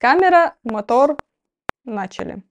Камера, 0.00 0.54
мотор, 0.62 1.16
начали. 1.84 2.44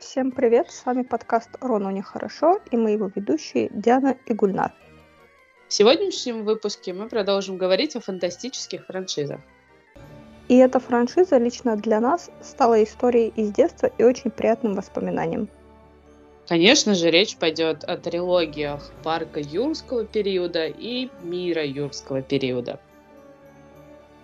Всем 0.00 0.32
привет, 0.32 0.72
с 0.72 0.84
вами 0.84 1.02
подкаст 1.02 1.50
«Рону 1.60 1.90
нехорошо» 1.90 2.58
и 2.72 2.76
мы 2.76 2.90
его 2.90 3.12
ведущие 3.14 3.68
Диана 3.70 4.16
и 4.26 4.34
Гульнар. 4.34 4.72
В 5.68 5.72
сегодняшнем 5.72 6.44
выпуске 6.44 6.92
мы 6.92 7.08
продолжим 7.08 7.58
говорить 7.58 7.94
о 7.94 8.00
фантастических 8.00 8.86
франшизах. 8.86 9.38
И 10.48 10.56
эта 10.56 10.80
франшиза 10.80 11.38
лично 11.38 11.76
для 11.76 12.00
нас 12.00 12.28
стала 12.42 12.82
историей 12.82 13.28
из 13.36 13.52
детства 13.52 13.86
и 13.86 14.02
очень 14.02 14.32
приятным 14.32 14.74
воспоминанием. 14.74 15.48
Конечно 16.50 16.96
же, 16.96 17.12
речь 17.12 17.36
пойдет 17.36 17.84
о 17.84 17.96
трилогиях 17.96 18.90
парка 19.04 19.38
юрского 19.38 20.04
периода 20.04 20.66
и 20.66 21.08
мира 21.22 21.64
юрского 21.64 22.22
периода. 22.22 22.80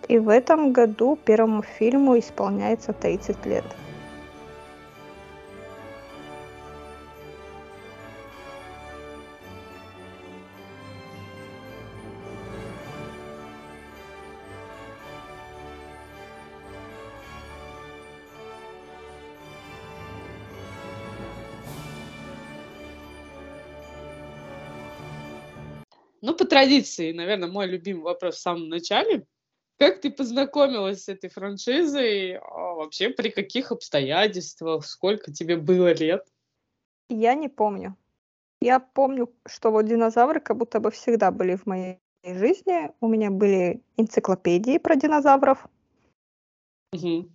И 0.09 0.19
в 0.19 0.27
этом 0.27 0.73
году 0.73 1.17
первому 1.23 1.63
фильму 1.63 2.19
исполняется 2.19 2.91
30 2.91 3.45
лет. 3.45 3.63
Традиции, 26.47 27.11
наверное, 27.11 27.49
мой 27.49 27.67
любимый 27.67 28.03
вопрос 28.03 28.35
в 28.35 28.41
самом 28.41 28.69
начале. 28.69 29.25
Как 29.77 30.01
ты 30.01 30.09
познакомилась 30.09 31.03
с 31.03 31.09
этой 31.09 31.29
франшизой? 31.29 32.37
А 32.37 32.73
вообще, 32.73 33.09
при 33.09 33.29
каких 33.29 33.71
обстоятельствах? 33.71 34.85
Сколько 34.85 35.31
тебе 35.31 35.55
было 35.55 35.93
лет? 35.93 36.25
Я 37.09 37.35
не 37.35 37.47
помню. 37.47 37.95
Я 38.59 38.79
помню, 38.79 39.31
что 39.45 39.71
вот 39.71 39.85
динозавры 39.85 40.39
как 40.39 40.57
будто 40.57 40.79
бы 40.79 40.89
всегда 40.89 41.31
были 41.31 41.55
в 41.55 41.67
моей 41.67 41.99
жизни. 42.23 42.91
У 43.01 43.07
меня 43.07 43.29
были 43.29 43.83
энциклопедии 43.97 44.79
про 44.79 44.95
динозавров. 44.95 45.67
Угу. 46.93 47.29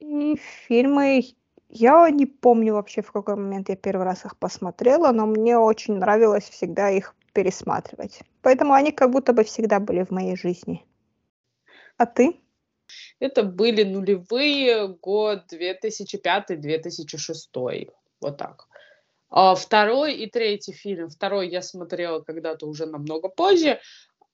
И 0.00 0.36
фильмы 0.66 1.22
я 1.68 2.10
не 2.10 2.26
помню 2.26 2.74
вообще, 2.74 3.02
в 3.02 3.12
какой 3.12 3.36
момент 3.36 3.68
я 3.68 3.76
первый 3.76 4.04
раз 4.04 4.24
их 4.24 4.36
посмотрела, 4.36 5.12
но 5.12 5.26
мне 5.26 5.56
очень 5.56 5.94
нравилось 5.94 6.48
всегда 6.48 6.90
их 6.90 7.14
пересматривать. 7.32 8.20
Поэтому 8.42 8.74
они 8.74 8.92
как 8.92 9.10
будто 9.10 9.32
бы 9.32 9.42
всегда 9.44 9.80
были 9.80 10.04
в 10.04 10.10
моей 10.10 10.36
жизни. 10.36 10.84
А 11.96 12.04
ты? 12.06 12.36
Это 13.18 13.42
были 13.42 13.82
нулевые, 13.84 14.88
год 14.88 15.44
2005-2006. 15.52 17.90
Вот 18.20 18.36
так. 18.36 18.68
А 19.30 19.54
второй 19.54 20.14
и 20.14 20.28
третий 20.28 20.72
фильм. 20.72 21.08
Второй 21.08 21.48
я 21.48 21.62
смотрела 21.62 22.20
когда-то 22.20 22.66
уже 22.66 22.84
намного 22.86 23.28
позже, 23.28 23.80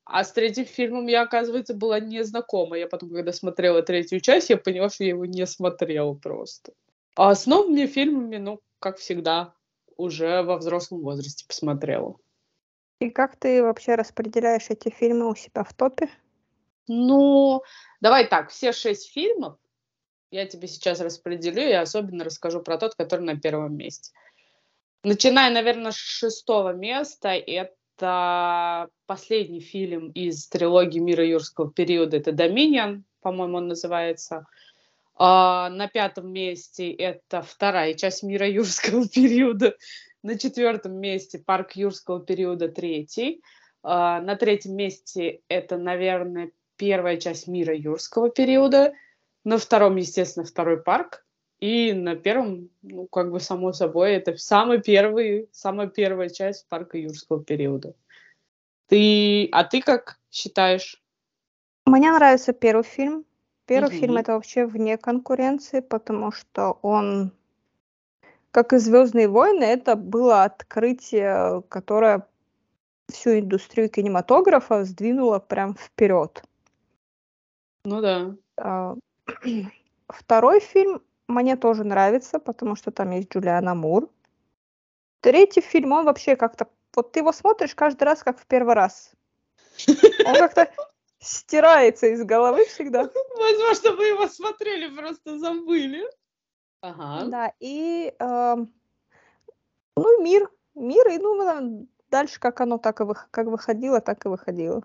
а 0.05 0.25
с 0.25 0.33
третьим 0.33 0.65
фильмом 0.65 1.07
я, 1.07 1.23
оказывается, 1.23 1.75
была 1.75 2.01
не 2.01 2.25
знакома. 2.25 2.79
Я 2.79 2.89
потом, 2.89 3.11
когда 3.11 3.33
смотрела 3.33 3.83
третью 3.83 4.21
часть, 4.21 4.51
я 4.51 4.57
поняла, 4.57 4.89
что 4.89 5.05
я 5.05 5.11
его 5.11 5.27
не 5.27 5.47
смотрела 5.47 6.15
просто. 6.15 6.73
А 7.15 7.33
с 7.35 7.47
новыми 7.47 7.87
фильмами, 7.87 8.39
ну, 8.39 8.61
как 8.81 8.97
всегда, 8.97 9.55
уже 9.97 10.43
во 10.43 10.57
взрослом 10.57 11.03
возрасте 11.03 11.45
посмотрела. 11.47 12.17
И 13.01 13.11
как 13.11 13.37
ты 13.37 13.63
вообще 13.63 13.95
распределяешь 13.95 14.71
эти 14.71 14.91
фильмы 14.91 15.31
у 15.31 15.35
себя 15.35 15.63
в 15.65 15.73
топе? 15.73 16.11
Ну, 16.89 17.63
давай 18.01 18.27
так, 18.27 18.51
все 18.51 18.73
шесть 18.73 19.13
фильмов 19.13 19.59
я 20.31 20.47
тебе 20.47 20.69
сейчас 20.69 21.01
распределю 21.01 21.63
и 21.63 21.73
особенно 21.73 22.25
расскажу 22.25 22.61
про 22.61 22.79
тот, 22.79 22.95
который 22.95 23.23
на 23.23 23.39
первом 23.39 23.77
месте. 23.77 24.13
Начиная, 25.03 25.51
наверное, 25.51 25.93
с 25.93 25.97
шестого 25.97 26.73
места, 26.73 27.31
это 27.31 28.89
последний 29.07 29.61
фильм 29.61 30.11
из 30.11 30.49
трилогии 30.49 30.99
мира 30.99 31.25
юрского 31.25 31.73
периода, 31.73 32.17
это 32.17 32.33
«Доминион», 32.33 33.05
по-моему, 33.21 33.59
он 33.59 33.69
называется. 33.69 34.47
А, 35.19 35.69
на 35.71 35.89
пятом 35.89 36.33
месте 36.33 36.93
это 36.93 37.43
вторая 37.43 37.95
часть 37.95 38.23
мира 38.23 38.49
юрского 38.49 39.07
периода 39.15 39.77
на 40.23 40.39
четвертом 40.39 40.95
месте 40.95 41.39
парк 41.39 41.73
юрского 41.73 42.21
периода 42.25 42.69
третий. 42.69 43.43
А, 43.83 44.21
на 44.21 44.37
третьем 44.37 44.77
месте 44.77 45.41
это, 45.49 45.77
наверное, 45.77 46.53
первая 46.77 47.17
часть 47.17 47.49
мира 47.49 47.75
юрского 47.75 48.31
периода. 48.31 48.95
На 49.45 49.59
втором, 49.59 49.97
естественно, 49.97 50.47
второй 50.47 50.83
парк. 50.83 51.25
И 51.59 51.93
на 51.93 52.15
первом, 52.15 52.71
ну, 52.83 53.09
как 53.09 53.33
бы 53.33 53.41
само 53.41 53.73
собой, 53.73 54.13
это 54.13 54.37
самый 54.37 54.81
первый, 54.81 55.49
самая 55.51 55.89
первая 55.89 56.29
часть 56.29 56.69
парка 56.69 56.97
юрского 56.97 57.43
периода. 57.43 57.95
Ты, 58.87 59.49
а 59.51 59.65
ты 59.65 59.83
как 59.83 60.21
считаешь? 60.31 61.03
Мне 61.87 62.13
нравится 62.13 62.53
первый 62.53 62.85
фильм. 62.85 63.25
Первый 63.69 63.91
угу. 63.91 64.01
фильм 64.01 64.17
это 64.17 64.33
вообще 64.33 64.65
вне 64.65 64.97
конкуренции, 64.97 65.81
потому 65.81 66.33
что 66.33 66.79
он 66.81 67.33
как 68.51 68.73
и 68.73 68.79
«Звездные 68.79 69.29
войны», 69.29 69.63
это 69.63 69.95
было 69.95 70.43
открытие, 70.43 71.63
которое 71.69 72.27
всю 73.11 73.39
индустрию 73.39 73.91
кинематографа 73.91 74.85
сдвинуло 74.85 75.39
прям 75.39 75.75
вперед. 75.75 76.43
Ну 77.85 78.01
да. 78.01 78.35
А, 78.57 78.95
второй 80.09 80.61
фильм 80.61 81.03
мне 81.29 81.57
тоже 81.57 81.85
нравится, 81.85 82.39
потому 82.39 82.75
что 82.75 82.91
там 82.91 83.11
есть 83.11 83.31
Джулиана 83.31 83.75
Мур. 83.75 84.09
Третий 85.21 85.61
фильм, 85.61 85.93
он 85.93 86.07
вообще 86.07 86.37
как-то... 86.37 86.69
Вот 86.97 87.13
ты 87.13 87.21
его 87.21 87.33
смотришь 87.33 87.75
каждый 87.75 88.05
раз, 88.05 88.23
как 88.23 88.41
в 88.41 88.47
первый 88.47 88.75
раз. 88.75 89.13
Он 89.87 90.35
как-то 90.35 90.71
стирается 91.21 92.07
из 92.07 92.25
головы 92.25 92.65
всегда. 92.67 93.11
Возможно, 93.39 93.93
вы 93.93 94.07
его 94.07 94.27
смотрели, 94.29 94.95
просто 94.95 95.39
забыли. 95.39 96.05
Ага. 96.81 97.25
Да, 97.27 97.53
и, 97.61 98.15
э, 98.19 98.57
ну, 99.97 100.23
мир, 100.23 100.49
мир, 100.75 101.09
и, 101.09 101.19
ну, 101.19 101.89
дальше 102.11 102.39
как 102.39 102.61
оно 102.61 102.79
так 102.79 103.01
и 103.01 103.05
вы, 103.05 103.15
как 103.31 103.47
выходило, 103.47 104.01
так 104.01 104.25
и 104.25 104.29
выходило. 104.29 104.83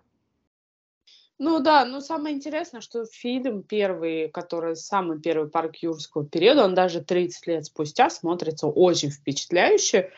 Ну 1.40 1.60
да, 1.60 1.84
ну 1.84 2.00
самое 2.00 2.36
интересное, 2.36 2.82
что 2.82 3.06
фильм 3.06 3.64
первый, 3.64 4.30
который 4.30 4.76
самый 4.76 5.20
первый 5.20 5.50
парк 5.50 5.78
юрского 5.78 6.26
периода, 6.26 6.64
он 6.64 6.76
даже 6.76 7.02
30 7.02 7.48
лет 7.48 7.66
спустя 7.66 8.10
смотрится 8.10 8.68
очень 8.68 9.10
впечатляюще. 9.10 10.12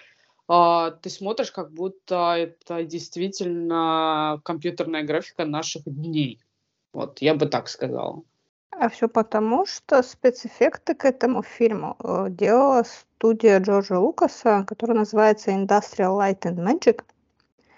А, 0.47 0.91
ты 0.91 1.09
смотришь, 1.09 1.51
как 1.51 1.71
будто 1.71 2.35
это 2.35 2.83
действительно 2.83 4.39
компьютерная 4.43 5.03
графика 5.03 5.45
наших 5.45 5.83
дней. 5.85 6.39
Вот, 6.93 7.19
я 7.19 7.33
бы 7.33 7.47
так 7.47 7.67
сказала. 7.67 8.21
А 8.71 8.89
все 8.89 9.07
потому, 9.07 9.65
что 9.65 10.03
спецэффекты 10.03 10.95
к 10.95 11.05
этому 11.05 11.43
фильму 11.43 11.95
э, 12.03 12.27
делала 12.29 12.83
студия 12.83 13.59
Джорджа 13.59 13.99
Лукаса, 13.99 14.65
которая 14.67 14.97
называется 14.97 15.51
Industrial 15.51 16.17
Light 16.17 16.41
and 16.41 16.57
Magic. 16.57 17.01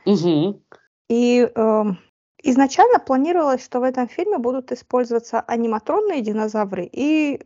Угу. 0.06 0.62
И 1.10 1.50
э, 1.54 1.84
изначально 2.44 3.00
планировалось, 3.00 3.64
что 3.64 3.80
в 3.80 3.84
этом 3.84 4.08
фильме 4.08 4.40
будут 4.40 4.72
использоваться 4.72 5.40
аниматронные 5.42 6.22
динозавры 6.22 6.90
и 6.92 7.42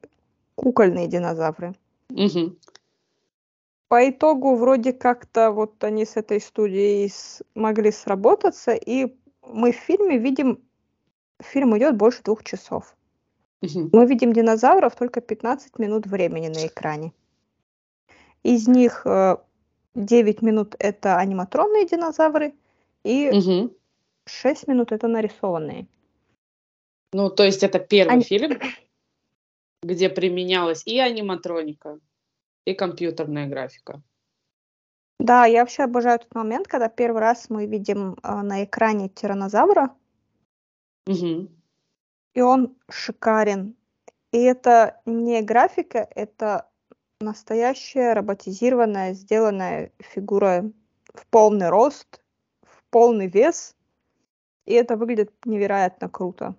кукольные 0.55 1.07
динозавры. 1.07 1.75
Угу. 2.09 2.55
По 3.91 4.09
итогу 4.09 4.55
вроде 4.55 4.93
как-то 4.93 5.51
вот 5.51 5.83
они 5.83 6.05
с 6.05 6.15
этой 6.15 6.39
студией 6.39 7.09
смогли 7.09 7.91
сработаться, 7.91 8.71
и 8.71 9.17
мы 9.45 9.73
в 9.73 9.75
фильме 9.75 10.17
видим, 10.17 10.63
фильм 11.41 11.77
идет 11.77 11.97
больше 11.97 12.23
двух 12.23 12.45
часов. 12.45 12.95
Мы 13.59 14.05
видим 14.05 14.31
динозавров 14.31 14.95
только 14.95 15.19
15 15.19 15.77
минут 15.77 16.07
времени 16.07 16.47
на 16.47 16.67
экране. 16.67 17.11
Из 18.43 18.65
них 18.65 19.01
э, 19.05 19.35
9 19.95 20.41
минут 20.41 20.77
это 20.79 21.17
аниматронные 21.17 21.85
динозавры, 21.85 22.53
и 23.03 23.29
угу. 23.29 23.75
6 24.25 24.67
минут 24.69 24.93
это 24.93 25.09
нарисованные. 25.09 25.85
Ну, 27.11 27.29
то 27.29 27.43
есть 27.43 27.61
это 27.61 27.77
первый 27.77 28.13
Ани... 28.13 28.23
фильм, 28.23 28.57
где 29.83 30.09
применялась 30.09 30.83
и 30.85 30.97
аниматроника, 30.97 31.99
и 32.65 32.73
компьютерная 32.73 33.47
графика. 33.47 34.01
Да, 35.19 35.45
я 35.45 35.61
вообще 35.61 35.83
обожаю 35.83 36.19
тот 36.19 36.33
момент, 36.33 36.67
когда 36.67 36.89
первый 36.89 37.21
раз 37.21 37.49
мы 37.49 37.65
видим 37.67 38.17
э, 38.23 38.41
на 38.41 38.63
экране 38.63 39.09
тиранозавра. 39.09 39.95
Угу 41.07 41.49
и 42.33 42.41
он 42.41 42.75
шикарен. 42.89 43.75
И 44.31 44.39
это 44.39 45.01
не 45.05 45.41
графика, 45.41 46.07
это 46.15 46.69
настоящая 47.19 48.13
роботизированная, 48.13 49.13
сделанная 49.13 49.91
фигура 49.99 50.71
в 51.13 51.27
полный 51.27 51.69
рост, 51.69 52.21
в 52.63 52.83
полный 52.89 53.27
вес, 53.27 53.75
и 54.65 54.73
это 54.73 54.95
выглядит 54.95 55.33
невероятно 55.45 56.07
круто. 56.09 56.55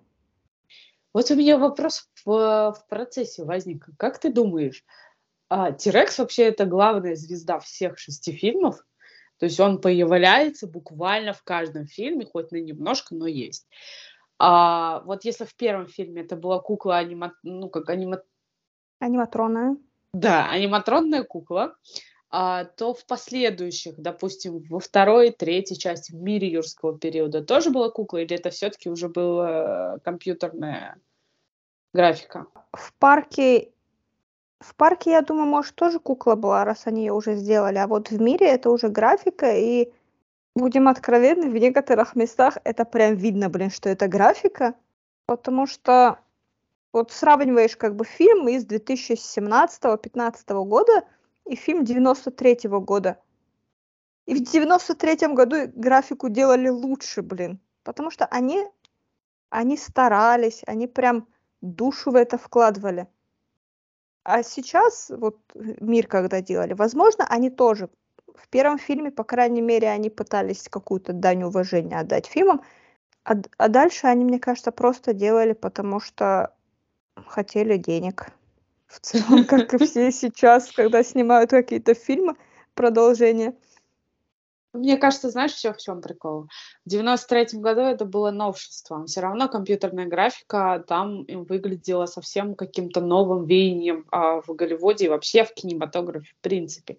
Вот 1.15 1.31
у 1.31 1.35
меня 1.35 1.59
вопрос 1.59 2.09
в, 2.25 2.31
в 2.73 2.87
процессе 2.89 3.45
возник. 3.45 3.89
Как 3.99 4.19
ты 4.19 4.33
думаешь, 4.33 4.85
а, 5.53 5.77
вообще 6.19 6.45
это 6.45 6.65
главная 6.65 7.15
звезда 7.15 7.59
всех 7.59 7.99
шести 7.99 8.33
фильмов? 8.33 8.77
То 9.39 9.45
есть 9.45 9.61
он 9.61 9.83
появляется 9.83 10.67
буквально 10.67 11.35
в 11.35 11.43
каждом 11.43 11.87
фильме, 11.87 12.25
хоть 12.25 12.53
на 12.53 12.57
немножко, 12.57 13.15
но 13.15 13.27
есть. 13.27 13.69
А 14.39 15.01
вот 15.01 15.27
если 15.27 15.45
в 15.45 15.55
первом 15.55 15.89
фильме 15.89 16.23
это 16.23 16.37
была 16.37 16.59
кукла 16.59 16.97
анима... 16.97 17.35
ну 17.43 17.69
как 17.69 17.91
анима... 17.91 18.23
аниматронная. 18.99 19.77
Да, 20.15 20.49
аниматронная 20.49 21.23
кукла, 21.23 21.77
а, 22.31 22.65
то 22.65 22.95
в 22.95 23.05
последующих, 23.05 23.99
допустим, 23.99 24.61
во 24.71 24.81
второй, 24.81 25.33
третьей 25.33 25.79
части, 25.79 26.13
в 26.13 26.15
мире 26.15 26.51
юрского 26.51 26.99
периода 26.99 27.45
тоже 27.45 27.71
была 27.71 27.91
кукла, 27.91 28.19
или 28.19 28.35
это 28.35 28.49
все-таки 28.49 28.89
уже 28.89 29.11
была 29.11 29.99
компьютерная 29.99 30.99
графика? 31.93 32.47
В 32.73 32.95
парке, 32.95 33.73
в 34.63 34.75
парке, 34.75 35.11
я 35.11 35.23
думаю, 35.23 35.47
может, 35.47 35.75
тоже 35.75 35.99
кукла 35.99 36.35
была, 36.35 36.65
раз 36.65 36.87
они 36.87 37.03
ее 37.03 37.13
уже 37.13 37.35
сделали, 37.35 37.79
а 37.79 37.87
вот 37.87 38.11
в 38.11 38.21
мире 38.21 38.47
это 38.47 38.71
уже 38.71 38.89
графика, 38.89 39.55
и 39.57 39.93
будем 40.55 40.89
откровенны, 40.89 41.51
в 41.51 41.55
некоторых 41.55 42.17
местах 42.17 42.59
это 42.65 42.85
прям 42.85 43.17
видно, 43.17 43.49
блин, 43.49 43.71
что 43.71 43.89
это 43.89 44.09
графика, 44.09 44.75
потому 45.27 45.67
что 45.67 46.19
вот 46.93 47.11
сравниваешь 47.11 47.77
как 47.77 47.97
бы 47.97 48.05
фильм 48.05 48.49
из 48.49 48.67
2017-2015 48.67 50.65
года, 50.65 51.05
и 51.45 51.57
фильм 51.57 51.85
93 51.85 52.69
-го 52.69 52.81
года. 52.81 53.19
И 54.27 54.35
в 54.35 54.43
93 54.43 55.35
году 55.35 55.57
графику 55.75 56.29
делали 56.29 56.69
лучше, 56.69 57.23
блин. 57.23 57.61
Потому 57.83 58.11
что 58.11 58.27
они, 58.27 58.65
они 59.51 59.77
старались, 59.77 60.63
они 60.67 60.87
прям 60.87 61.27
душу 61.61 62.13
в 62.13 62.15
это 62.15 62.39
вкладывали. 62.39 63.09
А 64.25 64.43
сейчас, 64.43 65.11
вот 65.11 65.39
мир 65.55 66.07
когда 66.07 66.41
делали, 66.41 66.75
возможно, 66.75 67.27
они 67.29 67.51
тоже. 67.51 67.89
В 68.35 68.49
первом 68.49 68.79
фильме, 68.79 69.11
по 69.11 69.25
крайней 69.25 69.61
мере, 69.61 69.89
они 69.89 70.11
пытались 70.11 70.69
какую-то 70.69 71.13
дань 71.13 71.43
уважения 71.43 71.99
отдать 71.99 72.27
фильмам. 72.27 72.63
А, 73.25 73.35
а 73.59 73.69
дальше 73.69 74.07
они, 74.07 74.25
мне 74.25 74.39
кажется, 74.39 74.73
просто 74.73 75.13
делали, 75.13 75.53
потому 75.53 76.01
что 76.01 76.55
хотели 77.27 77.77
денег 77.77 78.29
в 78.87 79.01
целом, 79.01 79.45
как 79.45 79.75
и 79.75 79.79
все 79.85 80.11
сейчас, 80.13 80.71
когда 80.71 81.03
снимают 81.03 81.51
какие-то 81.51 81.95
фильмы, 81.95 82.37
продолжение. 82.75 83.55
Мне 84.73 84.97
кажется, 84.97 85.29
знаешь, 85.29 85.53
все 85.53 85.73
в 85.75 85.77
чем 85.77 86.01
прикол? 86.01 86.47
В 86.85 86.89
93 86.89 87.61
году 87.61 87.83
это 87.83 88.07
было 88.07 88.31
новшеством. 88.31 89.07
Все 89.07 89.21
равно 89.21 89.49
компьютерная 89.49 90.07
графика 90.07 90.83
там 90.89 91.25
выглядела 91.27 92.07
совсем 92.07 92.55
каким-то 92.55 93.03
новым 93.03 93.45
веянием 93.45 94.07
а, 94.11 94.41
в 94.41 94.49
Голливуде 94.55 95.07
и 95.07 95.09
вообще 95.09 95.45
в 95.45 95.53
кинематографе 95.53 96.33
в 96.33 96.43
принципе. 96.43 96.99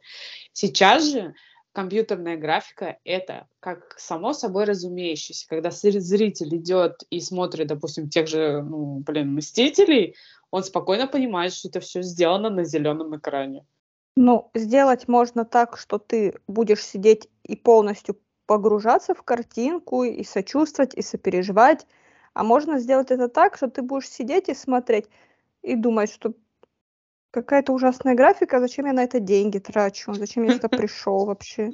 Сейчас 0.52 1.12
же 1.12 1.34
компьютерная 1.72 2.38
графика— 2.38 3.00
это 3.04 3.48
как 3.60 3.96
само 3.98 4.34
собой 4.34 4.66
разумеющееся. 4.66 5.48
Когда 5.50 5.72
зритель 5.72 6.56
идет 6.56 7.04
и 7.10 7.20
смотрит, 7.20 7.68
допустим, 7.68 8.08
тех 8.08 8.28
же, 8.28 8.62
ну, 8.62 9.00
блин, 9.00 9.34
«Мстителей», 9.34 10.16
он 10.52 10.64
спокойно 10.64 11.08
понимает, 11.08 11.54
что 11.54 11.70
это 11.70 11.80
все 11.80 12.04
сделано 12.04 12.52
на 12.52 12.64
зеленом 12.64 13.18
экране. 13.18 13.66
Ну, 14.16 14.52
сделать 14.54 15.08
можно 15.08 15.44
так, 15.44 15.78
что 15.78 15.98
ты 15.98 16.36
будешь 16.48 16.84
сидеть 16.84 17.28
и 17.44 17.56
полностью 17.56 18.20
погружаться 18.46 19.14
в 19.14 19.24
картинку, 19.24 20.04
и 20.04 20.24
сочувствовать, 20.24 20.94
и 20.94 21.02
сопереживать. 21.02 21.88
А 22.34 22.44
можно 22.44 22.80
сделать 22.80 23.12
это 23.12 23.28
так, 23.28 23.58
что 23.58 23.70
ты 23.70 23.82
будешь 23.82 24.10
сидеть 24.10 24.50
и 24.50 24.54
смотреть, 24.54 25.08
и 25.62 25.76
думать, 25.76 26.12
что 26.12 26.34
какая-то 27.32 27.74
ужасная 27.74 28.16
графика, 28.16 28.60
зачем 28.60 28.86
я 28.86 28.94
на 28.94 29.04
это 29.04 29.20
деньги 29.20 29.60
трачу, 29.60 30.14
зачем 30.14 30.44
я 30.44 30.54
сюда 30.54 30.68
пришел 30.70 31.26
вообще. 31.26 31.72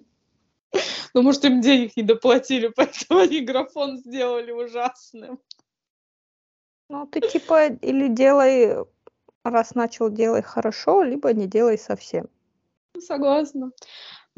Ну, 1.14 1.22
может, 1.24 1.44
им 1.46 1.62
денег 1.62 1.98
не 1.98 2.04
доплатили, 2.04 2.68
поэтому 2.76 3.22
они 3.22 3.42
графон 3.42 3.98
сделали 3.98 4.52
ужасным. 4.52 5.40
Ну, 6.90 7.06
ты 7.08 7.22
типа 7.22 7.68
или 7.68 8.08
делай, 8.08 8.86
раз 9.44 9.76
начал, 9.76 10.10
делай 10.10 10.42
хорошо, 10.42 11.04
либо 11.04 11.34
не 11.34 11.46
делай 11.48 11.78
совсем. 11.78 12.28
Согласна. 12.98 13.72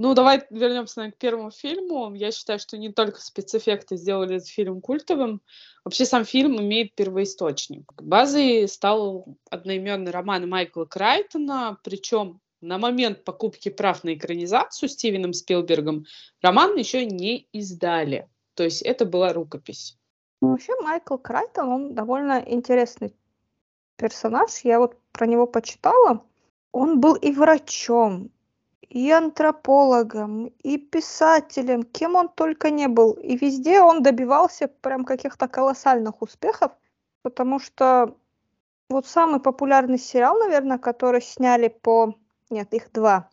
Ну, 0.03 0.15
давай 0.15 0.41
вернемся 0.49 1.11
к 1.11 1.17
первому 1.17 1.51
фильму. 1.51 2.11
Я 2.15 2.31
считаю, 2.31 2.57
что 2.57 2.75
не 2.75 2.91
только 2.91 3.21
спецэффекты 3.21 3.97
сделали 3.97 4.37
этот 4.37 4.47
фильм 4.47 4.81
культовым. 4.81 5.43
Вообще 5.85 6.05
сам 6.05 6.25
фильм 6.25 6.59
имеет 6.59 6.95
первоисточник. 6.95 7.93
Базой 8.01 8.67
стал 8.67 9.37
одноименный 9.51 10.09
роман 10.09 10.49
Майкла 10.49 10.85
Крайтона, 10.85 11.77
причем 11.83 12.39
на 12.61 12.79
момент 12.79 13.23
покупки 13.23 13.69
прав 13.69 14.03
на 14.03 14.15
экранизацию 14.15 14.89
Стивеном 14.89 15.33
Спилбергом 15.33 16.07
роман 16.41 16.75
еще 16.77 17.05
не 17.05 17.47
издали. 17.51 18.27
То 18.55 18.63
есть 18.63 18.81
это 18.81 19.05
была 19.05 19.33
рукопись. 19.33 19.99
Ну, 20.41 20.49
вообще 20.49 20.73
Майкл 20.81 21.17
Крайтон, 21.17 21.69
он 21.69 21.93
довольно 21.93 22.43
интересный 22.47 23.13
персонаж. 23.97 24.61
Я 24.63 24.79
вот 24.79 24.97
про 25.11 25.27
него 25.27 25.45
почитала. 25.45 26.25
Он 26.71 26.99
был 26.99 27.13
и 27.13 27.31
врачом, 27.31 28.31
и 28.89 29.11
антропологом, 29.11 30.47
и 30.47 30.77
писателем, 30.77 31.83
кем 31.83 32.15
он 32.15 32.29
только 32.29 32.69
не 32.69 32.87
был. 32.87 33.13
И 33.13 33.37
везде 33.37 33.81
он 33.81 34.03
добивался 34.03 34.67
прям 34.67 35.05
каких-то 35.05 35.47
колоссальных 35.47 36.21
успехов, 36.21 36.71
потому 37.21 37.59
что 37.59 38.15
вот 38.89 39.07
самый 39.07 39.39
популярный 39.39 39.97
сериал, 39.97 40.37
наверное, 40.37 40.77
который 40.77 41.21
сняли 41.21 41.69
по... 41.69 42.15
Нет, 42.49 42.73
их 42.73 42.91
два. 42.91 43.29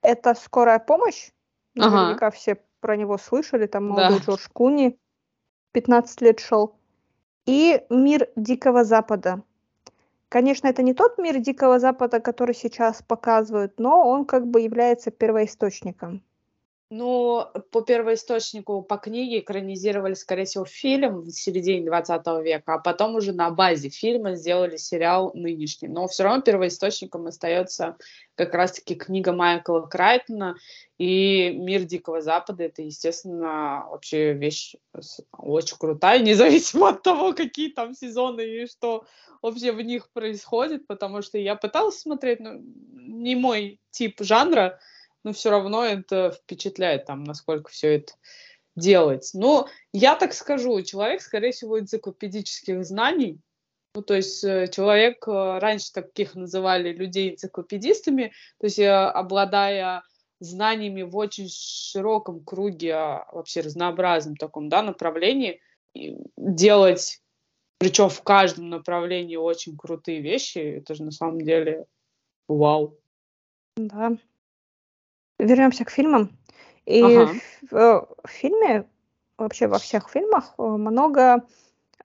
Это 0.00 0.34
«Скорая 0.34 0.78
помощь». 0.78 1.30
Ага. 1.78 1.90
Наверняка 1.90 2.30
все 2.30 2.62
про 2.80 2.96
него 2.96 3.18
слышали. 3.18 3.66
Там 3.66 3.88
молодой 3.88 4.18
да. 4.20 4.24
Джордж 4.24 4.46
Куни 4.52 4.98
15 5.72 6.20
лет 6.22 6.40
шел. 6.40 6.78
И 7.44 7.84
мир 7.90 8.28
Дикого 8.36 8.84
Запада. 8.84 9.42
Конечно, 10.28 10.68
это 10.68 10.82
не 10.84 10.94
тот 10.94 11.18
мир 11.18 11.38
Дикого 11.40 11.78
Запада, 11.80 12.20
который 12.20 12.54
сейчас 12.54 13.02
показывают, 13.02 13.78
но 13.80 14.08
он 14.08 14.24
как 14.24 14.46
бы 14.46 14.60
является 14.60 15.10
первоисточником. 15.10 16.22
Ну, 16.88 17.44
по 17.72 17.80
первоисточнику, 17.80 18.80
по 18.80 18.96
книге 18.96 19.40
экранизировали, 19.40 20.14
скорее 20.14 20.44
всего, 20.44 20.64
фильм 20.64 21.22
в 21.22 21.30
середине 21.32 21.84
20 21.84 22.24
века, 22.44 22.74
а 22.74 22.78
потом 22.78 23.16
уже 23.16 23.32
на 23.32 23.50
базе 23.50 23.88
фильма 23.88 24.36
сделали 24.36 24.76
сериал 24.76 25.32
нынешний. 25.34 25.88
Но 25.88 26.06
все 26.06 26.22
равно 26.22 26.42
первоисточником 26.42 27.26
остается 27.26 27.96
как 28.36 28.54
раз-таки 28.54 28.94
книга 28.94 29.32
Майкла 29.32 29.80
Крайтона 29.80 30.54
и 30.96 31.50
«Мир 31.50 31.82
Дикого 31.82 32.20
Запада». 32.20 32.62
Это, 32.62 32.82
естественно, 32.82 33.84
вообще 33.90 34.34
вещь 34.34 34.76
очень 35.36 35.76
крутая, 35.78 36.18
независимо 36.22 36.90
от 36.90 37.02
того, 37.02 37.32
какие 37.32 37.70
там 37.70 37.94
сезоны 37.94 38.42
и 38.42 38.66
что 38.68 39.04
вообще 39.42 39.72
в 39.72 39.80
них 39.80 40.08
происходит, 40.12 40.86
потому 40.86 41.22
что 41.22 41.36
я 41.36 41.56
пыталась 41.56 41.98
смотреть, 41.98 42.38
но 42.38 42.52
не 42.54 43.34
мой 43.34 43.80
тип 43.90 44.20
жанра, 44.20 44.78
но 45.24 45.32
все 45.32 45.50
равно 45.50 45.84
это 45.84 46.30
впечатляет, 46.30 47.06
там, 47.06 47.24
насколько 47.24 47.70
все 47.70 47.96
это 47.96 48.12
делать. 48.76 49.30
Но 49.34 49.68
я 49.92 50.14
так 50.14 50.34
скажу, 50.34 50.80
человек, 50.82 51.20
скорее 51.22 51.52
всего, 51.52 51.80
энциклопедических 51.80 52.84
знаний, 52.84 53.40
ну, 53.94 54.02
то 54.02 54.14
есть 54.14 54.44
э, 54.44 54.68
человек, 54.68 55.26
э, 55.26 55.58
раньше 55.58 55.90
таких 55.90 56.34
называли 56.34 56.92
людей 56.92 57.30
энциклопедистами, 57.30 58.32
то 58.60 58.66
есть 58.66 58.78
э, 58.78 58.90
обладая 58.90 60.02
знаниями 60.38 61.00
в 61.00 61.16
очень 61.16 61.48
широком 61.48 62.44
круге, 62.44 62.94
а, 62.94 63.26
вообще 63.32 63.62
разнообразном 63.62 64.36
таком 64.36 64.68
да, 64.68 64.82
направлении, 64.82 65.62
делать, 66.36 67.22
причем 67.78 68.10
в 68.10 68.22
каждом 68.22 68.68
направлении 68.68 69.36
очень 69.36 69.78
крутые 69.78 70.20
вещи, 70.20 70.58
это 70.58 70.94
же 70.94 71.02
на 71.02 71.10
самом 71.10 71.40
деле 71.40 71.86
вау. 72.48 72.98
Да, 73.78 74.18
вернемся 75.38 75.84
к 75.84 75.90
фильмам. 75.90 76.30
И 76.84 77.02
ага. 77.02 77.32
в, 77.70 77.74
э, 77.74 78.06
в 78.24 78.28
фильме, 78.28 78.88
вообще 79.36 79.66
во 79.66 79.78
всех 79.78 80.08
фильмах, 80.08 80.54
э, 80.56 80.62
много 80.62 81.44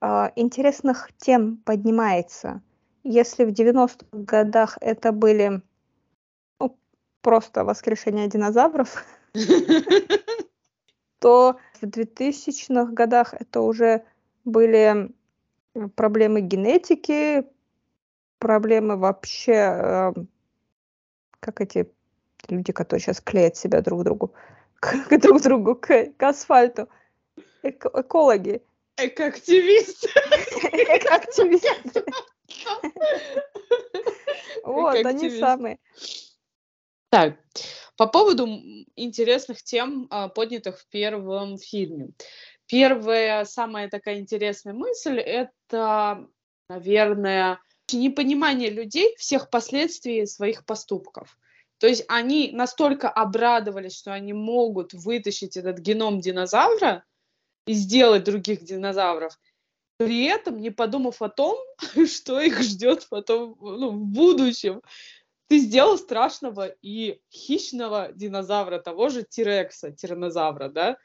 э, 0.01 0.29
интересных 0.35 1.09
тем 1.17 1.57
поднимается. 1.57 2.61
Если 3.03 3.45
в 3.45 3.49
90-х 3.49 4.05
годах 4.11 4.77
это 4.81 5.11
были 5.11 5.61
ну, 6.59 6.77
просто 7.21 7.63
воскрешение 7.63 8.27
динозавров, 8.27 9.05
то 11.19 11.57
в 11.79 11.83
2000-х 11.83 12.91
годах 12.91 13.33
это 13.33 13.61
уже 13.61 14.03
были 14.45 15.11
проблемы 15.95 16.41
генетики, 16.41 17.45
проблемы 18.39 18.97
вообще, 18.97 20.13
как 21.39 21.61
эти 21.61 21.91
люди, 22.49 22.71
которые 22.71 23.01
сейчас 23.01 23.21
клеят 23.21 23.55
себя 23.55 23.81
друг 23.81 24.03
другу. 24.03 24.33
к, 24.79 25.07
к 25.07 25.17
друг 25.19 25.41
другу, 25.41 25.75
к, 25.75 26.11
к 26.17 26.23
асфальту. 26.23 26.89
Эко, 27.63 27.91
экологи. 27.93 28.61
Экоактивисты. 28.97 30.09
Экоактивисты. 30.09 32.03
Вот, 34.63 35.05
они 35.05 35.29
самые. 35.31 35.79
Так, 37.09 37.37
по 37.97 38.05
поводу 38.07 38.47
интересных 38.95 39.63
тем, 39.63 40.07
а, 40.11 40.29
поднятых 40.29 40.79
в 40.79 40.87
первом 40.87 41.57
фильме. 41.57 42.09
Первая, 42.67 43.43
самая 43.45 43.89
такая 43.89 44.19
интересная 44.19 44.73
мысль, 44.73 45.19
это, 45.19 46.27
наверное, 46.69 47.59
непонимание 47.91 48.69
людей 48.69 49.15
всех 49.17 49.49
последствий 49.49 50.25
своих 50.25 50.63
поступков. 50.65 51.37
То 51.81 51.87
есть 51.87 52.05
они 52.07 52.51
настолько 52.53 53.09
обрадовались, 53.09 53.97
что 53.97 54.13
они 54.13 54.33
могут 54.33 54.93
вытащить 54.93 55.57
этот 55.57 55.79
геном 55.79 56.21
динозавра 56.21 57.03
и 57.65 57.73
сделать 57.73 58.23
других 58.23 58.63
динозавров, 58.63 59.39
при 59.97 60.25
этом 60.25 60.59
не 60.59 60.69
подумав 60.69 61.23
о 61.23 61.29
том, 61.29 61.57
что 62.07 62.39
их 62.39 62.61
ждет 62.61 63.07
потом 63.09 63.57
ну, 63.59 63.89
в 63.89 64.05
будущем. 64.05 64.83
Ты 65.47 65.57
сделал 65.57 65.97
страшного 65.97 66.67
и 66.67 67.19
хищного 67.31 68.11
динозавра, 68.13 68.77
того 68.77 69.09
же 69.09 69.23
Тирекса, 69.23 69.89
тиранозавра, 69.91 70.69
да? 70.69 70.97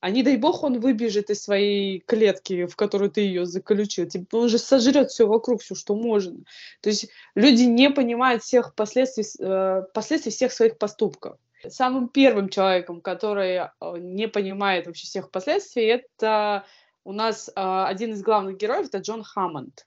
А 0.00 0.10
не 0.10 0.22
дай 0.22 0.36
бог 0.36 0.62
он 0.62 0.78
выбежит 0.78 1.30
из 1.30 1.42
своей 1.42 2.00
клетки, 2.00 2.66
в 2.66 2.76
которую 2.76 3.10
ты 3.10 3.22
ее 3.22 3.46
заключил. 3.46 4.06
Типа, 4.06 4.36
он 4.36 4.48
же 4.48 4.58
сожрет 4.58 5.10
все 5.10 5.26
вокруг, 5.26 5.60
все, 5.60 5.74
что 5.74 5.96
можно. 5.96 6.38
То 6.80 6.90
есть 6.90 7.08
люди 7.34 7.62
не 7.62 7.90
понимают 7.90 8.42
всех 8.42 8.74
последствий, 8.74 9.24
э, 9.40 9.82
последствий 9.92 10.30
всех 10.30 10.52
своих 10.52 10.78
поступков. 10.78 11.38
Самым 11.66 12.08
первым 12.08 12.48
человеком, 12.48 13.00
который 13.00 13.56
э, 13.56 13.68
не 13.98 14.28
понимает 14.28 14.86
вообще 14.86 15.06
всех 15.06 15.32
последствий, 15.32 15.86
это 15.86 16.64
у 17.02 17.12
нас 17.12 17.48
э, 17.48 17.52
один 17.56 18.12
из 18.12 18.22
главных 18.22 18.56
героев, 18.56 18.86
это 18.86 18.98
Джон 18.98 19.24
Хаммонд. 19.24 19.84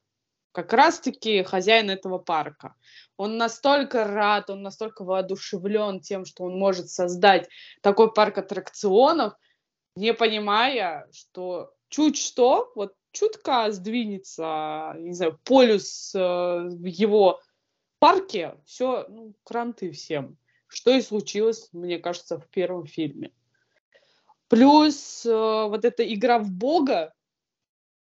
Как 0.52 0.74
раз-таки 0.74 1.44
хозяин 1.44 1.90
этого 1.90 2.18
парка. 2.18 2.76
Он 3.16 3.38
настолько 3.38 4.04
рад, 4.04 4.50
он 4.50 4.62
настолько 4.62 5.06
воодушевлен 5.06 6.02
тем, 6.02 6.26
что 6.26 6.44
он 6.44 6.60
может 6.60 6.90
создать 6.90 7.48
такой 7.82 8.12
парк 8.12 8.40
аттракционов– 8.40 9.36
не 9.96 10.14
понимая, 10.14 11.08
что 11.12 11.74
чуть 11.90 12.18
что, 12.18 12.72
вот 12.76 12.94
чутка 13.12 13.72
сдвинется, 13.72 14.96
не 14.98 15.14
знаю, 15.14 15.40
полюс 15.44 16.14
э, 16.16 16.20
в 16.20 16.86
его 16.86 17.40
парке, 18.00 18.56
все, 18.66 19.06
ну, 19.10 19.34
кранты 19.44 19.92
всем. 19.92 20.38
Что 20.68 20.92
и 20.92 21.02
случилось, 21.02 21.70
мне 21.74 22.00
кажется, 22.00 22.40
в 22.40 22.48
первом 22.48 22.86
фильме. 22.86 23.32
Плюс 24.48 25.26
э, 25.26 25.30
вот 25.30 25.86
эта 25.86 26.12
игра 26.14 26.40
в 26.40 26.50
Бога, 26.50 27.14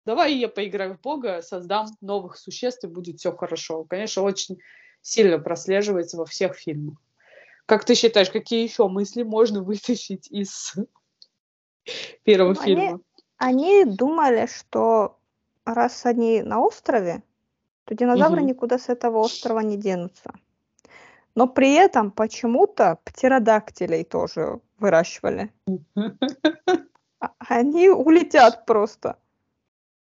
давай 0.05 0.33
я 0.35 0.47
поиграю 0.47 0.95
в 0.95 1.01
Бога, 1.01 1.41
создам 1.41 1.87
новых 2.01 2.37
существ, 2.37 2.83
и 2.83 2.87
будет 2.87 3.19
все 3.19 3.31
хорошо. 3.31 3.83
Конечно, 3.83 4.23
очень 4.23 4.57
сильно 5.01 5.39
прослеживается 5.39 6.17
во 6.17 6.25
всех 6.25 6.55
фильмах. 6.55 6.97
Как 7.65 7.85
ты 7.85 7.95
считаешь, 7.95 8.29
какие 8.29 8.63
еще 8.63 8.87
мысли 8.87 9.23
можно 9.23 9.61
вытащить 9.61 10.31
из 10.31 10.73
первого 12.23 12.53
Ну, 12.53 12.61
фильма. 12.61 13.01
Они, 13.37 13.83
они 13.83 13.85
думали, 13.85 14.47
что 14.47 15.17
раз 15.65 16.05
они 16.05 16.41
на 16.41 16.59
острове, 16.61 17.23
то 17.85 17.95
динозавры 17.95 18.41
Мгм. 18.41 18.47
никуда 18.47 18.77
с 18.77 18.89
этого 18.89 19.19
острова 19.19 19.59
не 19.59 19.77
денутся. 19.77 20.33
Но 21.35 21.47
при 21.47 21.73
этом 21.73 22.11
почему-то 22.11 22.99
птеродактилей 23.03 24.03
тоже 24.03 24.59
выращивали. 24.79 25.51
Они 27.49 27.89
улетят 27.89 28.65
просто. 28.65 29.17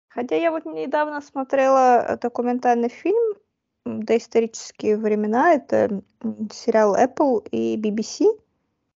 Хотя 0.09 0.37
я 0.37 0.51
вот 0.51 0.65
недавно 0.65 1.21
смотрела 1.21 2.19
документальный 2.21 2.89
фильм 2.89 3.35
«Доисторические 3.85 4.97
времена». 4.97 5.53
Это 5.53 6.03
сериал 6.51 6.97
Apple 6.97 7.47
и 7.51 7.77
BBC. 7.77 8.27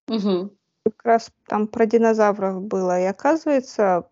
Мгм. 0.09 0.51
Как 0.85 1.05
раз 1.05 1.33
там 1.47 1.67
про 1.67 1.87
динозавров 1.87 2.63
было. 2.63 3.01
И 3.01 3.05
оказывается, 3.05 4.09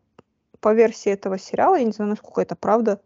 по 0.60 0.74
версии 0.74 1.10
этого 1.10 1.38
сериала, 1.38 1.76
я 1.76 1.84
не 1.84 1.92
знаю, 1.92 2.10
насколько 2.10 2.42
это 2.42 2.56
правда, 2.56 3.00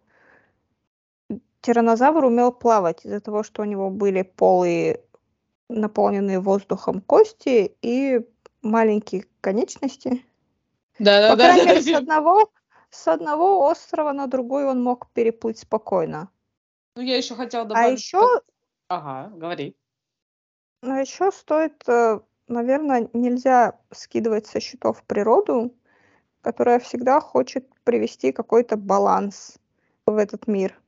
тиранозавр 1.60 2.24
умел 2.24 2.52
плавать 2.52 3.04
из-за 3.04 3.20
того, 3.20 3.42
что 3.42 3.62
у 3.62 3.64
него 3.64 3.88
были 3.90 4.22
полые, 4.22 5.00
наполненные 5.68 6.40
воздухом 6.40 7.00
кости 7.00 7.76
и 7.82 8.20
маленькие 8.62 9.26
конечности. 9.40 10.24
По 10.98 11.04
Да-да-да. 11.04 11.36
крайней 11.36 11.66
мере, 11.66 11.82
с 11.82 11.94
одного, 11.94 12.50
с 12.90 13.08
одного 13.08 13.66
острова 13.68 14.12
на 14.12 14.26
другой 14.26 14.66
он 14.66 14.82
мог 14.82 15.08
переплыть 15.12 15.58
спокойно. 15.60 16.30
Ну, 16.96 17.02
я 17.02 17.16
еще 17.16 17.34
хотела 17.36 17.62
А 17.62 17.68
добавить... 17.68 18.00
еще, 18.00 18.40
Ага, 18.88 19.30
говори. 19.36 19.76
а 20.82 21.00
еще 21.00 21.30
стоит, 21.32 21.82
э, 21.88 22.20
наверное, 22.48 23.08
нельзя 23.12 23.78
скидывать 23.90 24.46
со 24.46 24.60
счетов 24.60 25.02
природу, 25.04 25.74
которая 26.40 26.78
всегда 26.78 27.20
хочет 27.20 27.66
привести 27.84 28.32
какой-то 28.32 28.76
баланс 28.76 29.58
в 30.06 30.16
этот 30.16 30.46
мир. 30.46 30.78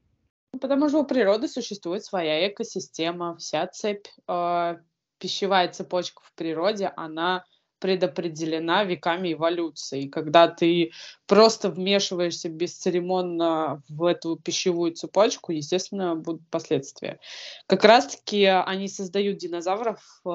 Потому 0.61 0.89
что 0.89 1.01
у 1.01 1.05
природы 1.05 1.49
существует 1.49 2.05
своя 2.05 2.49
экосистема, 2.49 3.37
вся 3.37 3.67
цепь, 3.67 4.07
э, 4.29 4.77
пищевая 5.19 5.69
цепочка 5.69 6.23
в 6.25 6.33
природе, 6.35 6.93
она 6.97 7.45
предопределена 7.85 8.83
веками 8.85 9.35
эволюции. 9.35 10.09
Когда 10.09 10.49
ты 10.49 10.93
просто 11.27 11.69
вмешиваешься 11.69 12.49
бесцеремонно 12.49 13.83
в 13.91 14.05
эту 14.05 14.37
пищевую 14.37 14.93
цепочку, 14.93 15.53
естественно, 15.53 16.17
будут 16.17 16.49
последствия. 16.49 17.21
Как 17.67 17.85
раз-таки 17.85 18.47
они 18.47 18.89
создают 18.89 19.37
динозавров 19.37 20.01
э, 20.25 20.29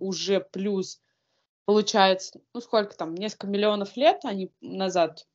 уже 0.00 0.40
плюс, 0.52 1.00
получается, 1.64 2.42
ну 2.52 2.60
сколько 2.60 2.94
там, 2.94 3.14
несколько 3.14 3.46
миллионов 3.46 3.96
лет 3.96 4.20
они 4.24 4.52
назад, 4.60 5.26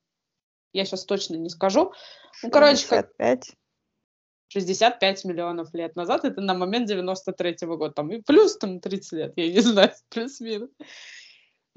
я 0.73 0.85
сейчас 0.85 1.05
точно 1.05 1.37
не 1.37 1.49
скажу. 1.49 1.91
Ну, 2.43 2.51
короче, 2.51 2.85
как 2.87 3.07
65. 3.17 3.55
65 4.49 5.25
миллионов 5.25 5.73
лет 5.73 5.95
назад, 5.95 6.23
это 6.23 6.39
на 6.39 6.53
момент 6.53 6.87
93-го 6.87 7.77
года, 7.77 7.95
там, 7.95 8.11
и 8.11 8.21
плюс 8.21 8.57
там 8.57 8.79
30 8.79 9.11
лет, 9.13 9.33
я 9.37 9.51
не 9.51 9.59
знаю, 9.61 9.91
плюс-минус. 10.09 10.69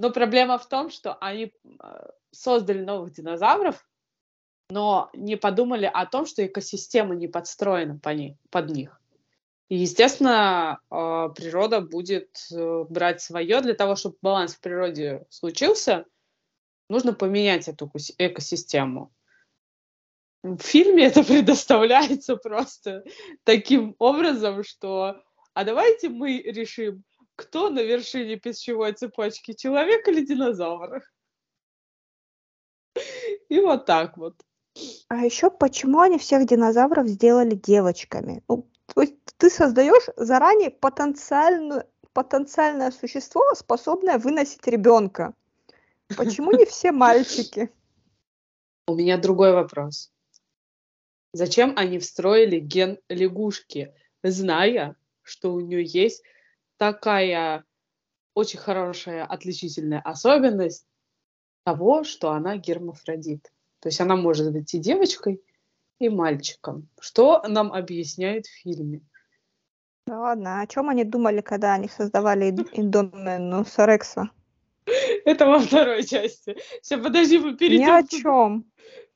Но 0.01 0.11
проблема 0.11 0.57
в 0.57 0.67
том, 0.67 0.89
что 0.89 1.13
они 1.17 1.53
э, 1.63 2.09
создали 2.31 2.81
новых 2.81 3.13
динозавров, 3.13 3.87
но 4.71 5.11
не 5.13 5.37
подумали 5.37 5.85
о 5.85 6.07
том, 6.07 6.25
что 6.25 6.47
экосистема 6.47 7.15
не 7.15 7.29
подстроена 7.29 7.99
по 7.99 8.09
ни- 8.09 8.39
под 8.49 8.71
них. 8.71 8.99
И, 9.69 9.77
естественно, 9.77 10.81
э, 10.91 10.95
природа 11.37 11.83
будет 11.83 12.31
э, 12.51 12.85
брать 12.89 13.21
свое 13.21 13.61
для 13.61 13.75
того, 13.75 13.95
чтобы 13.95 14.17
баланс 14.23 14.55
в 14.55 14.61
природе 14.61 15.27
случился, 15.29 16.07
нужно 16.89 17.13
поменять 17.13 17.69
эту 17.69 17.93
экосистему. 18.17 19.13
В 20.43 20.61
фильме 20.61 21.09
это 21.09 21.23
предоставляется 21.31 22.37
просто 22.37 23.05
таким 23.45 23.97
образом, 23.99 24.65
что 24.65 25.23
а 25.53 25.65
давайте 25.65 26.09
мы 26.09 26.39
решим, 26.39 27.05
кто 27.41 27.71
на 27.71 27.81
вершине 27.83 28.37
пищевой 28.37 28.93
цепочки, 28.93 29.55
человек 29.55 30.07
или 30.09 30.25
динозавр. 30.25 31.03
И 33.49 33.61
вот 33.61 33.87
так 33.87 34.17
вот. 34.17 34.35
А 35.09 35.25
еще 35.25 35.51
почему 35.51 36.01
они 36.01 36.19
всех 36.19 36.47
динозавров 36.47 37.09
сделали 37.09 37.55
девочками? 37.55 38.43
Ну, 38.49 38.71
то 38.87 39.01
есть 39.03 39.15
ты 39.37 39.51
создаешь 39.51 40.09
заранее 40.17 40.71
потенциальную, 40.71 41.85
потенциальное 42.13 42.91
существо, 42.91 43.55
способное 43.55 44.19
выносить 44.19 44.67
ребенка. 44.67 45.35
Почему 46.17 46.53
не 46.53 46.65
все 46.67 46.93
мальчики? 46.93 47.71
У 48.87 48.95
меня 48.95 49.17
другой 49.17 49.53
вопрос. 49.53 50.13
Зачем 51.33 51.75
они 51.77 51.99
встроили 51.99 52.59
ген 52.59 52.99
лягушки, 53.09 53.95
зная, 54.23 54.97
что 55.23 55.53
у 55.53 55.61
нее 55.61 55.85
есть 55.85 56.23
такая 56.81 57.65
очень 58.35 58.59
хорошая 58.59 59.27
отличительная 59.27 60.01
особенность 60.01 60.87
того, 61.65 62.05
что 62.05 62.31
она 62.31 62.57
гермафродит. 62.57 63.53
То 63.81 63.89
есть 63.89 64.01
она 64.01 64.17
может 64.17 64.51
быть 64.51 64.73
и 64.73 64.79
девочкой, 64.79 65.43
и 65.99 66.09
мальчиком. 66.09 66.89
Что 66.99 67.43
нам 67.47 67.71
объясняет 67.73 68.47
в 68.47 68.63
фильме? 68.63 69.03
Да 70.07 70.19
ладно, 70.21 70.63
о 70.63 70.67
чем 70.67 70.89
они 70.89 71.05
думали, 71.05 71.43
когда 71.43 71.75
они 71.75 71.89
создавали 71.89 72.51
Индоменуса 72.73 73.85
Рекса? 73.85 74.31
Это 75.27 75.47
во 75.47 75.59
второй 75.59 76.03
части. 76.05 76.57
Сейчас, 76.83 77.03
подожди, 77.03 77.39
мы 77.39 77.53
Ни 77.53 77.57
перейдем. 77.57 77.91
о 77.95 78.03
туда. 78.03 78.09
чем. 78.23 78.65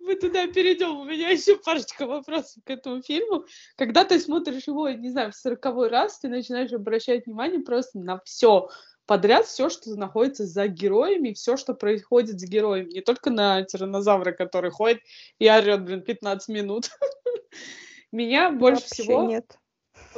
Мы 0.04 0.16
туда 0.16 0.46
перейдем. 0.46 0.98
У 0.98 1.04
меня 1.04 1.30
еще 1.30 1.56
парочка 1.56 2.06
вопросов 2.06 2.62
к 2.64 2.70
этому 2.70 3.00
фильму. 3.02 3.44
Когда 3.76 4.04
ты 4.04 4.20
смотришь 4.20 4.66
его, 4.66 4.88
не 4.90 5.10
знаю, 5.10 5.32
в 5.32 5.34
сороковой 5.34 5.88
раз, 5.88 6.18
ты 6.18 6.28
начинаешь 6.28 6.72
обращать 6.72 7.24
внимание 7.24 7.60
просто 7.60 7.98
на 7.98 8.20
все 8.24 8.68
подряд 9.06 9.46
все, 9.46 9.68
что 9.68 9.94
находится 9.96 10.46
за 10.46 10.66
героями, 10.66 11.32
все, 11.32 11.56
что 11.56 11.74
происходит 11.74 12.40
с 12.40 12.44
героями. 12.44 12.90
Не 12.90 13.00
только 13.00 13.30
на 13.30 13.62
тиранозавра, 13.62 14.32
который 14.32 14.70
ходит 14.70 15.00
и 15.38 15.50
орет, 15.50 15.84
блин, 15.84 16.02
15 16.02 16.48
минут. 16.48 16.90
Меня 18.12 18.50
больше 18.50 18.84
всего 18.84 19.24
нет 19.24 19.58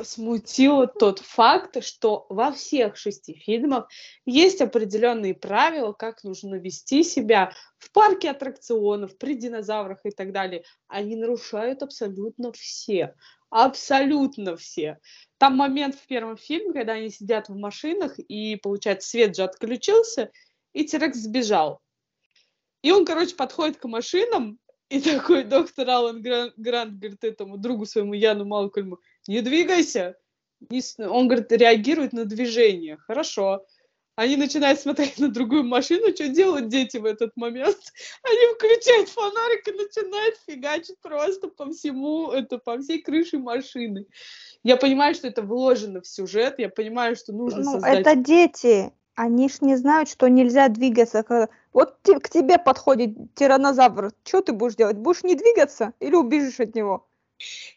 смутил 0.03 0.87
тот 0.87 1.21
факт, 1.21 1.83
что 1.85 2.27
во 2.29 2.53
всех 2.53 2.97
шести 2.97 3.35
фильмах 3.35 3.89
есть 4.25 4.61
определенные 4.61 5.35
правила, 5.35 5.93
как 5.93 6.25
нужно 6.25 6.57
вести 6.57 7.03
себя 7.03 7.53
в 7.79 7.91
парке 7.93 8.31
аттракционов, 8.31 9.17
при 9.19 9.35
динозаврах 9.35 10.01
и 10.05 10.11
так 10.11 10.33
далее. 10.33 10.65
Они 10.89 11.17
нарушают 11.17 11.83
абсолютно 11.83 12.53
все. 12.53 13.15
Абсолютно 13.51 14.57
все. 14.57 14.99
Там 15.39 15.57
момент 15.57 15.95
в 15.95 16.07
первом 16.07 16.37
фильме, 16.37 16.73
когда 16.73 16.95
они 16.95 17.11
сидят 17.11 17.49
в 17.49 17.57
машинах, 17.57 18.19
и, 18.19 18.57
получается, 18.57 19.09
свет 19.09 19.37
же 19.37 19.45
отключился, 19.45 20.31
и 20.73 20.85
Терекс 20.85 21.19
сбежал. 21.19 21.81
И 22.83 22.91
он, 22.91 23.05
короче, 23.05 23.35
подходит 23.35 23.79
к 23.79 23.85
машинам, 23.85 24.59
и 24.89 25.01
такой 25.01 25.45
доктор 25.45 25.89
Алан 25.91 26.23
Грант, 26.23 26.55
Грант 26.57 26.99
говорит 26.99 27.25
этому 27.25 27.59
другу 27.59 27.87
своему 27.87 28.15
Яну 28.15 28.45
Малкольму, 28.45 29.01
не 29.29 29.41
двигайся. 29.41 30.17
Он, 30.99 31.29
говорит, 31.29 31.53
реагирует 31.53 32.13
на 32.13 32.25
движение. 32.25 32.97
Хорошо. 32.97 33.65
Они 34.17 34.37
начинают 34.37 34.81
смотреть 34.81 35.19
на 35.19 35.29
другую 35.29 35.65
машину. 35.65 36.09
Что 36.15 36.29
делают 36.29 36.69
дети 36.69 36.97
в 36.97 37.05
этот 37.05 37.37
момент? 37.37 37.77
Они 38.23 38.55
включают 38.55 39.11
фонарик 39.11 39.69
и 39.69 39.73
начинают 39.73 40.37
фигачить 40.47 40.99
просто 41.03 41.49
по 41.49 41.71
всему, 41.71 42.31
это 42.31 42.57
по 42.57 42.79
всей 42.79 43.03
крыше 43.03 43.39
машины. 43.39 44.07
Я 44.63 44.79
понимаю, 44.79 45.15
что 45.15 45.29
это 45.29 45.43
вложено 45.43 46.01
в 46.01 46.07
сюжет. 46.07 46.55
Я 46.59 46.71
понимаю, 46.71 47.15
что 47.15 47.35
нужно 47.35 47.63
ну, 47.63 47.73
создать... 47.73 48.01
это 48.01 48.17
дети. 48.17 48.91
Они 49.15 49.51
ж 49.51 49.61
не 49.61 49.77
знают, 49.77 50.09
что 50.09 50.29
нельзя 50.29 50.69
двигаться. 50.69 51.49
Вот 51.75 51.99
к 52.03 52.29
тебе 52.31 52.59
подходит 52.59 53.35
тиранозавр. 53.35 54.13
Что 54.25 54.41
ты 54.41 54.53
будешь 54.55 54.77
делать? 54.77 54.97
Будешь 54.97 55.25
не 55.25 55.35
двигаться 55.35 55.93
или 56.01 56.15
убежишь 56.15 56.61
от 56.61 56.75
него? 56.75 57.07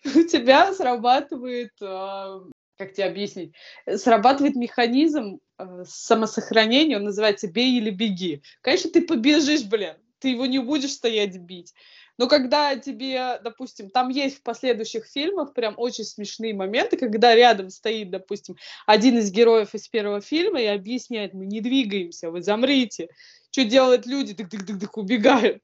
у 0.15 0.23
тебя 0.23 0.73
срабатывает, 0.73 1.71
а, 1.81 2.41
как 2.77 2.93
тебе 2.93 3.05
объяснить, 3.05 3.53
срабатывает 3.95 4.55
механизм 4.55 5.39
а, 5.57 5.83
самосохранения, 5.85 6.97
он 6.97 7.03
называется 7.03 7.47
«бей 7.47 7.77
или 7.77 7.89
беги». 7.89 8.41
Конечно, 8.61 8.91
ты 8.91 9.01
побежишь, 9.01 9.63
блин, 9.63 9.95
ты 10.19 10.29
его 10.29 10.45
не 10.45 10.59
будешь 10.59 10.91
стоять 10.91 11.37
бить. 11.37 11.73
Но 12.17 12.27
когда 12.27 12.75
тебе, 12.75 13.39
допустим, 13.41 13.89
там 13.89 14.09
есть 14.09 14.39
в 14.39 14.43
последующих 14.43 15.05
фильмах 15.05 15.53
прям 15.53 15.75
очень 15.77 16.03
смешные 16.03 16.53
моменты, 16.53 16.97
когда 16.97 17.33
рядом 17.33 17.69
стоит, 17.69 18.11
допустим, 18.11 18.57
один 18.85 19.17
из 19.17 19.31
героев 19.31 19.73
из 19.73 19.87
первого 19.87 20.19
фильма 20.19 20.61
и 20.61 20.65
объясняет, 20.65 21.33
мы 21.33 21.45
не 21.45 21.61
двигаемся, 21.61 22.29
вы 22.29 22.41
замрите. 22.41 23.07
Что 23.51 23.63
делают 23.63 24.05
люди? 24.05 24.33
Дык-дык-дык-дык 24.33 24.97
убегают. 24.97 25.63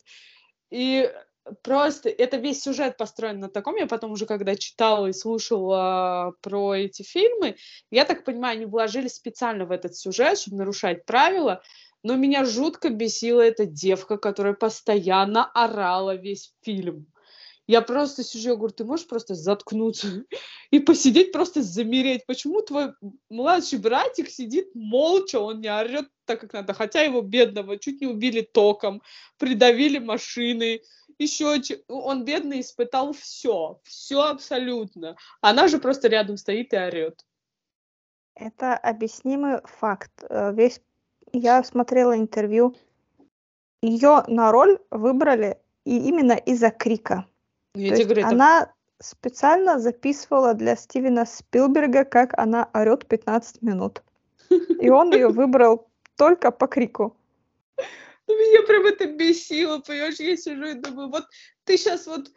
И 0.72 1.12
просто 1.64 2.10
это 2.10 2.38
весь 2.38 2.62
сюжет 2.62 2.98
построен 2.98 3.40
на 3.40 3.50
таком. 3.50 3.76
Я 3.76 3.88
потом 3.88 4.12
уже, 4.12 4.26
когда 4.26 4.56
читала 4.56 5.08
и 5.08 5.14
слушала 5.14 6.34
про 6.42 6.76
эти 6.76 7.04
фильмы, 7.04 7.56
я 7.92 8.06
так 8.06 8.24
понимаю, 8.24 8.58
они 8.58 8.66
вложили 8.66 9.08
специально 9.08 9.66
в 9.66 9.72
этот 9.72 9.96
сюжет, 9.96 10.40
чтобы 10.40 10.58
нарушать 10.58 11.06
правила. 11.06 11.62
Но 12.04 12.16
меня 12.16 12.46
жутко 12.46 12.90
бесила 12.90 13.42
эта 13.42 13.66
девка, 13.66 14.18
которая 14.18 14.54
постоянно 14.54 15.46
орала 15.46 16.16
весь 16.16 16.54
фильм. 16.62 17.08
Я 17.68 17.82
просто 17.82 18.24
сижу, 18.24 18.50
я 18.50 18.56
говорю, 18.56 18.74
ты 18.74 18.84
можешь 18.84 19.08
просто 19.08 19.34
заткнуться 19.34 20.24
и 20.72 20.80
посидеть, 20.80 21.32
просто 21.32 21.64
замереть. 21.64 22.26
Почему 22.28 22.62
твой 22.62 22.94
младший 23.30 23.80
братик 23.80 24.30
сидит 24.30 24.76
молча, 24.76 25.40
он 25.40 25.62
не 25.62 25.70
орет 25.70 26.08
так, 26.26 26.42
как 26.42 26.54
надо, 26.54 26.74
хотя 26.74 27.02
его 27.02 27.22
бедного 27.22 27.78
чуть 27.78 28.02
не 28.02 28.08
убили 28.08 28.42
током, 28.42 29.02
придавили 29.38 29.98
машиной, 29.98 30.84
еще 31.20 31.62
он 31.88 32.26
бедный 32.26 32.62
испытал 32.62 33.14
все, 33.14 33.80
все 33.84 34.22
абсолютно. 34.22 35.16
Она 35.42 35.68
же 35.68 35.80
просто 35.80 36.08
рядом 36.08 36.38
стоит 36.38 36.74
и 36.74 36.78
орет. 36.78 37.26
Это 38.36 38.76
объяснимый 38.76 39.60
факт. 39.64 40.12
Э, 40.30 40.54
весь 40.54 40.82
я 41.32 41.64
смотрела 41.64 42.18
интервью. 42.18 42.76
Ее 43.82 44.24
на 44.28 44.52
роль 44.52 44.80
выбрали 44.92 45.58
и 45.86 45.98
именно 45.98 46.34
из-за 46.34 46.70
крика. 46.72 47.26
Я 47.76 47.92
То 47.92 47.96
тебе 47.98 48.06
говорю, 48.06 48.28
она 48.28 48.64
это... 48.64 48.74
специально 49.00 49.80
записывала 49.80 50.54
для 50.54 50.76
Стивена 50.76 51.26
Спилберга, 51.26 52.04
как 52.04 52.38
она 52.38 52.70
орет 52.74 53.08
15 53.08 53.62
минут. 53.62 54.04
И 54.50 54.90
он 54.90 55.14
ее 55.14 55.30
выбрал 55.30 55.88
только 56.18 56.52
по 56.52 56.68
крику. 56.68 57.16
Ну, 58.28 58.36
меня 58.36 58.66
прям 58.66 58.86
это 58.86 59.06
бесило, 59.06 59.80
понимаешь? 59.80 60.20
Я 60.20 60.38
сижу 60.38 60.66
и 60.66 60.74
думаю, 60.74 61.10
вот 61.10 61.26
ты 61.64 61.78
сейчас 61.78 62.08
вот 62.08 62.32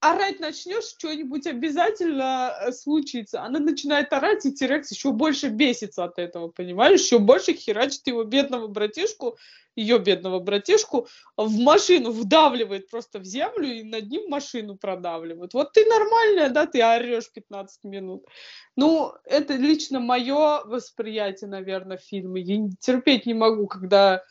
орать 0.00 0.38
начнешь, 0.38 0.84
что-нибудь 0.84 1.46
обязательно 1.46 2.54
э, 2.60 2.72
случится. 2.72 3.42
Она 3.42 3.58
начинает 3.58 4.12
орать, 4.12 4.46
и 4.46 4.52
Тирекс 4.52 4.92
еще 4.92 5.12
больше 5.12 5.48
бесится 5.48 6.04
от 6.04 6.18
этого, 6.18 6.48
понимаешь? 6.48 7.00
Еще 7.00 7.18
больше 7.18 7.54
херачит 7.54 8.06
его 8.06 8.22
бедного 8.22 8.68
братишку, 8.68 9.38
ее 9.74 9.98
бедного 9.98 10.40
братишку, 10.40 11.08
в 11.36 11.58
машину 11.58 12.10
вдавливает 12.10 12.90
просто 12.90 13.18
в 13.18 13.24
землю, 13.24 13.72
и 13.72 13.82
над 13.82 14.08
ним 14.08 14.28
машину 14.28 14.76
продавливают. 14.76 15.54
Вот 15.54 15.72
ты 15.72 15.84
нормальная, 15.84 16.50
да, 16.50 16.66
ты 16.66 16.82
орешь 16.82 17.30
15 17.32 17.84
минут. 17.84 18.24
Ну, 18.76 19.12
это 19.24 19.54
лично 19.54 20.00
мое 20.00 20.64
восприятие, 20.64 21.48
наверное, 21.48 21.96
фильма. 21.96 22.38
Я 22.38 22.68
терпеть 22.80 23.26
не 23.26 23.34
могу, 23.34 23.66
когда 23.66 24.22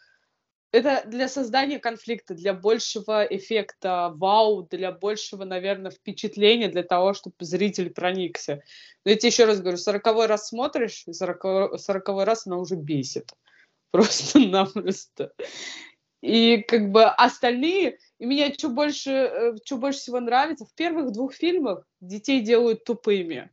это 0.78 1.04
для 1.08 1.28
создания 1.28 1.80
конфликта, 1.80 2.36
для 2.36 2.54
большего 2.54 3.24
эффекта 3.24 4.13
вау, 4.16 4.63
для 4.70 4.92
большего, 4.92 5.44
наверное, 5.44 5.92
впечатления, 5.92 6.68
для 6.68 6.84
того, 6.84 7.13
чтобы 7.13 7.36
зритель 7.40 7.90
проникся. 7.90 8.62
Но 9.04 9.12
я 9.12 9.18
тебе 9.18 9.30
еще 9.30 9.46
раз 9.46 9.60
говорю, 9.60 9.78
сороковой 9.78 10.28
раз 10.28 10.50
смотришь, 10.50 11.04
сороковой, 11.12 11.80
сороковой 11.80 12.26
раз 12.26 12.46
она 12.46 12.58
уже 12.58 12.76
бесит. 12.76 13.32
Просто-напросто. 13.92 15.34
И 16.22 16.58
как 16.68 16.92
бы 16.92 17.06
остальные, 17.06 17.98
и 18.20 18.26
меня 18.26 18.54
что 18.54 18.70
больше, 18.70 19.12
э, 19.12 19.56
что 19.66 19.78
больше 19.78 20.00
всего 20.00 20.20
нравится, 20.20 20.66
в 20.66 20.74
первых 20.76 21.12
двух 21.12 21.34
фильмах 21.34 21.88
детей 22.02 22.42
делают 22.42 22.84
тупыми. 22.84 23.50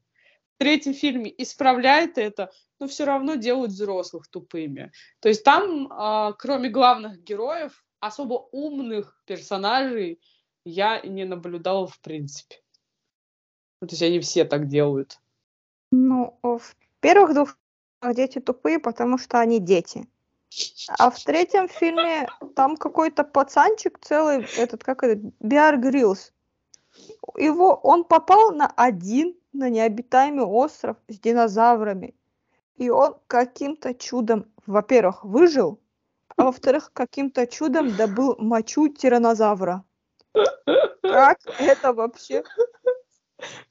В 0.54 0.58
третьем 0.58 0.94
фильме 0.94 1.32
исправляет 1.38 2.18
это, 2.18 2.50
но 2.80 2.88
все 2.88 3.04
равно 3.04 3.36
делают 3.36 3.72
взрослых 3.72 4.28
тупыми. 4.28 4.92
То 5.20 5.28
есть 5.28 5.44
там, 5.44 5.90
э, 5.90 6.32
кроме 6.38 6.68
главных 6.68 7.22
героев, 7.22 7.84
особо 8.00 8.48
умных 8.52 9.22
персонажей 9.26 10.20
я 10.64 11.00
не 11.00 11.24
наблюдала 11.24 11.86
в 11.86 12.00
принципе. 12.00 12.56
Ну, 13.80 13.88
то 13.88 13.92
есть 13.92 14.02
они 14.02 14.20
все 14.20 14.44
так 14.44 14.68
делают. 14.68 15.18
Ну, 15.90 16.38
в 16.42 16.74
первых 17.00 17.34
двух 17.34 17.56
дети 18.14 18.40
тупые, 18.40 18.78
потому 18.78 19.18
что 19.18 19.40
они 19.40 19.60
дети. 19.60 20.08
А 20.98 21.10
в 21.10 21.22
третьем 21.22 21.68
фильме 21.68 22.28
там 22.54 22.76
какой-то 22.76 23.24
пацанчик 23.24 23.98
целый, 24.00 24.46
этот, 24.56 24.84
как 24.84 25.02
это, 25.02 25.20
Биар 25.40 25.78
Гриллс. 25.78 26.32
Его, 27.36 27.74
он 27.74 28.04
попал 28.04 28.52
на 28.52 28.68
один, 28.68 29.36
на 29.52 29.68
необитаемый 29.68 30.44
остров 30.44 30.96
с 31.08 31.18
динозаврами. 31.18 32.14
И 32.76 32.90
он 32.90 33.16
каким-то 33.26 33.94
чудом, 33.94 34.52
во-первых, 34.66 35.24
выжил, 35.24 35.80
а 36.36 36.44
во-вторых, 36.44 36.90
каким-то 36.92 37.46
чудом 37.46 37.94
добыл 37.96 38.36
мочу 38.38 38.88
тиранозавра. 38.88 39.84
Как 41.02 41.38
это 41.60 41.92
вообще? 41.92 42.42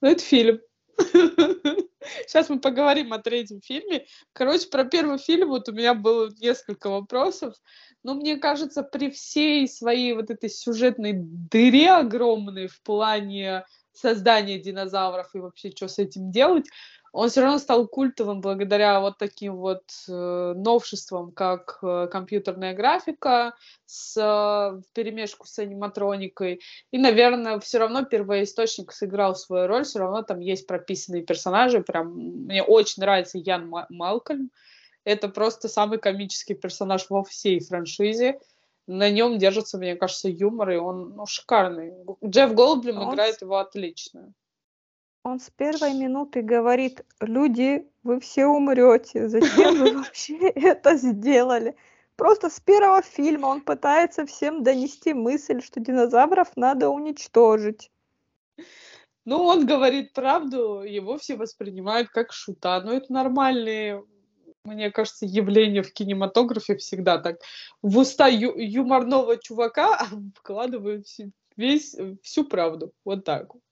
Ну, 0.02 0.10
это 0.10 0.24
фильм. 0.24 0.62
Сейчас 2.28 2.50
мы 2.50 2.60
поговорим 2.60 3.14
о 3.14 3.20
третьем 3.20 3.62
фильме. 3.62 4.06
Короче, 4.34 4.68
про 4.68 4.86
первый 4.86 5.18
фильм 5.18 5.50
вот 5.50 5.68
у 5.68 5.72
меня 5.72 5.94
было 5.94 6.30
несколько 6.40 6.90
вопросов. 6.90 7.56
Но 8.04 8.16
мне 8.16 8.38
кажется, 8.38 8.84
при 8.84 9.10
всей 9.10 9.68
своей 9.68 10.14
вот 10.14 10.30
этой 10.30 10.50
сюжетной 10.50 11.14
дыре 11.16 11.92
огромной 11.92 12.68
в 12.68 12.82
плане 12.82 13.66
создания 13.94 14.60
динозавров 14.60 15.34
и 15.34 15.40
вообще 15.40 15.72
что 15.72 15.88
с 15.88 16.00
этим 16.00 16.32
делать, 16.32 16.68
он 17.14 17.30
все 17.30 17.42
равно 17.42 17.60
стал 17.60 17.88
культовым 17.88 18.42
благодаря 18.42 19.00
вот 19.00 19.20
таким 19.20 19.58
вот 19.58 19.84
э, 20.10 20.54
новшествам, 20.58 21.32
как 21.32 21.78
э, 21.84 22.08
компьютерная 22.12 22.74
графика 22.74 23.54
с 23.86 24.18
э, 24.18 24.82
перемешку 24.94 25.46
с 25.46 25.60
аниматроникой. 25.60 26.60
И, 26.92 26.98
наверное, 26.98 27.60
все 27.60 27.78
равно 27.78 28.04
первоисточник 28.04 28.92
сыграл 28.92 29.36
свою 29.36 29.68
роль, 29.68 29.84
все 29.84 30.00
равно 30.00 30.24
там 30.24 30.40
есть 30.40 30.66
прописанные 30.66 31.22
персонажи. 31.22 31.82
Прям 31.82 32.16
мне 32.16 32.64
очень 32.64 33.02
нравится 33.02 33.38
Ян 33.38 33.72
Малкольм. 33.90 34.50
Это 35.04 35.30
просто 35.30 35.70
самый 35.70 36.00
комический 36.00 36.56
персонаж 36.56 37.06
во 37.10 37.24
всей 37.24 37.60
франшизе. 37.60 38.40
На 38.88 39.12
нем 39.12 39.38
держится, 39.38 39.78
мне 39.78 39.96
кажется, 39.96 40.30
юмор, 40.30 40.72
и 40.72 40.78
он 40.78 41.16
ну, 41.16 41.28
шикарный. 41.28 41.94
Джефф 42.26 42.56
Голдблюм 42.56 42.98
он... 42.98 43.14
играет 43.14 43.40
его 43.40 43.60
отлично. 43.60 44.34
Он 45.24 45.40
с 45.40 45.50
первой 45.50 45.94
минуты 45.94 46.42
говорит, 46.42 47.06
люди, 47.22 47.88
вы 48.04 48.20
все 48.20 48.46
умрете, 48.46 49.30
зачем 49.30 49.80
вы 49.80 49.94
вообще 50.04 50.38
это 50.50 50.98
сделали? 50.98 51.76
Просто 52.18 52.50
с 52.50 52.60
первого 52.60 53.02
фильма 53.02 53.48
он 53.48 53.62
пытается 53.62 54.26
всем 54.26 54.64
донести 54.64 55.14
мысль, 55.14 55.62
что 55.62 55.80
динозавров 55.80 56.50
надо 56.58 56.90
уничтожить. 56.90 57.90
Ну, 59.26 59.38
он 59.44 59.66
говорит 59.66 60.12
правду, 60.12 60.82
его 60.82 61.18
все 61.18 61.38
воспринимают 61.38 62.10
как 62.10 62.34
шута. 62.34 62.82
Но 62.82 62.92
это 62.92 63.12
нормальные, 63.12 64.04
мне 64.66 64.92
кажется, 64.92 65.26
явления 65.26 65.82
в 65.82 65.94
кинематографе 65.94 66.76
всегда 66.76 67.18
так. 67.18 67.38
В 67.82 67.98
уста 67.98 68.28
ю- 68.28 68.58
юморного 68.58 69.38
чувака 69.38 70.06
вкладывают 70.36 71.06
весь, 71.56 71.96
всю 72.22 72.44
правду. 72.44 72.92
Вот 73.06 73.24
так 73.24 73.54
вот. 73.54 73.64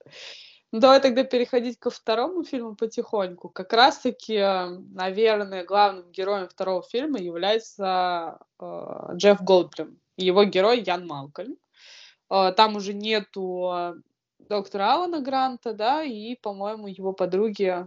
Ну, 0.72 0.80
давай 0.80 1.00
тогда 1.00 1.22
переходить 1.22 1.78
ко 1.78 1.90
второму 1.90 2.44
фильму 2.44 2.74
потихоньку. 2.74 3.50
Как 3.50 3.74
раз-таки, 3.74 4.38
наверное, 4.94 5.64
главным 5.64 6.10
героем 6.10 6.48
второго 6.48 6.82
фильма 6.82 7.18
является 7.18 8.38
э, 8.58 9.08
Джефф 9.12 9.42
Голдблюм. 9.42 9.98
Его 10.16 10.44
герой 10.44 10.80
Ян 10.80 11.06
Малкольм. 11.06 11.58
Э, 12.30 12.52
там 12.56 12.76
уже 12.76 12.94
нету 12.94 14.00
доктора 14.38 14.94
Алана 14.94 15.20
Гранта, 15.20 15.74
да, 15.74 16.02
и, 16.02 16.36
по-моему, 16.36 16.86
его 16.86 17.12
подруги... 17.12 17.86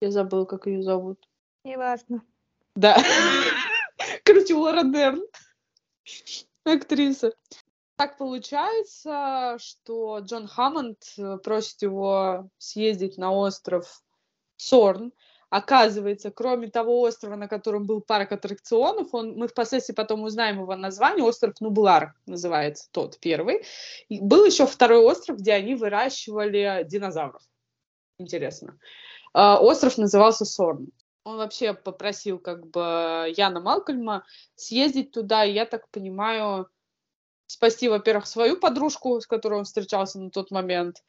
Я 0.00 0.10
забыл, 0.10 0.46
как 0.46 0.66
ее 0.66 0.82
зовут. 0.82 1.28
Неважно. 1.64 2.22
Да. 2.74 2.96
Короче, 4.24 4.54
Лора 4.54 4.84
Дерн. 4.84 5.22
Актриса. 6.64 7.32
Так 7.98 8.16
получается, 8.16 9.56
что 9.58 10.20
Джон 10.20 10.46
Хаммонд 10.46 10.98
э, 11.18 11.38
просит 11.38 11.82
его 11.82 12.48
съездить 12.56 13.18
на 13.18 13.32
остров 13.32 14.04
Сорн. 14.56 15.12
Оказывается, 15.50 16.30
кроме 16.30 16.68
того 16.68 17.00
острова, 17.00 17.34
на 17.34 17.48
котором 17.48 17.86
был 17.86 18.00
парк 18.00 18.30
аттракционов, 18.30 19.12
он, 19.12 19.34
мы 19.34 19.48
впоследствии 19.48 19.94
потом 19.94 20.22
узнаем 20.22 20.60
его 20.60 20.76
название, 20.76 21.24
остров 21.24 21.60
Нублар 21.60 22.14
называется 22.26 22.88
тот 22.92 23.18
первый. 23.18 23.64
И 24.08 24.20
был 24.20 24.44
еще 24.44 24.64
второй 24.64 25.00
остров, 25.00 25.38
где 25.38 25.54
они 25.54 25.74
выращивали 25.74 26.86
динозавров. 26.88 27.42
Интересно. 28.20 28.78
Э, 29.34 29.54
остров 29.54 29.98
назывался 29.98 30.44
Сорн 30.44 30.92
он 31.24 31.36
вообще 31.36 31.74
попросил 31.74 32.38
как 32.38 32.66
бы 32.68 32.80
Яна 33.36 33.60
Малкольма 33.60 34.24
съездить 34.54 35.10
туда, 35.10 35.44
и 35.44 35.52
я 35.52 35.66
так 35.66 35.86
понимаю, 35.90 36.68
спасти, 37.48 37.88
во-первых, 37.88 38.26
свою 38.26 38.56
подружку, 38.56 39.20
с 39.20 39.26
которой 39.26 39.58
он 39.58 39.64
встречался 39.64 40.20
на 40.20 40.30
тот 40.30 40.52
момент, 40.52 41.02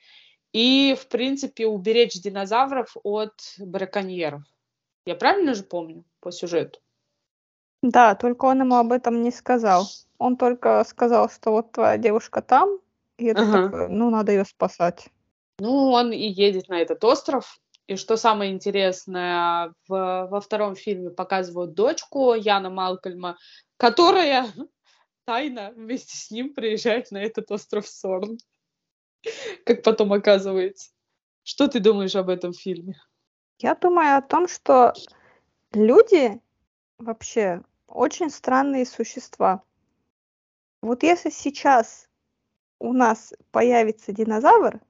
и, 0.52 0.96
в 1.00 1.08
принципе, 1.08 1.68
уберечь 1.68 2.20
динозавров 2.20 2.96
от 3.04 3.34
браконьеров. 3.60 4.42
Я 5.06 5.16
правильно 5.16 5.54
же 5.54 5.64
помню 5.64 6.04
по 6.20 6.32
сюжету? 6.32 6.80
Да, 7.84 8.16
только 8.16 8.46
он 8.46 8.62
ему 8.62 8.76
об 8.76 8.92
этом 8.92 9.22
не 9.22 9.32
сказал. 9.32 9.86
Он 10.18 10.38
только 10.38 10.84
сказал, 10.86 11.30
что 11.30 11.52
вот 11.52 11.72
твоя 11.72 11.98
девушка 11.98 12.42
там, 12.42 12.80
и 13.18 13.26
это 13.26 13.44
ага. 13.44 13.64
такое, 13.64 13.88
ну, 13.90 14.10
надо 14.10 14.32
ее 14.32 14.46
спасать. 14.46 15.10
Ну, 15.60 15.92
он 15.92 16.12
и 16.12 16.28
едет 16.28 16.70
на 16.70 16.82
этот 16.82 17.04
остров. 17.04 17.60
И 17.88 17.96
что 17.96 18.18
самое 18.18 18.52
интересное, 18.52 19.74
в, 19.88 20.28
во 20.30 20.42
втором 20.42 20.76
фильме 20.76 21.10
показывают 21.10 21.74
дочку 21.74 22.34
Яна 22.34 22.70
Малкольма, 22.70 23.38
которая 23.78 24.46
тайно 25.30 25.74
вместе 25.76 26.18
с 26.18 26.32
ним 26.32 26.56
приезжает 26.56 27.12
на 27.12 27.20
этот 27.20 27.52
остров 27.52 27.88
Сорн. 27.88 28.40
Как 29.64 29.84
потом 29.84 30.12
оказывается. 30.12 30.90
Что 31.44 31.68
ты 31.68 31.80
думаешь 31.80 32.16
об 32.16 32.30
этом 32.30 32.52
фильме? 32.52 33.00
Я 33.60 33.76
думаю 33.76 34.18
о 34.18 34.24
том, 34.24 34.48
что 34.48 34.92
люди 35.72 36.42
вообще 36.98 37.62
очень 37.86 38.32
странные 38.32 38.88
существа. 38.88 39.62
Вот 40.82 41.04
если 41.04 41.30
сейчас 41.30 42.10
у 42.80 42.92
нас 42.92 43.32
появится 43.52 44.12
динозавр, 44.12 44.82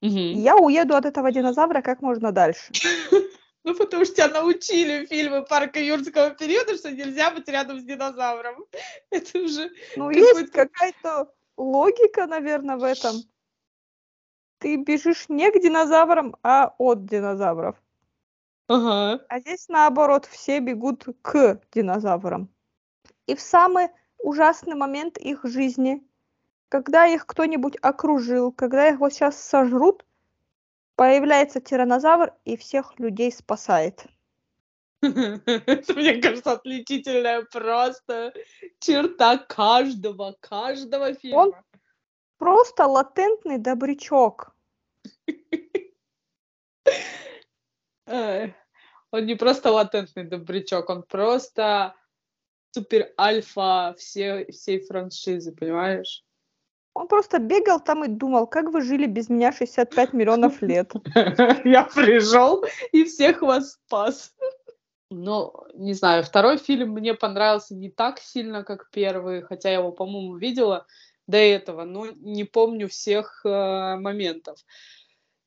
угу. 0.00 0.08
я 0.08 0.56
уеду 0.56 0.96
от 0.96 1.04
этого 1.04 1.30
динозавра 1.32 1.82
как 1.82 2.00
можно 2.00 2.32
дальше. 2.32 2.72
Ну, 3.64 3.74
потому 3.74 4.04
что 4.04 4.14
тебя 4.14 4.28
научили 4.28 5.06
фильмы 5.06 5.44
парка 5.44 5.80
юрского 5.80 6.30
периода, 6.30 6.76
что 6.76 6.90
нельзя 6.90 7.30
быть 7.30 7.48
рядом 7.48 7.80
с 7.80 7.84
динозавром. 7.84 8.64
Это 9.10 9.38
уже... 9.38 9.70
Ну, 9.96 10.10
есть 10.10 10.50
какая-то 10.50 11.32
логика, 11.56 12.26
наверное, 12.26 12.76
в 12.76 12.84
этом. 12.84 13.16
Ты 14.58 14.76
бежишь 14.76 15.28
не 15.28 15.50
к 15.50 15.60
динозаврам, 15.60 16.36
а 16.42 16.74
от 16.78 17.04
динозавров. 17.04 17.76
Ага. 18.68 19.24
А 19.28 19.40
здесь, 19.40 19.68
наоборот, 19.68 20.26
все 20.26 20.60
бегут 20.60 21.06
к 21.22 21.60
динозаврам. 21.72 22.48
И 23.26 23.34
в 23.34 23.40
самый 23.40 23.88
ужасный 24.18 24.74
момент 24.74 25.18
их 25.18 25.40
жизни, 25.44 26.02
когда 26.68 27.06
их 27.06 27.26
кто-нибудь 27.26 27.76
окружил, 27.82 28.52
когда 28.52 28.88
их 28.88 29.00
вот 29.00 29.12
сейчас 29.12 29.42
сожрут, 29.42 30.04
Появляется 31.00 31.62
тиранозавр 31.62 32.34
и 32.44 32.58
всех 32.58 32.98
людей 32.98 33.32
спасает. 33.32 34.04
Это, 35.00 35.10
мне 35.96 36.20
кажется, 36.20 36.52
отличительная 36.52 37.40
просто 37.50 38.34
черта 38.80 39.38
каждого, 39.38 40.36
каждого 40.40 41.14
фильма. 41.14 41.38
Он 41.38 41.54
просто 42.36 42.86
латентный 42.86 43.56
добрячок. 43.56 44.54
Он 48.06 49.24
не 49.24 49.36
просто 49.36 49.70
латентный 49.70 50.24
добрячок, 50.24 50.90
он 50.90 51.04
просто 51.04 51.94
супер 52.72 53.14
альфа 53.18 53.94
всей, 53.96 54.52
всей 54.52 54.80
франшизы, 54.80 55.52
понимаешь? 55.52 56.26
Он 56.94 57.06
просто 57.06 57.38
бегал 57.38 57.80
там 57.80 58.04
и 58.04 58.08
думал, 58.08 58.46
как 58.46 58.70
вы 58.70 58.82
жили 58.82 59.06
без 59.06 59.28
меня 59.28 59.52
65 59.52 60.12
миллионов 60.12 60.60
лет. 60.60 60.92
Я 61.64 61.84
пришел 61.84 62.64
и 62.92 63.04
всех 63.04 63.42
вас 63.42 63.72
спас. 63.72 64.34
Ну, 65.10 65.52
не 65.74 65.92
знаю, 65.94 66.22
второй 66.22 66.56
фильм 66.56 66.90
мне 66.90 67.14
понравился 67.14 67.74
не 67.74 67.90
так 67.90 68.20
сильно, 68.20 68.62
как 68.62 68.90
первый, 68.90 69.42
хотя 69.42 69.70
я 69.70 69.78
его, 69.78 69.90
по-моему, 69.90 70.36
видела 70.36 70.86
до 71.26 71.36
этого, 71.36 71.84
но 71.84 72.06
не 72.06 72.44
помню 72.44 72.88
всех 72.88 73.40
э, 73.44 73.96
моментов. 73.96 74.58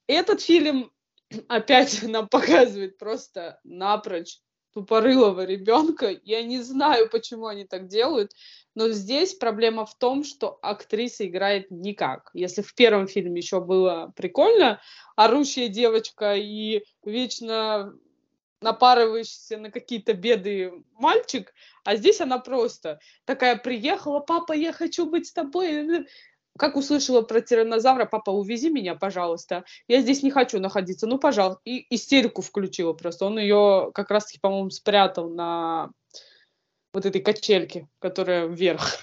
Этот 0.07 0.41
фильм 0.41 0.91
опять 1.47 2.03
нам 2.03 2.27
показывает 2.29 2.97
просто 2.97 3.59
напрочь 3.63 4.39
тупорылого 4.73 5.45
ребенка. 5.45 6.19
Я 6.23 6.43
не 6.43 6.61
знаю, 6.61 7.09
почему 7.09 7.47
они 7.47 7.65
так 7.65 7.87
делают. 7.87 8.31
Но 8.75 8.89
здесь 8.89 9.33
проблема 9.35 9.85
в 9.85 9.95
том, 9.97 10.23
что 10.23 10.57
актриса 10.61 11.27
играет 11.27 11.69
никак. 11.69 12.31
Если 12.33 12.61
в 12.61 12.73
первом 12.73 13.07
фильме 13.07 13.41
еще 13.41 13.61
было 13.61 14.11
прикольно, 14.15 14.81
орущая 15.15 15.67
девочка 15.67 16.35
и 16.35 16.83
вечно 17.03 17.93
напарывающийся 18.61 19.57
на 19.57 19.69
какие-то 19.69 20.13
беды 20.13 20.71
мальчик, 20.93 21.53
а 21.83 21.95
здесь 21.97 22.21
она 22.21 22.39
просто 22.39 22.99
такая 23.25 23.57
приехала, 23.57 24.21
папа, 24.21 24.53
я 24.53 24.71
хочу 24.71 25.05
быть 25.05 25.27
с 25.27 25.33
тобой. 25.33 26.07
Как 26.57 26.75
услышала 26.75 27.21
про 27.23 27.41
тиранозавра, 27.41 28.05
папа, 28.05 28.29
увези 28.29 28.69
меня, 28.69 28.93
пожалуйста. 28.93 29.63
Я 29.87 30.01
здесь 30.01 30.21
не 30.21 30.29
хочу 30.29 30.59
находиться, 30.59 31.07
ну, 31.07 31.17
пожалуйста. 31.17 31.61
И 31.65 31.85
истерику 31.93 32.41
включила 32.41 32.93
просто. 32.93 33.25
Он 33.25 33.39
ее 33.39 33.91
как 33.93 34.11
раз-таки, 34.11 34.39
по-моему, 34.39 34.69
спрятал 34.69 35.29
на 35.29 35.89
вот 36.93 37.05
этой 37.07 37.21
качельки, 37.21 37.87
которая 37.99 38.45
вверх 38.45 38.97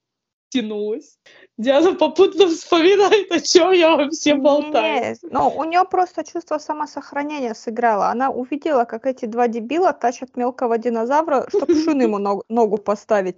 тянулась. 0.48 1.18
Диана 1.56 1.94
попутно 1.94 2.48
вспоминает, 2.48 3.30
о 3.30 3.40
чем 3.40 3.70
я 3.70 3.96
вообще 3.96 4.34
болтаю. 4.34 5.00
Нет, 5.00 5.18
ну, 5.22 5.48
у 5.48 5.62
нее 5.62 5.84
просто 5.84 6.24
чувство 6.24 6.58
самосохранения 6.58 7.54
сыграло. 7.54 8.08
Она 8.08 8.30
увидела, 8.30 8.84
как 8.84 9.06
эти 9.06 9.26
два 9.26 9.46
дебила 9.46 9.92
тащат 9.92 10.36
мелкого 10.36 10.76
динозавра, 10.76 11.46
чтобы 11.48 11.72
шину 11.74 12.02
ему 12.02 12.18
ногу, 12.18 12.44
ногу 12.48 12.78
поставить. 12.78 13.36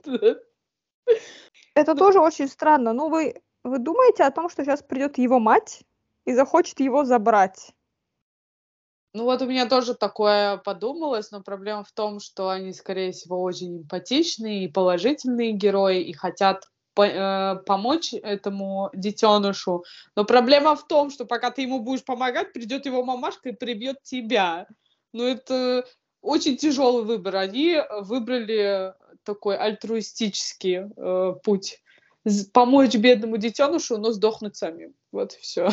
Это 1.75 1.95
тоже 1.95 2.19
очень 2.19 2.49
странно. 2.49 2.93
Ну, 2.93 3.09
вы, 3.09 3.41
вы 3.65 3.79
думаете 3.79 4.25
о 4.25 4.31
том, 4.31 4.49
что 4.49 4.65
сейчас 4.65 4.83
придет 4.83 5.19
его 5.19 5.39
мать 5.39 5.85
и 6.25 6.35
захочет 6.35 6.81
его 6.81 7.05
забрать? 7.05 7.73
Ну 9.15 9.25
вот 9.25 9.41
у 9.43 9.47
меня 9.47 9.67
тоже 9.67 9.95
такое 9.95 10.59
подумалось, 10.59 11.31
но 11.31 11.43
проблема 11.43 11.83
в 11.83 11.93
том, 11.93 12.21
что 12.21 12.51
они, 12.51 12.73
скорее 12.73 13.13
всего, 13.13 13.43
очень 13.43 13.79
эмпатичные 13.79 14.65
и 14.65 14.69
положительные 14.69 15.53
герои 15.53 16.03
и 16.03 16.13
хотят 16.13 16.69
по 16.95 17.07
э, 17.07 17.57
помочь 17.65 18.13
этому 18.13 18.91
детенышу. 18.93 19.85
Но 20.15 20.25
проблема 20.25 20.77
в 20.77 20.87
том, 20.87 21.11
что 21.11 21.25
пока 21.25 21.51
ты 21.51 21.63
ему 21.63 21.81
будешь 21.81 22.05
помогать, 22.05 22.53
придет 22.53 22.87
его 22.87 23.05
мамашка 23.05 23.51
и 23.51 23.57
прибьет 23.57 24.03
тебя. 24.03 24.67
Ну 25.13 25.25
это 25.25 25.87
очень 26.21 26.57
тяжелый 26.57 27.05
выбор. 27.05 27.37
Они 27.37 27.81
выбрали 28.01 28.95
такой 29.23 29.57
альтруистический 29.57 30.91
э, 30.97 31.35
путь 31.43 31.81
помочь 32.53 32.95
бедному 32.95 33.37
детенышу, 33.37 33.99
но 33.99 34.13
сдохнуть 34.13 34.57
самим. 34.57 34.95
Вот 35.13 35.35
и 35.35 35.39
все. 35.39 35.71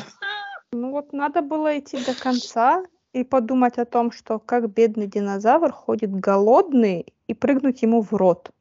Ну 0.71 0.91
вот 0.91 1.13
надо 1.13 1.41
было 1.41 1.79
идти 1.79 2.03
до 2.03 2.13
конца 2.13 2.83
и 3.13 3.23
подумать 3.23 3.77
о 3.77 3.85
том, 3.85 4.11
что 4.11 4.39
как 4.39 4.69
бедный 4.73 5.07
динозавр 5.07 5.71
ходит 5.71 6.11
голодный 6.13 7.13
и 7.27 7.33
прыгнуть 7.33 7.81
ему 7.81 8.01
в 8.01 8.13
рот. 8.13 8.51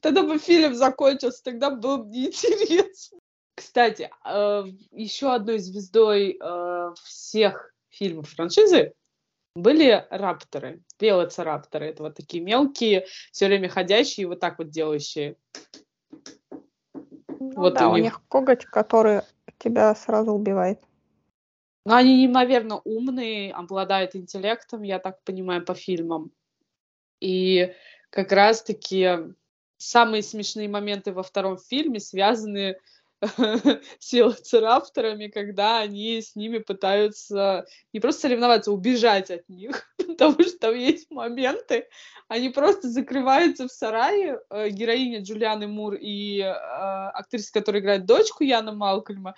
Тогда 0.00 0.22
бы 0.22 0.38
фильм 0.38 0.74
закончился, 0.74 1.42
тогда 1.42 1.70
было 1.70 1.96
бы 1.96 2.10
неинтересно. 2.10 3.18
Кстати, 3.54 4.10
э, 4.24 4.64
еще 4.90 5.32
одной 5.32 5.58
звездой 5.58 6.38
э, 6.40 6.90
всех 7.04 7.72
фильмов 7.88 8.28
франшизы 8.28 8.92
были 9.54 10.06
рапторы, 10.10 10.82
велоцирапторы. 11.00 11.86
Это 11.86 12.02
вот 12.02 12.16
такие 12.16 12.42
мелкие, 12.42 13.06
все 13.32 13.46
время 13.46 13.68
ходящие, 13.68 14.26
вот 14.26 14.40
так 14.40 14.58
вот 14.58 14.70
делающие. 14.70 15.36
Ну, 16.92 17.52
вот 17.56 17.74
да, 17.74 17.88
у 17.88 17.96
них... 17.96 18.00
у 18.00 18.04
них 18.04 18.22
коготь, 18.28 18.64
который 18.64 19.22
тебя 19.58 19.94
сразу 19.94 20.32
убивает. 20.32 20.82
Но 21.86 21.96
они 21.96 22.16
неимоверно 22.16 22.80
умные, 22.84 23.52
обладают 23.52 24.16
интеллектом, 24.16 24.82
я 24.82 24.98
так 24.98 25.22
понимаю, 25.22 25.64
по 25.64 25.74
фильмам. 25.74 26.30
И 27.20 27.74
как 28.10 28.32
раз-таки 28.32 29.34
самые 29.76 30.22
смешные 30.22 30.68
моменты 30.68 31.12
во 31.12 31.22
втором 31.22 31.58
фильме 31.58 32.00
связаны 32.00 32.78
с 33.98 34.12
велоцирапторами, 34.12 35.28
когда 35.28 35.80
они 35.80 36.20
с 36.20 36.36
ними 36.36 36.58
пытаются 36.58 37.66
не 37.92 38.00
просто 38.00 38.22
соревноваться, 38.22 38.70
а 38.70 38.74
убежать 38.74 39.30
от 39.30 39.48
них, 39.48 39.88
потому 39.96 40.42
что 40.42 40.58
там 40.58 40.74
есть 40.74 41.10
моменты, 41.10 41.86
они 42.28 42.48
просто 42.48 42.88
закрываются 42.88 43.68
в 43.68 43.72
сарае, 43.72 44.40
э, 44.50 44.70
героиня 44.70 45.20
Джулианы 45.20 45.66
Мур 45.66 45.94
и 45.94 46.40
э, 46.40 46.50
актриса, 46.50 47.52
которая 47.52 47.82
играет 47.82 48.06
дочку 48.06 48.44
Яна 48.44 48.72
Малкольма, 48.72 49.34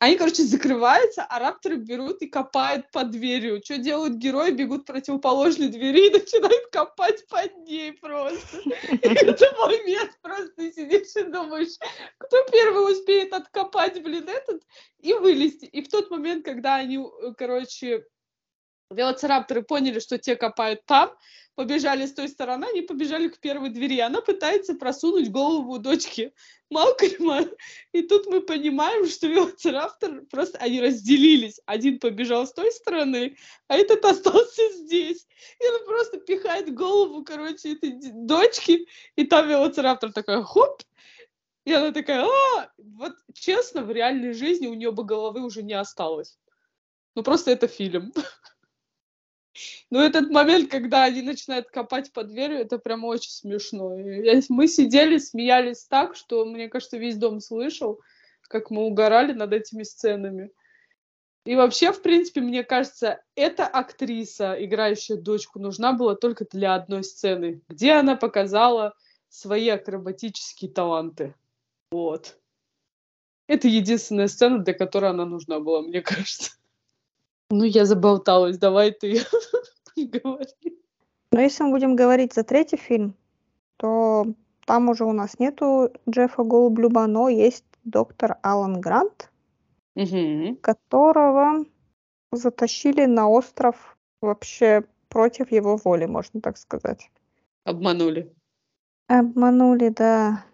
они, 0.00 0.16
короче, 0.16 0.42
закрываются, 0.42 1.24
а 1.24 1.38
рапторы 1.38 1.76
берут 1.76 2.20
и 2.20 2.26
копают 2.26 2.90
под 2.90 3.10
дверью. 3.10 3.62
Что 3.64 3.78
делают 3.78 4.14
герои? 4.14 4.50
Бегут 4.50 4.82
к 4.82 4.86
противоположной 4.86 5.68
двери 5.68 6.08
и 6.08 6.12
начинают 6.12 6.66
копать 6.70 7.26
под 7.28 7.56
ней 7.66 7.92
просто. 7.92 8.58
Это 9.02 9.56
момент 9.58 10.18
просто 10.20 10.72
сидишь 10.72 11.16
и 11.16 11.22
думаешь, 11.22 11.78
кто 12.18 12.36
первый 12.50 12.92
успеет 12.92 13.32
откопать, 13.32 14.02
блин, 14.02 14.28
этот 14.28 14.62
и 14.98 15.14
вылезти. 15.14 15.66
И 15.66 15.82
в 15.82 15.88
тот 15.88 16.10
момент, 16.10 16.44
когда 16.44 16.76
они, 16.76 16.98
э, 16.98 17.32
короче, 17.36 18.04
велоцирапторы 18.94 19.62
поняли, 19.62 19.98
что 19.98 20.18
те 20.18 20.36
копают 20.36 20.84
там, 20.86 21.12
побежали 21.54 22.06
с 22.06 22.12
той 22.12 22.28
стороны, 22.28 22.66
они 22.66 22.82
побежали 22.82 23.28
к 23.28 23.38
первой 23.38 23.70
двери. 23.70 24.00
Она 24.00 24.20
пытается 24.20 24.74
просунуть 24.74 25.30
голову 25.30 25.78
дочки 25.78 26.32
Малкольма. 26.70 27.42
И 27.92 28.02
тут 28.02 28.26
мы 28.26 28.40
понимаем, 28.40 29.06
что 29.06 29.26
велоцираптор 29.26 30.22
просто 30.30 30.58
они 30.58 30.80
разделились. 30.80 31.60
Один 31.66 31.98
побежал 31.98 32.46
с 32.46 32.52
той 32.52 32.72
стороны, 32.72 33.36
а 33.68 33.76
этот 33.76 34.04
остался 34.04 34.62
здесь. 34.72 35.26
И 35.60 35.68
он 35.68 35.84
просто 35.86 36.18
пихает 36.18 36.74
голову, 36.74 37.24
короче, 37.24 37.74
этой 37.74 37.92
дочки. 38.12 38.86
И 39.16 39.24
там 39.24 39.48
велоцираптор 39.48 40.12
такой 40.12 40.42
хоп, 40.42 40.82
и 41.64 41.72
она 41.72 41.92
такая, 41.92 42.26
а, 42.26 42.70
вот 42.76 43.14
честно, 43.32 43.82
в 43.82 43.90
реальной 43.90 44.34
жизни 44.34 44.66
у 44.66 44.74
нее 44.74 44.92
бы 44.92 45.04
головы 45.04 45.42
уже 45.42 45.62
не 45.62 45.72
осталось. 45.72 46.38
Ну 47.14 47.22
просто 47.22 47.50
это 47.52 47.68
фильм. 47.68 48.12
Ну, 49.90 50.00
этот 50.00 50.30
момент, 50.30 50.70
когда 50.70 51.04
они 51.04 51.22
начинают 51.22 51.68
копать 51.70 52.12
под 52.12 52.28
дверью, 52.28 52.58
это 52.58 52.78
прям 52.78 53.04
очень 53.04 53.30
смешно. 53.30 53.96
Мы 54.48 54.68
сидели, 54.68 55.18
смеялись 55.18 55.84
так, 55.84 56.16
что, 56.16 56.44
мне 56.44 56.68
кажется, 56.68 56.98
весь 56.98 57.16
дом 57.16 57.40
слышал, 57.40 58.00
как 58.42 58.70
мы 58.70 58.82
угорали 58.82 59.32
над 59.32 59.52
этими 59.52 59.84
сценами. 59.84 60.50
И 61.44 61.54
вообще, 61.54 61.92
в 61.92 62.00
принципе, 62.00 62.40
мне 62.40 62.64
кажется, 62.64 63.22
эта 63.36 63.66
актриса, 63.66 64.56
играющая 64.58 65.16
дочку, 65.16 65.58
нужна 65.58 65.92
была 65.92 66.14
только 66.16 66.46
для 66.50 66.74
одной 66.74 67.04
сцены, 67.04 67.60
где 67.68 67.92
она 67.92 68.16
показала 68.16 68.94
свои 69.28 69.68
акробатические 69.68 70.70
таланты. 70.70 71.34
Вот. 71.90 72.38
Это 73.46 73.68
единственная 73.68 74.28
сцена, 74.28 74.58
для 74.58 74.72
которой 74.72 75.10
она 75.10 75.26
нужна 75.26 75.60
была, 75.60 75.82
мне 75.82 76.00
кажется. 76.00 76.52
Ну, 77.50 77.64
я 77.64 77.84
заболталась, 77.84 78.58
давай 78.58 78.92
ты 78.92 79.20
говори. 79.96 80.78
Но 81.32 81.40
если 81.40 81.64
мы 81.64 81.70
будем 81.70 81.96
говорить 81.96 82.34
за 82.34 82.44
третий 82.44 82.76
фильм, 82.76 83.14
то 83.76 84.26
там 84.66 84.88
уже 84.88 85.04
у 85.04 85.12
нас 85.12 85.38
нету 85.38 85.90
Джеффа 86.08 86.42
Голблюма, 86.42 87.06
но 87.06 87.28
есть 87.28 87.64
доктор 87.84 88.38
Алан 88.42 88.80
Грант, 88.80 89.30
угу. 89.94 90.56
которого 90.60 91.64
затащили 92.32 93.04
на 93.04 93.28
остров 93.28 93.96
вообще 94.20 94.84
против 95.08 95.52
его 95.52 95.76
воли, 95.76 96.06
можно 96.06 96.40
так 96.40 96.56
сказать. 96.56 97.10
Обманули. 97.64 98.32
Обманули, 99.08 99.88
да. 99.90 100.44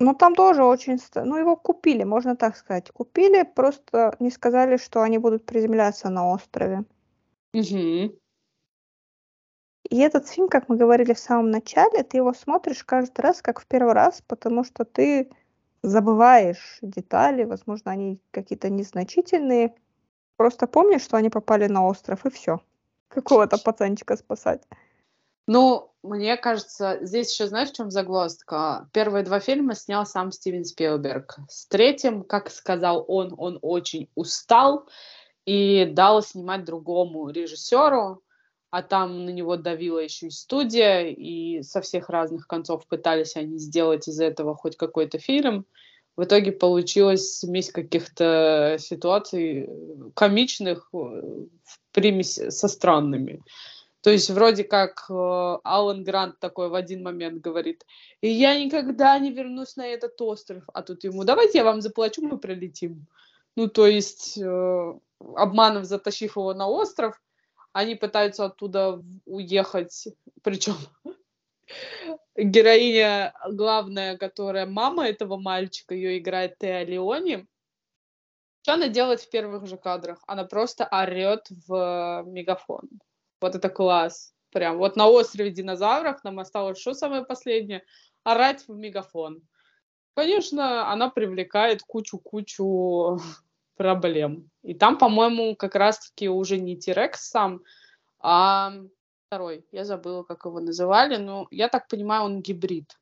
Ну, 0.00 0.14
там 0.14 0.34
тоже 0.34 0.62
очень... 0.62 0.98
Ну, 1.14 1.36
его 1.36 1.56
купили, 1.56 2.04
можно 2.04 2.36
так 2.36 2.56
сказать. 2.56 2.90
Купили, 2.90 3.42
просто 3.42 4.14
не 4.20 4.30
сказали, 4.30 4.76
что 4.76 5.02
они 5.02 5.18
будут 5.18 5.44
приземляться 5.44 6.08
на 6.08 6.30
острове. 6.30 6.84
Угу. 7.52 8.18
И 9.90 9.98
этот 9.98 10.28
фильм, 10.28 10.48
как 10.48 10.68
мы 10.68 10.76
говорили 10.76 11.14
в 11.14 11.18
самом 11.18 11.50
начале, 11.50 12.02
ты 12.02 12.18
его 12.18 12.32
смотришь 12.34 12.84
каждый 12.84 13.20
раз, 13.22 13.42
как 13.42 13.60
в 13.60 13.66
первый 13.66 13.94
раз, 13.94 14.22
потому 14.26 14.62
что 14.62 14.84
ты 14.84 15.30
забываешь 15.82 16.78
детали, 16.82 17.44
возможно, 17.44 17.90
они 17.90 18.20
какие-то 18.30 18.68
незначительные. 18.68 19.74
Просто 20.36 20.66
помнишь, 20.66 21.02
что 21.02 21.16
они 21.16 21.30
попали 21.30 21.66
на 21.66 21.86
остров, 21.86 22.26
и 22.26 22.30
все. 22.30 22.60
Какого-то 23.08 23.58
пацанчика 23.58 24.16
спасать. 24.16 24.62
Ну, 25.48 25.90
мне 26.02 26.36
кажется, 26.36 26.98
здесь 27.00 27.32
еще 27.32 27.46
знаешь, 27.46 27.70
в 27.70 27.74
чем 27.74 27.90
загвоздка? 27.90 28.86
Первые 28.92 29.24
два 29.24 29.40
фильма 29.40 29.74
снял 29.74 30.04
сам 30.04 30.30
Стивен 30.30 30.66
Спилберг. 30.66 31.38
С 31.48 31.66
третьим, 31.66 32.22
как 32.22 32.50
сказал 32.50 33.02
он, 33.08 33.34
он 33.38 33.58
очень 33.62 34.10
устал 34.14 34.86
и 35.46 35.86
дал 35.86 36.22
снимать 36.22 36.66
другому 36.66 37.30
режиссеру, 37.30 38.22
а 38.68 38.82
там 38.82 39.24
на 39.24 39.30
него 39.30 39.56
давила 39.56 40.00
еще 40.00 40.26
и 40.26 40.30
студия, 40.30 41.06
и 41.06 41.62
со 41.62 41.80
всех 41.80 42.10
разных 42.10 42.46
концов 42.46 42.86
пытались 42.86 43.34
они 43.34 43.56
сделать 43.56 44.06
из 44.06 44.20
этого 44.20 44.54
хоть 44.54 44.76
какой-то 44.76 45.18
фильм. 45.18 45.64
В 46.14 46.24
итоге 46.24 46.52
получилась 46.52 47.38
смесь 47.38 47.72
каких-то 47.72 48.76
ситуаций 48.78 49.70
комичных 50.14 50.90
в 50.92 51.48
примеси 51.92 52.50
со 52.50 52.68
странными. 52.68 53.42
То 54.00 54.10
есть 54.10 54.30
вроде 54.30 54.62
как 54.64 55.06
э, 55.10 55.58
Алан 55.64 56.04
Грант 56.04 56.38
такой 56.38 56.68
в 56.68 56.74
один 56.74 57.02
момент 57.02 57.40
говорит, 57.40 57.84
и 58.20 58.28
я 58.28 58.58
никогда 58.58 59.18
не 59.18 59.32
вернусь 59.32 59.76
на 59.76 59.86
этот 59.86 60.20
остров, 60.20 60.62
а 60.72 60.82
тут 60.82 61.04
ему, 61.04 61.24
давайте 61.24 61.58
я 61.58 61.64
вам 61.64 61.80
заплачу, 61.80 62.22
мы 62.22 62.38
пролетим. 62.38 63.06
Ну, 63.56 63.68
то 63.68 63.86
есть, 63.86 64.38
э, 64.38 64.94
обманов 65.34 65.84
затащив 65.84 66.36
его 66.36 66.54
на 66.54 66.68
остров, 66.68 67.20
они 67.72 67.96
пытаются 67.96 68.44
оттуда 68.44 69.02
уехать, 69.26 70.08
причем 70.42 70.76
героиня 72.36 73.34
главная, 73.50 74.16
которая 74.16 74.66
мама 74.66 75.08
этого 75.08 75.36
мальчика, 75.36 75.94
ее 75.94 76.18
играет 76.18 76.56
Теа 76.58 76.84
Леони, 76.84 77.48
что 78.62 78.74
она 78.74 78.88
делает 78.88 79.20
в 79.22 79.30
первых 79.30 79.66
же 79.66 79.76
кадрах? 79.76 80.22
Она 80.26 80.44
просто 80.44 80.86
орет 80.86 81.46
в 81.66 82.22
мегафон. 82.26 82.88
Вот 83.40 83.54
это 83.54 83.68
класс. 83.68 84.34
Прям 84.50 84.78
вот 84.78 84.96
на 84.96 85.08
острове 85.08 85.50
динозавров 85.50 86.24
нам 86.24 86.38
осталось 86.38 86.78
что 86.78 86.94
самое 86.94 87.24
последнее? 87.24 87.84
Орать 88.24 88.66
в 88.66 88.74
мегафон. 88.74 89.42
Конечно, 90.14 90.90
она 90.90 91.10
привлекает 91.10 91.82
кучу-кучу 91.82 93.18
проблем. 93.76 94.50
И 94.62 94.74
там, 94.74 94.98
по-моему, 94.98 95.54
как 95.54 95.74
раз-таки 95.74 96.28
уже 96.28 96.58
не 96.58 96.76
Тирекс 96.76 97.28
сам, 97.28 97.62
а 98.18 98.72
второй. 99.26 99.64
Я 99.70 99.84
забыла, 99.84 100.22
как 100.22 100.44
его 100.44 100.60
называли, 100.60 101.16
но 101.16 101.46
я 101.50 101.68
так 101.68 101.88
понимаю, 101.88 102.24
он 102.24 102.42
гибрид 102.42 102.98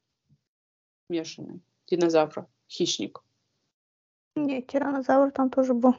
смешанный 1.06 1.62
динозавра, 1.86 2.48
хищник. 2.68 3.22
Нет, 4.34 4.66
тиранозавр 4.66 5.30
там 5.30 5.50
тоже 5.50 5.72
был. 5.72 5.94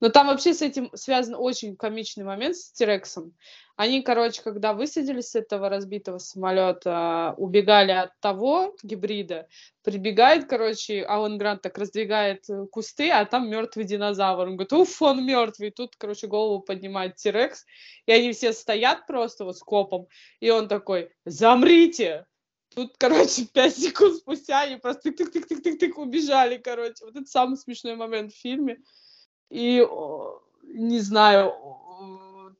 Но 0.00 0.10
там 0.10 0.26
вообще 0.26 0.52
с 0.52 0.60
этим 0.60 0.90
связан 0.94 1.34
очень 1.34 1.76
комичный 1.76 2.24
момент 2.24 2.56
с 2.56 2.70
Тирексом. 2.72 3.34
Они, 3.76 4.02
короче, 4.02 4.42
когда 4.42 4.72
высадились 4.72 5.30
с 5.30 5.34
этого 5.34 5.68
разбитого 5.68 6.18
самолета, 6.18 7.34
убегали 7.36 7.92
от 7.92 8.18
того 8.20 8.74
гибрида, 8.82 9.48
прибегает, 9.82 10.48
короче, 10.48 11.02
Алан 11.02 11.38
Грант 11.38 11.62
так 11.62 11.76
раздвигает 11.76 12.48
э, 12.48 12.66
кусты, 12.70 13.10
а 13.10 13.24
там 13.26 13.50
мертвый 13.50 13.84
динозавр. 13.84 14.48
Он 14.48 14.56
говорит, 14.56 14.72
уф, 14.72 15.00
он 15.02 15.24
мертвый. 15.24 15.70
Тут, 15.70 15.96
короче, 15.96 16.26
голову 16.26 16.60
поднимает 16.60 17.16
Тирекс, 17.16 17.64
и 18.06 18.12
они 18.12 18.32
все 18.32 18.52
стоят 18.52 19.06
просто 19.06 19.44
вот 19.44 19.58
с 19.58 19.60
копом, 19.60 20.08
и 20.40 20.50
он 20.50 20.68
такой, 20.68 21.10
замрите! 21.24 22.26
Тут, 22.74 22.94
короче, 22.98 23.46
пять 23.52 23.76
секунд 23.76 24.16
спустя 24.16 24.62
они 24.62 24.76
просто 24.76 25.10
тык-тык-тык-тык-тык 25.10 25.94
убежали, 25.96 26.58
короче. 26.58 27.04
Вот 27.04 27.16
это 27.16 27.26
самый 27.26 27.56
смешной 27.56 27.96
момент 27.96 28.32
в 28.32 28.38
фильме. 28.38 28.78
И, 29.50 29.86
не 30.62 31.00
знаю, 31.00 31.54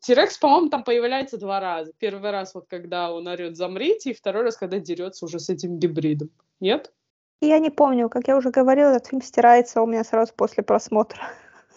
Тирекс, 0.01 0.39
по-моему, 0.39 0.69
там 0.69 0.85
появляется 0.85 1.37
два 1.37 1.61
раза. 1.61 1.93
Первый 1.99 2.31
раз, 2.31 2.55
вот 2.55 2.67
когда 2.69 3.13
он 3.13 3.27
орет 3.27 3.57
«замрите», 3.57 4.11
и 4.11 4.15
второй 4.15 4.45
раз, 4.45 4.57
когда 4.57 4.79
дерется 4.79 5.25
уже 5.25 5.41
с 5.41 5.49
этим 5.49 5.79
гибридом. 5.79 6.31
Нет? 6.61 6.93
Я 7.41 7.59
не 7.59 7.71
помню, 7.71 8.09
как 8.09 8.29
я 8.29 8.37
уже 8.37 8.51
говорила, 8.51 8.91
этот 8.91 9.09
фильм 9.09 9.23
стирается 9.23 9.83
у 9.83 9.87
меня 9.87 10.05
сразу 10.05 10.33
после 10.35 10.63
просмотра. 10.63 11.33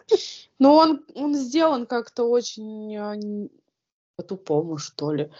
Но 0.59 0.75
он, 0.75 1.05
он 1.15 1.33
сделан 1.35 1.85
как-то 1.85 2.25
очень 2.25 2.95
а, 2.97 3.15
по-тупому, 4.15 4.77
что 4.77 5.11
ли. 5.11 5.31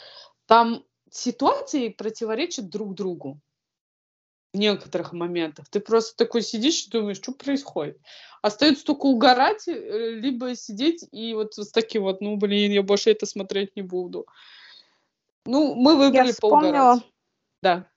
Там 0.45 0.83
ситуации 1.09 1.89
противоречат 1.89 2.69
друг 2.69 2.95
другу 2.95 3.39
в 4.53 4.57
некоторых 4.57 5.13
моментах. 5.13 5.67
Ты 5.69 5.79
просто 5.79 6.17
такой 6.17 6.41
сидишь 6.41 6.85
и 6.85 6.89
думаешь, 6.89 7.17
что 7.17 7.31
происходит. 7.31 7.99
Остается 8.41 8.85
только 8.85 9.05
угорать, 9.05 9.67
э, 9.67 10.11
либо 10.15 10.55
сидеть 10.55 11.05
и 11.11 11.33
вот 11.33 11.53
с 11.55 11.71
таким 11.71 12.03
вот, 12.03 12.21
ну, 12.21 12.37
блин, 12.37 12.71
я 12.71 12.81
больше 12.81 13.11
это 13.11 13.25
смотреть 13.25 13.75
не 13.75 13.81
буду. 13.81 14.25
Ну, 15.45 15.75
мы 15.75 15.95
выбрали 15.95 16.29
я 16.29 16.33
поугарать. 16.39 17.03
Да. 17.61 17.87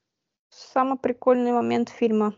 Самый 0.50 0.98
прикольный 0.98 1.52
момент 1.52 1.88
фильма. 1.88 2.34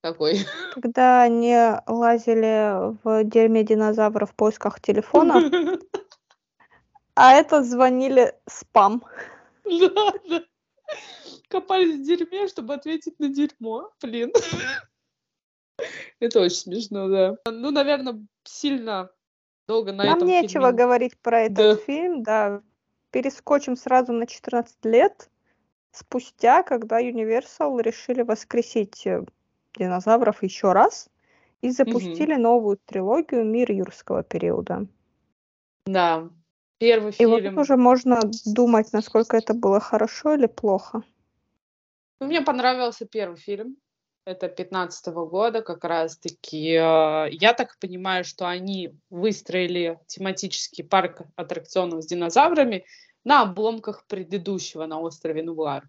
Какой? 0.00 0.44
Когда 0.74 1.22
они 1.22 1.56
лазили 1.86 2.96
в 3.04 3.24
дерьме 3.24 3.62
динозавра 3.62 4.26
в 4.26 4.34
поисках 4.34 4.80
телефона, 4.80 5.40
а 7.14 7.34
это 7.34 7.62
звонили 7.62 8.34
спам. 8.48 9.04
Да, 9.64 10.12
да. 10.28 10.42
Копались 11.52 12.00
в 12.00 12.02
дерьме, 12.02 12.48
чтобы 12.48 12.72
ответить 12.72 13.18
на 13.18 13.28
дерьмо. 13.28 13.90
Блин. 14.00 14.32
Это 16.18 16.40
очень 16.40 16.56
смешно, 16.56 17.08
да. 17.08 17.36
Ну, 17.44 17.70
наверное, 17.70 18.26
сильно 18.44 19.10
долго 19.68 19.92
на 19.92 20.02
Нам 20.02 20.16
этом 20.16 20.28
нечего 20.28 20.68
фильме... 20.68 20.78
говорить 20.78 21.18
про 21.18 21.42
этот 21.42 21.56
да. 21.56 21.76
фильм, 21.76 22.22
да. 22.22 22.62
Перескочим 23.10 23.76
сразу 23.76 24.14
на 24.14 24.26
14 24.26 24.82
лет 24.86 25.28
спустя, 25.90 26.62
когда 26.62 27.02
Universal 27.02 27.82
решили 27.82 28.22
воскресить 28.22 29.06
э, 29.06 29.22
динозавров 29.78 30.42
еще 30.42 30.72
раз 30.72 31.10
и 31.60 31.70
запустили 31.70 32.32
угу. 32.32 32.40
новую 32.40 32.78
трилогию 32.86 33.44
«Мир 33.44 33.70
юрского 33.70 34.22
периода». 34.22 34.86
Да, 35.84 36.30
первый 36.78 37.12
фильм. 37.12 37.30
И 37.30 37.50
вот 37.50 37.60
уже 37.60 37.76
можно 37.76 38.20
думать, 38.46 38.90
насколько 38.94 39.36
это 39.36 39.52
было 39.52 39.80
хорошо 39.80 40.32
или 40.32 40.46
плохо. 40.46 41.02
Ну, 42.22 42.28
мне 42.28 42.40
понравился 42.40 43.04
первый 43.04 43.36
фильм. 43.36 43.76
Это 44.24 44.48
15 44.48 45.08
-го 45.08 45.26
года 45.28 45.60
как 45.60 45.82
раз-таки. 45.82 46.58
Я 46.58 47.54
так 47.56 47.76
понимаю, 47.80 48.22
что 48.24 48.46
они 48.46 48.94
выстроили 49.10 49.98
тематический 50.06 50.84
парк 50.84 51.22
аттракционов 51.34 52.04
с 52.04 52.06
динозаврами 52.06 52.84
на 53.24 53.42
обломках 53.42 54.06
предыдущего 54.06 54.86
на 54.86 55.00
острове 55.00 55.42
Нуар. 55.42 55.88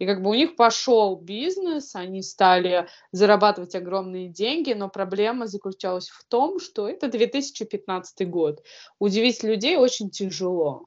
И 0.00 0.06
как 0.06 0.20
бы 0.20 0.30
у 0.30 0.34
них 0.34 0.56
пошел 0.56 1.14
бизнес, 1.14 1.94
они 1.94 2.22
стали 2.22 2.88
зарабатывать 3.12 3.76
огромные 3.76 4.28
деньги, 4.28 4.72
но 4.72 4.88
проблема 4.88 5.46
заключалась 5.46 6.08
в 6.08 6.24
том, 6.24 6.58
что 6.58 6.88
это 6.88 7.06
2015 7.08 8.28
год. 8.28 8.64
Удивить 8.98 9.44
людей 9.44 9.76
очень 9.76 10.10
тяжело. 10.10 10.86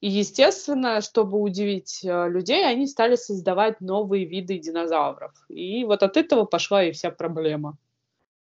И, 0.00 0.08
естественно, 0.08 1.00
чтобы 1.00 1.38
удивить 1.40 2.04
э, 2.04 2.28
людей, 2.28 2.66
они 2.66 2.86
стали 2.86 3.16
создавать 3.16 3.80
новые 3.80 4.26
виды 4.26 4.58
динозавров. 4.58 5.32
И 5.48 5.84
вот 5.84 6.02
от 6.02 6.16
этого 6.16 6.44
пошла 6.44 6.84
и 6.84 6.92
вся 6.92 7.10
проблема. 7.10 7.78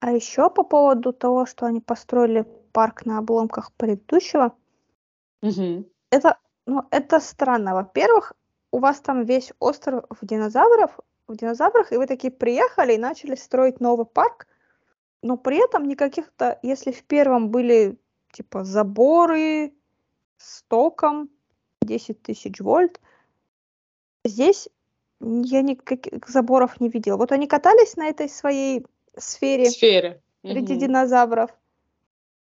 А 0.00 0.12
еще 0.12 0.50
по 0.50 0.64
поводу 0.64 1.12
того, 1.12 1.46
что 1.46 1.66
они 1.66 1.80
построили 1.80 2.46
парк 2.72 3.07
на 3.07 3.18
обломках 3.18 3.72
предыдущего, 3.72 4.54
угу. 5.42 5.85
это, 6.11 6.38
ну, 6.66 6.85
это 6.90 7.20
странно. 7.20 7.74
Во-первых, 7.74 8.33
у 8.70 8.78
вас 8.78 9.00
там 9.00 9.24
весь 9.24 9.52
остров 9.61 10.04
динозавров, 10.22 10.98
в 11.26 11.37
динозаврах, 11.37 11.92
и 11.92 11.96
вы 11.96 12.07
такие 12.07 12.33
приехали 12.33 12.94
и 12.94 12.98
начали 12.98 13.35
строить 13.35 13.80
новый 13.80 14.07
парк, 14.07 14.46
но 15.22 15.37
при 15.37 15.64
этом 15.64 15.88
никаких-то, 15.88 16.59
если 16.62 16.92
в 16.92 17.02
первом 17.04 17.50
были 17.50 17.98
типа 18.33 18.64
заборы 18.64 19.74
с 20.37 20.62
током 20.64 21.30
10 21.85 22.23
тысяч 22.23 22.61
вольт, 22.61 23.01
здесь 24.25 24.68
я 25.20 25.62
никаких 25.62 26.29
заборов 26.29 26.81
не 26.81 26.88
видела. 26.88 27.16
Вот 27.16 27.33
они 27.33 27.47
катались 27.47 27.97
на 27.97 28.09
этой 28.09 28.29
своей 28.29 28.85
сфере, 29.16 29.70
сфере. 29.70 30.23
среди 30.42 30.75
угу. 30.75 30.81
динозавров 30.81 31.51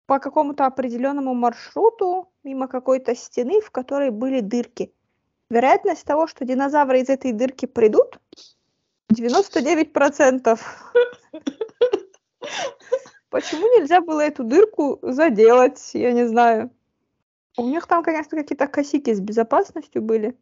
по 0.06 0.18
какому-то 0.18 0.66
определенному 0.66 1.34
маршруту 1.34 2.28
мимо 2.42 2.68
какой-то 2.68 3.14
стены, 3.14 3.60
в 3.60 3.70
которой 3.70 4.10
были 4.10 4.40
дырки. 4.40 4.92
Вероятность 5.50 6.04
того, 6.04 6.26
что 6.26 6.44
динозавры 6.44 7.00
из 7.00 7.08
этой 7.08 7.32
дырки 7.32 7.66
придут, 7.66 8.18
99%. 9.12 10.58
Почему 13.30 13.66
нельзя 13.78 14.00
было 14.00 14.20
эту 14.20 14.44
дырку 14.44 14.98
заделать, 15.02 15.90
я 15.94 16.12
не 16.12 16.26
знаю. 16.26 16.70
У 17.56 17.66
них 17.66 17.86
там, 17.86 18.02
конечно, 18.02 18.38
какие-то 18.38 18.66
косяки 18.66 19.12
с 19.12 19.20
безопасностью 19.20 20.02
были. 20.02 20.36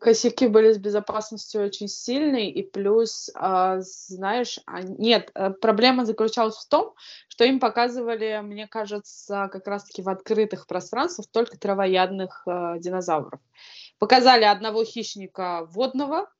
Косяки 0.00 0.46
были 0.46 0.72
с 0.72 0.78
безопасностью 0.78 1.62
очень 1.62 1.88
сильные, 1.88 2.50
и 2.50 2.62
плюс, 2.62 3.30
а, 3.34 3.80
знаешь, 3.80 4.58
а, 4.64 4.80
нет, 4.80 5.30
э, 5.34 5.50
проблема 5.50 6.06
заключалась 6.06 6.56
в 6.56 6.66
том, 6.68 6.94
что 7.28 7.44
им 7.44 7.60
показывали, 7.60 8.40
мне 8.42 8.66
кажется, 8.66 9.50
как 9.52 9.66
раз-таки 9.66 10.00
в 10.00 10.08
открытых 10.08 10.66
пространствах 10.66 11.26
только 11.30 11.58
травоядных 11.58 12.44
э, 12.46 12.76
динозавров. 12.78 13.40
Показали 13.98 14.44
одного 14.44 14.84
хищника 14.84 15.66
водного, 15.66 16.30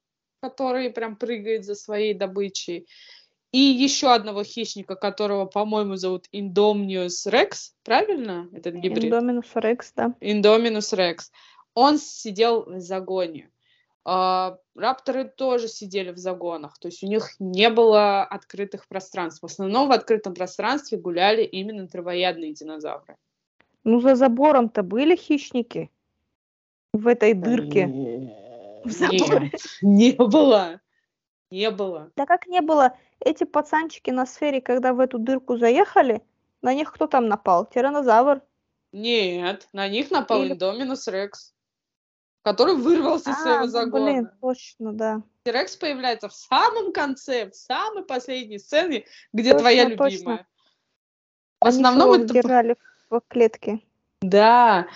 который 0.41 0.89
прям 0.89 1.17
прыгает 1.17 1.67
за 1.67 1.75
своей 1.75 2.15
добычей, 2.15 2.89
и 3.55 3.59
еще 3.59 4.13
одного 4.13 4.43
хищника, 4.43 4.97
которого, 4.97 5.45
по-моему, 5.47 5.95
зовут 5.95 6.27
Индомниус 6.33 7.25
Рекс, 7.27 7.73
правильно? 7.85 8.49
Этот 8.53 8.75
гибрид? 8.75 9.05
Индоминус 9.05 9.47
Рекс, 9.55 9.93
да. 9.95 10.13
Индоминус 10.21 10.93
Рекс. 10.93 11.31
Он 11.73 11.99
сидел 11.99 12.65
в 12.65 12.81
загоне. 12.81 13.49
А, 14.05 14.59
рапторы 14.75 15.25
тоже 15.25 15.69
сидели 15.69 16.11
в 16.11 16.19
загонах, 16.19 16.79
то 16.81 16.89
есть 16.89 17.05
у 17.05 17.07
них 17.07 17.37
не 17.39 17.71
было 17.71 18.25
открытых 18.25 18.89
пространств. 18.89 19.43
В 19.43 19.47
основном 19.47 19.87
в 19.89 19.93
открытом 19.93 20.35
пространстве 20.35 20.99
гуляли 20.99 21.45
именно 21.45 21.87
травоядные 21.87 22.55
динозавры. 22.55 23.17
Ну, 23.85 24.01
за 24.01 24.17
забором-то 24.17 24.83
были 24.83 25.15
хищники 25.15 25.93
в 26.93 27.07
этой 27.07 27.35
дырке. 27.35 27.87
В 28.85 28.91
заборе. 28.91 29.53
Нет, 29.53 29.63
не 29.81 30.13
было. 30.13 30.81
Не 31.55 31.71
было. 31.71 32.11
Да 32.17 32.27
как 32.27 32.49
не 32.49 32.61
было? 32.61 32.97
Эти 33.21 33.45
пацанчики 33.45 34.11
на 34.11 34.27
сфере, 34.27 34.61
когда 34.61 34.93
в 34.93 34.99
эту 34.99 35.21
дырку 35.21 35.57
заехали, 35.57 36.21
на 36.63 36.75
них 36.75 36.93
кто 36.93 37.07
там 37.07 37.29
напал? 37.29 37.65
Тиранозавр? 37.65 38.43
Нет, 38.91 39.69
на 39.73 39.89
них 39.89 40.11
напал 40.11 40.43
Или... 40.43 40.55
Индоминус 40.55 41.07
Рекс, 41.07 41.55
который 42.43 42.75
вырвался 42.75 43.31
из 43.31 43.37
своего 43.41 43.67
ну, 43.67 43.67
загона. 43.69 44.05
Блин, 44.05 44.31
точно, 44.41 44.93
да. 44.95 45.23
Рекс 45.45 45.77
появляется 45.77 46.29
в 46.29 46.35
самом 46.35 46.93
конце, 46.93 47.49
в 47.49 47.55
самой 47.55 48.05
последней 48.05 48.59
сцене, 48.59 49.05
где 49.33 49.51
точно, 49.51 49.61
твоя 49.61 49.85
любимая. 49.85 50.11
Точно. 50.11 50.47
В 51.61 51.67
основном 51.69 52.13
Они 52.15 52.25
это... 52.25 52.35
держали 52.35 52.77
в 53.11 53.21
клетке. 53.29 53.81
Да, 54.23 54.81
а 54.81 54.87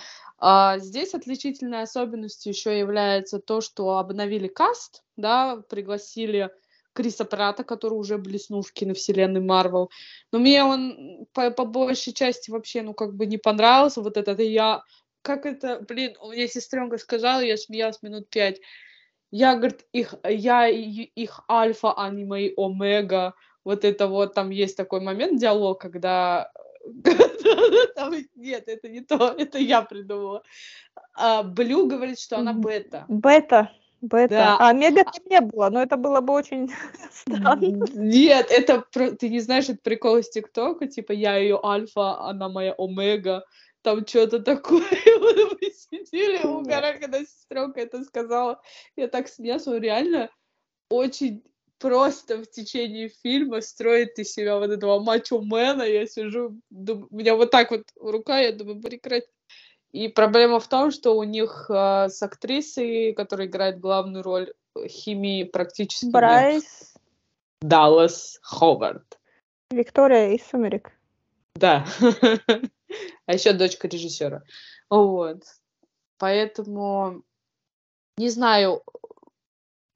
здесь 0.77 1.13
отличительной 1.13 1.81
особенностью 1.81 2.53
еще 2.53 2.77
является 2.77 3.39
то, 3.39 3.61
что 3.61 3.97
обновили 3.97 4.47
каст, 4.47 5.03
да, 5.17 5.61
пригласили 5.69 6.49
Криса 6.93 7.25
Прата, 7.25 7.63
который 7.63 7.93
уже 7.93 8.17
блеснул 8.17 8.61
в 8.61 8.73
киновселенной 8.73 9.41
Марвел. 9.41 9.89
Но 10.31 10.39
мне 10.39 10.63
он 10.63 11.27
по, 11.33 11.51
по 11.51 11.65
большей 11.65 12.13
части 12.13 12.51
вообще, 12.51 12.81
ну, 12.81 12.93
как 12.93 13.15
бы 13.15 13.25
не 13.25 13.37
понравился. 13.37 14.01
Вот 14.01 14.17
этот 14.17 14.39
я... 14.39 14.83
Как 15.21 15.45
это, 15.45 15.81
блин, 15.81 16.15
у 16.21 16.31
меня 16.31 16.47
сестренка 16.47 16.97
сказала, 16.97 17.41
я 17.41 17.57
смеялась 17.57 18.01
минут 18.01 18.29
пять. 18.29 18.59
Я, 19.31 19.55
говорит, 19.55 19.85
их, 19.91 20.15
я 20.23 20.67
их 20.67 21.41
альфа, 21.49 21.93
а 21.95 22.09
не 22.09 22.25
мои 22.25 22.53
омега. 22.57 23.33
Вот 23.63 23.85
это 23.85 24.07
вот, 24.07 24.33
там 24.33 24.49
есть 24.49 24.77
такой 24.77 25.01
момент, 25.01 25.39
диалог, 25.39 25.79
когда 25.79 26.51
нет, 28.35 28.67
это 28.67 28.89
не 28.89 29.01
то, 29.01 29.33
это 29.37 29.57
я 29.57 29.81
придумала. 29.81 30.43
А, 31.15 31.43
Блю 31.43 31.87
говорит, 31.87 32.19
что 32.19 32.37
она 32.37 32.53
бета. 32.53 33.05
Бета. 33.07 33.71
Бета. 34.01 34.29
Да. 34.29 34.57
А 34.57 34.69
омега 34.69 35.03
там 35.03 35.21
не 35.29 35.41
было, 35.41 35.69
но 35.69 35.81
это 35.81 35.97
было 35.97 36.21
бы 36.21 36.33
очень 36.33 36.71
странно. 37.11 37.85
Нет, 37.93 38.47
это 38.49 38.85
ты 38.91 39.29
не 39.29 39.41
знаешь, 39.41 39.67
это 39.67 39.79
прикол 39.83 40.17
из 40.17 40.29
ТикТока, 40.29 40.87
типа 40.87 41.11
я 41.11 41.35
ее 41.37 41.59
альфа, 41.61 42.17
она 42.21 42.47
моя 42.47 42.73
омега, 42.77 43.43
там 43.81 44.07
что-то 44.07 44.39
такое. 44.39 44.81
Мы 44.81 45.71
сидели, 45.71 46.45
угорали, 46.45 46.99
когда 46.99 47.19
сестренка 47.19 47.81
это 47.81 48.03
сказала. 48.03 48.61
Я 48.95 49.09
так 49.09 49.27
смеялась, 49.27 49.67
реально 49.67 50.29
очень 50.89 51.43
просто 51.79 52.43
в 52.43 52.49
течение 52.49 53.09
фильма 53.09 53.61
строит 53.61 54.19
из 54.19 54.31
себя 54.33 54.59
вот 54.59 54.69
этого 54.69 54.99
мачо-мена. 54.99 55.83
Я 55.83 56.05
сижу, 56.05 56.59
думаю, 56.69 57.07
у 57.09 57.15
меня 57.15 57.35
вот 57.35 57.51
так 57.51 57.71
вот 57.71 57.83
рука, 57.99 58.39
я 58.39 58.51
думаю, 58.51 58.81
прекрати. 58.81 59.27
И 59.91 60.07
проблема 60.07 60.59
в 60.59 60.67
том, 60.67 60.91
что 60.91 61.17
у 61.17 61.23
них 61.23 61.65
э, 61.69 62.09
с 62.09 62.21
актрисой, 62.21 63.13
которая 63.13 63.47
играет 63.47 63.79
главную 63.79 64.23
роль, 64.23 64.53
химии 64.87 65.43
практически 65.43 66.11
Брайс. 66.11 66.63
нет. 66.63 67.01
Даллас 67.61 68.39
Ховард. 68.43 69.19
Виктория 69.71 70.33
из 70.33 70.45
«Сумерек». 70.45 70.91
Да. 71.55 71.85
а 73.25 73.33
еще 73.33 73.53
дочка 73.53 73.87
режиссера. 73.87 74.43
Вот. 74.89 75.43
Поэтому, 76.17 77.23
не 78.17 78.29
знаю, 78.29 78.83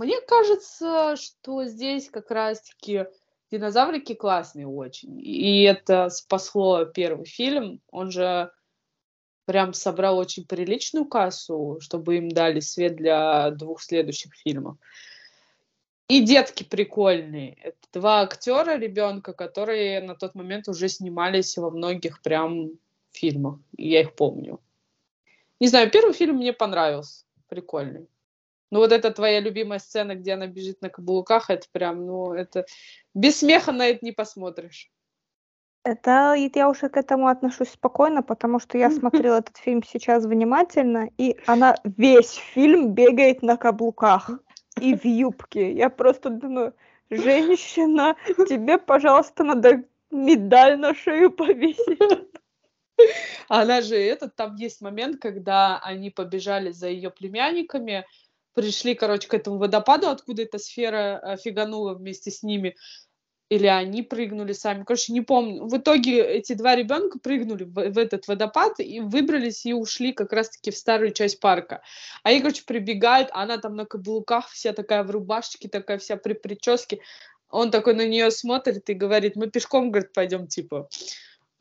мне 0.04 0.20
кажется, 0.22 1.16
что 1.16 1.64
здесь 1.64 2.10
как 2.10 2.30
раз-таки 2.30 3.06
динозаврики 3.50 4.14
классные 4.14 4.68
очень. 4.68 5.20
И 5.22 5.64
это 5.64 6.10
спасло 6.10 6.86
первый 6.86 7.26
фильм. 7.26 7.82
Он 7.90 8.12
же 8.12 8.52
прям 9.46 9.74
собрал 9.74 10.18
очень 10.18 10.46
приличную 10.46 11.06
кассу, 11.06 11.78
чтобы 11.80 12.18
им 12.18 12.30
дали 12.30 12.60
свет 12.60 12.98
для 12.98 13.52
двух 13.52 13.82
следующих 13.82 14.34
фильмов. 14.36 14.78
И 16.10 16.22
детки 16.22 16.64
прикольные. 16.64 17.54
Это 17.62 17.78
два 17.94 18.22
актера 18.22 18.78
ребенка, 18.78 19.32
которые 19.32 20.02
на 20.02 20.16
тот 20.16 20.36
момент 20.36 20.68
уже 20.68 20.90
снимались 20.90 21.58
во 21.58 21.72
многих 21.72 22.22
прям 22.22 22.72
фильмах. 23.12 23.60
И 23.78 23.90
я 23.90 24.02
их 24.02 24.16
помню. 24.16 24.60
Не 25.62 25.68
знаю, 25.68 25.90
первый 25.90 26.14
фильм 26.14 26.36
мне 26.38 26.52
понравился. 26.52 27.24
Прикольный. 27.48 28.08
Ну, 28.74 28.80
вот 28.80 28.92
это 28.92 29.12
твоя 29.12 29.40
любимая 29.40 29.78
сцена, 29.78 30.16
где 30.16 30.34
она 30.34 30.48
бежит 30.48 30.82
на 30.82 30.90
каблуках, 30.90 31.52
это 31.52 31.68
прям, 31.72 32.08
ну, 32.08 32.34
это... 32.34 32.66
Без 33.14 33.38
смеха 33.38 33.72
на 33.72 33.86
это 33.86 34.04
не 34.04 34.12
посмотришь. 34.12 34.90
Это 35.84 36.34
я 36.34 36.68
уже 36.68 36.90
к 36.90 36.98
этому 36.98 37.28
отношусь 37.28 37.70
спокойно, 37.70 38.24
потому 38.24 38.60
что 38.60 38.80
я 38.80 38.90
смотрела 39.00 39.38
этот 39.38 39.58
фильм 39.58 39.84
сейчас 39.84 40.26
внимательно, 40.26 41.08
и 41.20 41.38
она 41.46 41.76
весь 41.84 42.32
фильм 42.32 42.96
бегает 42.96 43.44
на 43.44 43.58
каблуках 43.58 44.32
и 44.82 44.96
в 44.96 45.06
юбке. 45.06 45.72
Я 45.74 45.92
просто 45.92 46.32
думаю, 46.32 46.74
женщина, 47.12 48.16
тебе, 48.50 48.80
пожалуйста, 48.80 49.44
надо 49.44 49.84
медаль 50.10 50.80
на 50.80 50.96
шею 50.96 51.30
повесить. 51.30 52.02
Она 53.50 53.82
же 53.82 53.96
этот, 53.96 54.36
там 54.36 54.56
есть 54.56 54.82
момент, 54.82 55.22
когда 55.22 55.80
они 55.80 56.10
побежали 56.10 56.72
за 56.72 56.88
ее 56.88 57.12
племянниками, 57.12 58.06
пришли, 58.54 58.96
короче, 58.96 59.28
к 59.28 59.34
этому 59.34 59.58
водопаду, 59.58 60.10
откуда 60.10 60.44
эта 60.44 60.58
сфера 60.58 61.20
э, 61.22 61.38
фиганула 61.38 61.94
вместе 61.94 62.32
с 62.32 62.44
ними, 62.44 62.76
или 63.50 63.68
они 63.68 64.02
прыгнули 64.02 64.54
сами, 64.54 64.84
короче, 64.84 65.14
не 65.14 65.22
помню. 65.22 65.66
В 65.66 65.78
итоге 65.78 66.26
эти 66.26 66.54
два 66.54 66.76
ребенка 66.76 67.20
прыгнули 67.20 67.66
в, 67.66 67.74
в 67.74 67.98
этот 67.98 68.28
водопад 68.28 68.80
и 68.80 69.00
выбрались 69.00 69.66
и 69.66 69.74
ушли 69.74 70.12
как 70.12 70.34
раз-таки 70.34 70.72
в 70.72 70.78
старую 70.78 71.12
часть 71.12 71.40
парка. 71.40 71.84
А 72.24 72.30
они, 72.30 72.40
короче, 72.40 72.64
прибегают, 72.66 73.30
она 73.32 73.58
там 73.58 73.76
на 73.76 73.86
каблуках, 73.86 74.50
вся 74.50 74.74
такая 74.74 75.04
в 75.04 75.12
рубашечке, 75.12 75.70
такая 75.70 76.00
вся 76.00 76.18
при 76.18 76.34
прическе. 76.34 77.00
Он 77.50 77.70
такой 77.70 77.94
на 77.94 78.08
нее 78.08 78.32
смотрит 78.32 78.90
и 78.90 78.94
говорит, 78.94 79.36
мы 79.36 79.48
пешком, 79.52 79.92
говорит, 79.92 80.14
пойдем, 80.14 80.48
типа. 80.48 80.90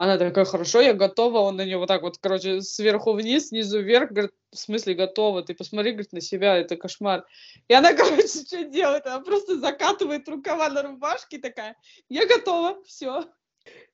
Она 0.02 0.18
такая, 0.18 0.44
хорошо, 0.44 0.80
я 0.80 0.94
готова. 0.94 1.38
Он 1.38 1.54
на 1.54 1.64
нее 1.64 1.78
вот 1.78 1.86
так 1.86 2.02
вот, 2.02 2.18
короче, 2.18 2.60
сверху 2.60 3.12
вниз, 3.12 3.50
снизу 3.50 3.80
вверх. 3.80 4.10
Говорит, 4.10 4.32
в 4.50 4.58
смысле 4.58 4.94
готова? 4.94 5.44
Ты 5.44 5.54
посмотри, 5.54 5.92
говорит, 5.92 6.12
на 6.12 6.20
себя, 6.20 6.56
это 6.56 6.76
кошмар. 6.76 7.24
И 7.68 7.72
она, 7.72 7.92
короче, 7.94 8.26
что 8.26 8.64
делает? 8.64 9.06
Она 9.06 9.20
просто 9.20 9.60
закатывает 9.60 10.28
рукава 10.28 10.70
на 10.70 10.82
рубашке 10.82 11.38
такая, 11.38 11.76
я 12.08 12.26
готова, 12.26 12.82
все. 12.82 13.26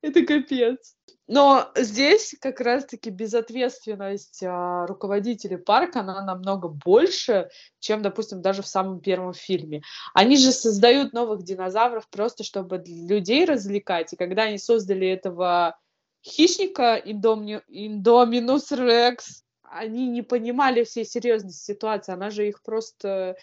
Это 0.01 0.25
капец. 0.25 0.97
Но 1.27 1.71
здесь 1.77 2.35
как 2.41 2.63
раз-таки 2.63 3.11
безответственность 3.11 4.43
а, 4.43 4.87
руководителей 4.87 5.59
парка, 5.59 6.01
она 6.01 6.25
намного 6.25 6.69
больше, 6.69 7.51
чем, 7.81 8.01
допустим, 8.01 8.41
даже 8.41 8.63
в 8.63 8.67
самом 8.67 9.01
первом 9.01 9.35
фильме. 9.35 9.83
Они 10.15 10.39
же 10.39 10.53
создают 10.53 11.13
новых 11.13 11.43
динозавров 11.43 12.09
просто, 12.09 12.45
чтобы 12.45 12.83
людей 12.87 13.45
развлекать. 13.45 14.15
И 14.15 14.17
когда 14.17 14.45
они 14.45 14.57
создали 14.57 15.07
этого 15.07 15.77
хищника 16.23 16.97
Индомни... 16.97 17.61
Индоминус 17.69 18.73
Рекс, 18.73 19.45
они 19.63 20.09
не 20.09 20.23
понимали 20.23 20.85
всей 20.85 21.05
серьезности 21.05 21.73
ситуации. 21.73 22.13
Она 22.13 22.31
же 22.31 22.49
их 22.49 22.63
просто... 22.63 23.37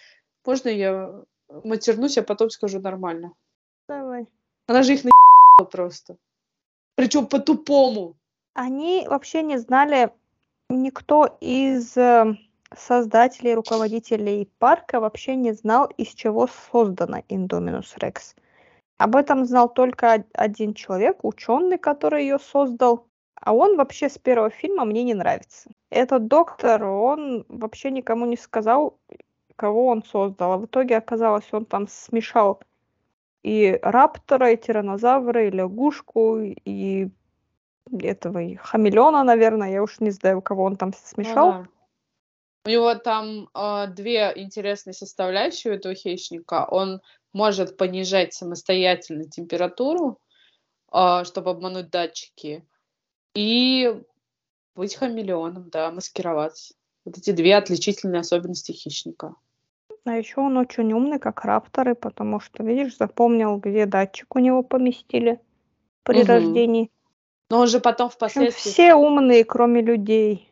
Можно 0.46 0.70
я 0.70 1.24
матернусь, 1.64 2.18
а 2.18 2.24
потом 2.24 2.50
скажу 2.50 2.80
нормально? 2.80 3.34
Давай. 3.88 4.28
Она 4.68 4.84
же 4.84 4.94
их 4.94 5.04
на 5.04 5.12
просто. 5.72 6.18
Причем 6.96 7.28
по-тупому. 7.28 8.16
Они 8.54 9.06
вообще 9.08 9.44
не 9.44 9.58
знали, 9.58 10.12
никто 10.70 11.38
из 11.42 11.98
э, 11.98 12.36
создателей, 12.76 13.54
руководителей 13.54 14.50
парка 14.60 15.00
вообще 15.00 15.36
не 15.36 15.52
знал, 15.54 15.88
из 15.98 16.10
чего 16.14 16.48
создана 16.48 17.22
Индоминус 17.28 17.96
Рекс. 17.98 18.36
Об 18.98 19.16
этом 19.16 19.46
знал 19.46 19.74
только 19.74 20.26
один 20.34 20.74
человек, 20.74 21.24
ученый, 21.24 21.78
который 21.78 22.24
ее 22.24 22.40
создал. 22.40 23.08
А 23.36 23.54
он 23.54 23.76
вообще 23.78 24.10
с 24.10 24.18
первого 24.18 24.50
фильма 24.50 24.86
мне 24.86 25.04
не 25.04 25.14
нравится. 25.14 25.70
Этот 25.90 26.28
доктор, 26.28 26.84
он 26.86 27.46
вообще 27.50 27.92
никому 27.92 28.26
не 28.26 28.38
сказал, 28.38 28.98
кого 29.56 29.88
он 29.88 30.04
создал. 30.04 30.54
А 30.54 30.58
в 30.58 30.66
итоге 30.66 30.98
оказалось, 30.98 31.46
он 31.52 31.66
там 31.66 31.88
смешал 31.88 32.62
и 33.44 33.78
раптора, 33.84 34.52
и 34.52 34.58
тиранозавра, 34.58 35.48
и 35.48 35.52
лягушку, 35.52 36.40
и 36.40 37.10
этого 38.02 38.40
и 38.40 38.56
хамелеона, 38.56 39.24
наверное, 39.24 39.72
я 39.72 39.84
уж 39.84 40.00
не 40.00 40.10
знаю, 40.10 40.42
кого 40.42 40.64
он 40.64 40.78
там 40.78 40.94
смешал. 40.94 41.50
Ага. 41.50 41.68
У 42.66 42.70
него 42.70 42.96
там 42.96 43.48
э, 43.54 43.88
две 43.90 44.34
интересные 44.36 44.96
составляющие 44.96 45.74
у 45.74 45.76
этого 45.76 45.94
хищника. 45.94 46.66
Он 46.66 47.02
может 47.36 47.76
понижать 47.76 48.34
самостоятельно 48.34 49.26
температуру, 49.26 50.20
а, 50.90 51.26
чтобы 51.26 51.52
обмануть 51.52 51.90
датчики, 51.90 52.66
и 53.36 53.94
быть 54.74 54.96
хамелеоном, 54.96 55.70
да, 55.70 55.92
маскироваться. 55.92 56.76
Вот 57.04 57.18
эти 57.18 57.32
две 57.32 57.58
отличительные 57.58 58.22
особенности 58.22 58.72
хищника. 58.72 59.36
А 60.06 60.14
еще 60.14 60.40
он 60.40 60.56
очень 60.56 60.94
умный, 60.94 61.20
как 61.20 61.44
рапторы, 61.44 61.94
потому 61.94 62.40
что, 62.40 62.64
видишь, 62.64 62.96
запомнил, 62.96 63.58
где 63.58 63.86
датчик 63.86 64.34
у 64.34 64.40
него 64.40 64.64
поместили 64.64 65.42
при 66.04 66.22
угу. 66.22 66.28
рождении. 66.28 66.90
Но 67.50 67.60
он 67.60 67.68
же 67.68 67.82
потом 67.82 68.10
впоследствии... 68.10 68.72
Все 68.72 68.96
умные, 68.96 69.44
кроме 69.44 69.82
людей. 69.82 70.50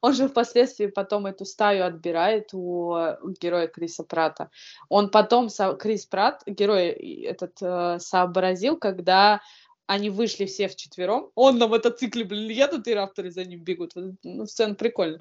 Он 0.00 0.12
же 0.12 0.28
впоследствии 0.28 0.86
потом 0.86 1.26
эту 1.26 1.44
стаю 1.44 1.84
отбирает 1.84 2.50
у, 2.52 2.94
героя 3.40 3.66
Криса 3.66 4.04
Прата. 4.04 4.50
Он 4.88 5.10
потом, 5.10 5.48
Крис 5.78 6.06
Прат, 6.06 6.42
герой 6.46 6.88
этот, 6.88 7.56
э, 7.60 7.98
сообразил, 7.98 8.76
когда 8.76 9.40
они 9.86 10.10
вышли 10.10 10.46
все 10.46 10.68
вчетвером. 10.68 11.30
Он 11.34 11.58
на 11.58 11.68
мотоцикле, 11.68 12.24
блин, 12.24 12.50
едут, 12.50 12.88
и 12.88 12.94
рафторы 12.94 13.30
за 13.30 13.44
ним 13.44 13.60
бегут. 13.60 13.92
Ну, 14.22 14.46
сцена 14.46 14.74
прикольная. 14.74 15.20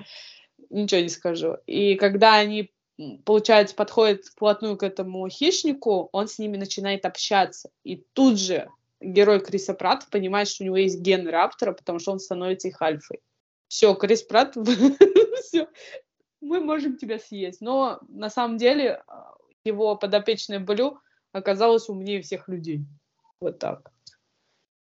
Ничего 0.70 1.02
не 1.02 1.10
скажу. 1.10 1.58
И 1.68 1.96
когда 1.96 2.36
они, 2.36 2.72
получается, 3.26 3.76
подходят 3.76 4.26
вплотную 4.26 4.78
к 4.78 4.84
этому 4.84 5.28
хищнику, 5.30 6.10
он 6.12 6.28
с 6.28 6.40
ними 6.40 6.58
начинает 6.58 7.06
общаться. 7.06 7.70
И 7.84 8.04
тут 8.14 8.40
же 8.40 8.70
герой 9.02 9.40
Криса 9.40 9.74
Прата 9.74 10.08
понимает, 10.10 10.48
что 10.48 10.64
у 10.64 10.66
него 10.66 10.78
есть 10.78 11.00
ген 11.00 11.28
раптора, 11.28 11.74
потому 11.74 12.00
что 12.00 12.12
он 12.12 12.20
становится 12.20 12.68
их 12.68 12.82
альфой 12.82 13.20
все, 13.76 13.94
Крис 13.94 14.24
Пратт, 14.24 14.56
все, 15.44 15.68
мы 16.40 16.62
можем 16.62 16.98
тебя 16.98 17.20
съесть. 17.20 17.60
Но 17.60 18.00
на 18.08 18.30
самом 18.30 18.56
деле 18.56 19.04
а, 19.06 19.34
его 19.66 19.98
подопечная 19.98 20.62
Блю 20.62 21.00
оказалась 21.34 21.90
умнее 21.90 22.22
всех 22.22 22.48
людей. 22.48 22.86
Вот 23.42 23.60
так. 23.60 23.92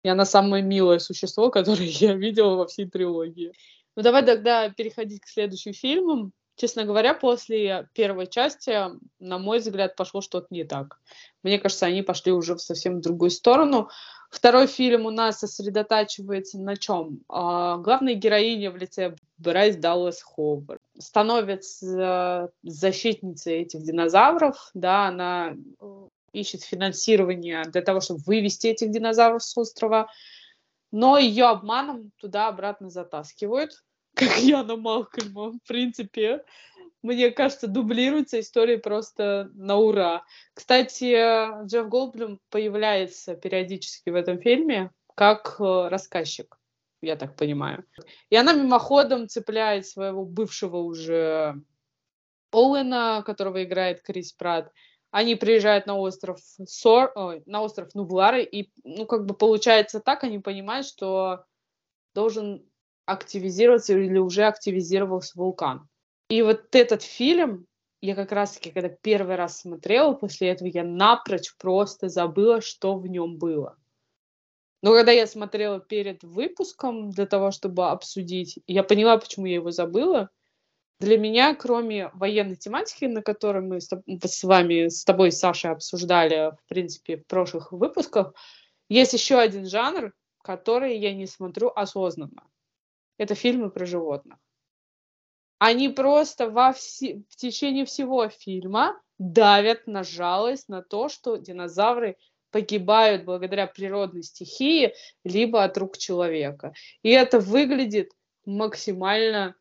И 0.04 0.08
она 0.10 0.26
самое 0.26 0.62
милое 0.62 0.98
существо, 0.98 1.48
которое 1.48 1.86
я 1.86 2.12
видела 2.12 2.56
во 2.56 2.66
всей 2.66 2.86
трилогии. 2.86 3.54
Ну 3.96 4.02
давай 4.02 4.26
тогда 4.26 4.68
переходить 4.68 5.22
к 5.22 5.26
следующим 5.28 5.72
фильмам. 5.72 6.32
Честно 6.56 6.84
говоря, 6.84 7.14
после 7.14 7.88
первой 7.94 8.26
части, 8.26 8.78
на 9.18 9.38
мой 9.38 9.60
взгляд, 9.60 9.96
пошло 9.96 10.20
что-то 10.20 10.48
не 10.50 10.64
так. 10.64 10.98
Мне 11.42 11.58
кажется, 11.58 11.86
они 11.86 12.02
пошли 12.02 12.30
уже 12.30 12.56
в 12.56 12.60
совсем 12.60 13.00
другую 13.00 13.30
сторону. 13.30 13.88
Второй 14.32 14.66
фильм 14.66 15.04
у 15.04 15.10
нас 15.10 15.40
сосредотачивается 15.40 16.58
на 16.58 16.74
чем? 16.78 17.20
А, 17.28 17.76
главная 17.76 18.14
героиня 18.14 18.70
в 18.70 18.78
лице 18.78 19.14
Брайс 19.36 19.76
Даллас 19.76 20.22
Ховард 20.22 20.80
становится 20.98 22.50
защитницей 22.62 23.60
этих 23.60 23.82
динозавров, 23.82 24.70
да, 24.72 25.08
она 25.08 25.52
э, 25.52 26.08
ищет 26.32 26.62
финансирование 26.62 27.64
для 27.64 27.82
того, 27.82 28.00
чтобы 28.00 28.20
вывести 28.24 28.68
этих 28.68 28.90
динозавров 28.90 29.44
с 29.44 29.54
острова, 29.54 30.10
но 30.90 31.18
ее 31.18 31.44
обманом 31.44 32.10
туда-обратно 32.16 32.88
затаскивают, 32.88 33.84
как 34.14 34.38
Яна 34.38 34.76
Малкольма, 34.76 35.50
в 35.50 35.58
принципе. 35.68 36.42
Мне 37.02 37.30
кажется, 37.30 37.66
дублируется 37.66 38.40
история 38.40 38.78
просто 38.78 39.50
на 39.54 39.76
ура. 39.76 40.24
Кстати, 40.54 41.64
Джефф 41.66 41.88
Голдблюм 41.88 42.40
появляется 42.50 43.34
периодически 43.34 44.10
в 44.10 44.14
этом 44.14 44.40
фильме 44.40 44.90
как 45.14 45.56
э, 45.60 45.88
рассказчик, 45.88 46.58
я 47.00 47.16
так 47.16 47.36
понимаю. 47.36 47.84
И 48.30 48.36
она 48.36 48.52
мимоходом 48.52 49.28
цепляет 49.28 49.86
своего 49.86 50.24
бывшего 50.24 50.78
уже 50.78 51.60
Оуэна, 52.50 53.22
которого 53.24 53.62
играет 53.64 54.02
Крис 54.02 54.32
Пратт. 54.32 54.72
Они 55.10 55.34
приезжают 55.34 55.86
на 55.86 55.96
остров 55.98 56.38
Сор, 56.40 57.12
ой, 57.14 57.42
на 57.46 57.60
остров 57.60 57.94
Нублары, 57.94 58.42
и, 58.42 58.72
ну, 58.84 59.04
как 59.06 59.26
бы 59.26 59.34
получается 59.34 60.00
так, 60.00 60.24
они 60.24 60.38
понимают, 60.38 60.86
что 60.86 61.44
должен 62.14 62.66
активизироваться 63.04 63.92
или 63.92 64.18
уже 64.18 64.44
активизировался 64.44 65.32
вулкан. 65.36 65.88
И 66.32 66.40
вот 66.40 66.74
этот 66.74 67.02
фильм, 67.02 67.66
я 68.00 68.14
как 68.14 68.32
раз-таки, 68.32 68.70
когда 68.70 68.88
первый 68.88 69.36
раз 69.36 69.60
смотрела, 69.60 70.14
после 70.14 70.48
этого 70.48 70.66
я 70.66 70.82
напрочь 70.82 71.54
просто 71.58 72.08
забыла, 72.08 72.62
что 72.62 72.96
в 72.96 73.06
нем 73.06 73.36
было. 73.36 73.76
Но 74.80 74.94
когда 74.94 75.12
я 75.12 75.26
смотрела 75.26 75.78
перед 75.78 76.24
выпуском 76.24 77.10
для 77.10 77.26
того, 77.26 77.50
чтобы 77.50 77.90
обсудить, 77.90 78.58
я 78.66 78.82
поняла, 78.82 79.18
почему 79.18 79.44
я 79.44 79.56
его 79.56 79.72
забыла. 79.72 80.30
Для 81.00 81.18
меня, 81.18 81.54
кроме 81.54 82.08
военной 82.14 82.56
тематики, 82.56 83.04
на 83.04 83.20
которой 83.20 83.62
мы 83.62 83.82
с 83.82 84.42
вами, 84.42 84.88
с 84.88 85.04
тобой, 85.04 85.32
Сашей, 85.32 85.70
обсуждали, 85.70 86.52
в 86.52 86.66
принципе, 86.66 87.18
в 87.18 87.26
прошлых 87.26 87.72
выпусках, 87.72 88.32
есть 88.88 89.12
еще 89.12 89.36
один 89.36 89.66
жанр, 89.66 90.14
который 90.42 90.96
я 90.96 91.12
не 91.12 91.26
смотрю 91.26 91.70
осознанно. 91.76 92.48
Это 93.18 93.34
фильмы 93.34 93.68
про 93.68 93.84
животных 93.84 94.38
они 95.64 95.90
просто 95.90 96.50
во 96.50 96.70
вси- 96.70 97.22
в 97.28 97.36
течение 97.36 97.84
всего 97.84 98.28
фильма 98.28 99.00
давят 99.18 99.86
на 99.86 100.02
жалость, 100.02 100.68
на 100.68 100.82
то, 100.82 101.08
что 101.08 101.36
динозавры 101.36 102.16
погибают 102.50 103.24
благодаря 103.24 103.68
природной 103.68 104.24
стихии, 104.24 104.92
либо 105.22 105.62
от 105.62 105.78
рук 105.78 105.98
человека. 105.98 106.74
И 107.04 107.10
это 107.10 107.38
выглядит 107.38 108.10
максимально, 108.44 109.54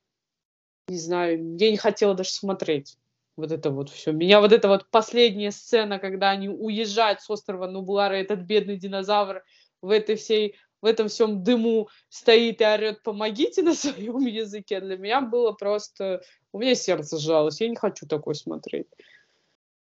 не 0.88 0.98
знаю, 0.98 1.56
я 1.60 1.70
не 1.70 1.78
хотела 1.78 2.16
даже 2.16 2.32
смотреть 2.32 2.98
вот 3.38 3.52
это 3.52 3.70
вот 3.70 3.92
все. 3.92 4.12
Меня 4.12 4.42
вот 4.42 4.54
эта 4.54 4.70
вот 4.70 4.90
последняя 4.90 5.52
сцена, 5.52 6.00
когда 6.00 6.32
они 6.32 6.50
уезжают 6.50 7.22
с 7.22 7.30
острова 7.30 7.68
Нублара, 7.68 8.16
этот 8.16 8.40
бедный 8.40 8.78
динозавр 8.78 9.44
в 9.84 9.92
этой 9.92 10.16
всей 10.16 10.56
в 10.82 10.86
этом 10.86 11.08
всем 11.08 11.44
дыму 11.44 11.90
стоит 12.10 12.62
и 12.62 12.66
орет 12.66 13.04
«помогите» 13.04 13.62
на 13.62 13.74
своем 13.76 14.20
языке, 14.20 14.80
для 14.82 14.98
меня 14.98 15.22
было 15.22 15.52
просто... 15.52 16.22
У 16.52 16.60
меня 16.60 16.76
сердце 16.76 17.18
сжалось, 17.18 17.62
я 17.62 17.70
не 17.70 17.76
хочу 17.76 18.06
такой 18.08 18.36
смотреть. 18.36 18.88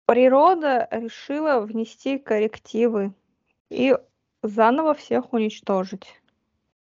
Природа 0.07 0.89
решила 0.91 1.61
внести 1.61 2.19
коррективы 2.19 3.13
и 3.71 3.97
заново 4.43 4.95
всех 4.95 5.33
уничтожить. 5.33 6.07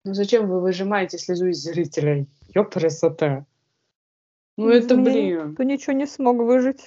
Ну 0.03 0.14
зачем 0.14 0.47
вы 0.47 0.62
выжимаете 0.62 1.18
слезу 1.18 1.47
из 1.47 1.58
зрителей? 1.58 2.28
Ёпресота. 2.53 3.45
Ну 4.55 4.70
это, 4.70 4.95
блин. 4.95 5.55
Ты 5.55 5.66
ничего 5.66 5.93
не 5.93 6.05
смог 6.05 6.38
выжить. 6.38 6.86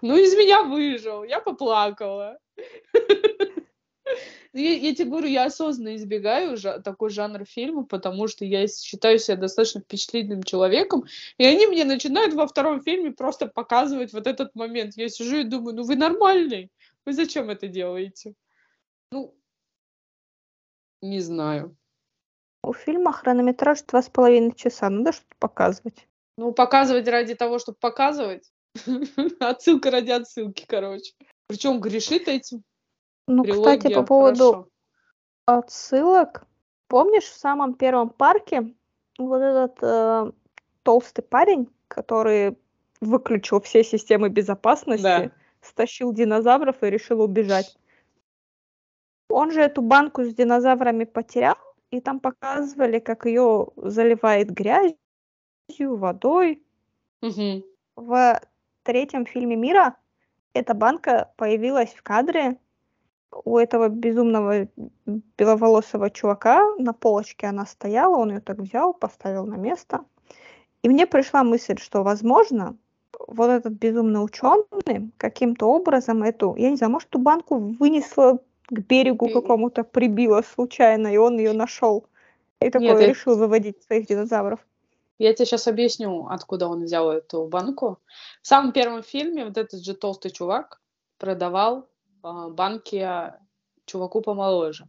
Ну 0.00 0.16
из 0.16 0.34
меня 0.36 0.62
выжил, 0.64 1.22
я 1.22 1.40
поплакала. 1.40 2.38
Ну, 4.52 4.60
я, 4.60 4.74
я 4.74 4.94
тебе 4.94 5.08
говорю, 5.10 5.28
я 5.28 5.46
осознанно 5.46 5.96
избегаю 5.96 6.56
жа- 6.58 6.80
такой 6.80 7.08
жанр 7.08 7.46
фильма, 7.46 7.84
потому 7.84 8.28
что 8.28 8.44
я 8.44 8.66
считаю 8.68 9.18
себя 9.18 9.36
достаточно 9.36 9.80
впечатлительным 9.80 10.42
человеком, 10.42 11.04
и 11.38 11.44
они 11.44 11.66
мне 11.66 11.84
начинают 11.84 12.34
во 12.34 12.46
втором 12.46 12.82
фильме 12.82 13.12
просто 13.12 13.46
показывать 13.46 14.12
вот 14.12 14.26
этот 14.26 14.54
момент. 14.54 14.94
Я 14.96 15.08
сижу 15.08 15.38
и 15.38 15.44
думаю, 15.44 15.76
ну 15.76 15.84
вы 15.84 15.96
нормальный, 15.96 16.70
вы 17.06 17.14
зачем 17.14 17.48
это 17.48 17.66
делаете? 17.66 18.34
Ну, 19.10 19.34
не 21.00 21.20
знаю. 21.20 21.74
У 22.62 22.74
фильма 22.74 23.12
хронометраж 23.12 23.82
два 23.82 24.02
с 24.02 24.08
половиной 24.08 24.54
часа, 24.54 24.90
надо 24.90 25.12
что-то 25.12 25.34
показывать. 25.38 26.06
Ну, 26.36 26.52
показывать 26.52 27.08
ради 27.08 27.34
того, 27.34 27.58
чтобы 27.58 27.78
показывать. 27.78 28.52
Отсылка 29.40 29.90
ради 29.90 30.10
отсылки, 30.10 30.64
короче. 30.66 31.12
Причем 31.46 31.80
грешит 31.80 32.28
этим. 32.28 32.62
Ну, 33.36 33.44
кстати, 33.44 33.92
по 33.94 34.02
поводу 34.02 34.50
хорошо. 34.52 34.68
отсылок, 35.46 36.46
помнишь, 36.88 37.24
в 37.24 37.38
самом 37.38 37.74
первом 37.74 38.10
парке 38.10 38.74
вот 39.18 39.40
этот 39.40 39.78
э, 39.82 40.32
толстый 40.82 41.22
парень, 41.22 41.68
который 41.88 42.58
выключил 43.00 43.60
все 43.60 43.82
системы 43.82 44.28
безопасности, 44.28 45.02
да. 45.02 45.30
стащил 45.60 46.12
динозавров 46.12 46.82
и 46.82 46.90
решил 46.90 47.22
убежать. 47.22 47.76
Он 49.28 49.50
же 49.50 49.62
эту 49.62 49.80
банку 49.80 50.24
с 50.24 50.34
динозаврами 50.34 51.04
потерял, 51.04 51.56
и 51.90 52.00
там 52.00 52.20
показывали, 52.20 52.98
как 52.98 53.24
ее 53.24 53.68
заливает 53.76 54.50
грязью, 54.50 54.96
водой. 55.78 56.62
Угу. 57.22 57.64
В 57.96 58.40
третьем 58.82 59.24
фильме 59.24 59.56
мира 59.56 59.96
эта 60.52 60.74
банка 60.74 61.32
появилась 61.36 61.94
в 61.94 62.02
кадре, 62.02 62.58
у 63.44 63.58
этого 63.58 63.88
безумного 63.88 64.68
беловолосого 65.06 66.10
чувака 66.10 66.74
на 66.78 66.92
полочке 66.92 67.46
она 67.46 67.66
стояла, 67.66 68.16
он 68.16 68.30
ее 68.30 68.40
так 68.40 68.58
взял, 68.58 68.92
поставил 68.92 69.46
на 69.46 69.56
место. 69.56 70.04
И 70.82 70.88
мне 70.88 71.06
пришла 71.06 71.42
мысль, 71.42 71.78
что, 71.78 72.02
возможно, 72.02 72.76
вот 73.26 73.50
этот 73.50 73.74
безумный 73.74 74.24
ученый 74.24 75.10
каким-то 75.16 75.66
образом 75.66 76.22
эту, 76.22 76.54
я 76.56 76.70
не 76.70 76.76
знаю, 76.76 76.92
может, 76.92 77.08
эту 77.08 77.18
банку 77.18 77.58
вынесла 77.78 78.38
к 78.68 78.78
берегу 78.80 79.28
какому-то, 79.28 79.84
прибила 79.84 80.42
случайно, 80.42 81.08
и 81.08 81.16
он 81.16 81.38
ее 81.38 81.52
нашел. 81.52 82.06
И 82.60 82.70
такой 82.70 82.88
Нет, 82.88 83.00
решил 83.00 83.34
я... 83.34 83.38
выводить 83.38 83.82
своих 83.82 84.06
динозавров. 84.06 84.60
Я 85.18 85.32
тебе 85.34 85.46
сейчас 85.46 85.68
объясню, 85.68 86.26
откуда 86.28 86.66
он 86.66 86.84
взял 86.84 87.10
эту 87.10 87.46
банку. 87.46 87.98
В 88.42 88.46
самом 88.46 88.72
первом 88.72 89.02
фильме 89.02 89.44
вот 89.44 89.56
этот 89.56 89.84
же 89.84 89.94
толстый 89.94 90.30
чувак 90.30 90.80
продавал 91.18 91.88
банке 92.22 93.34
чуваку 93.84 94.20
помоложе. 94.20 94.88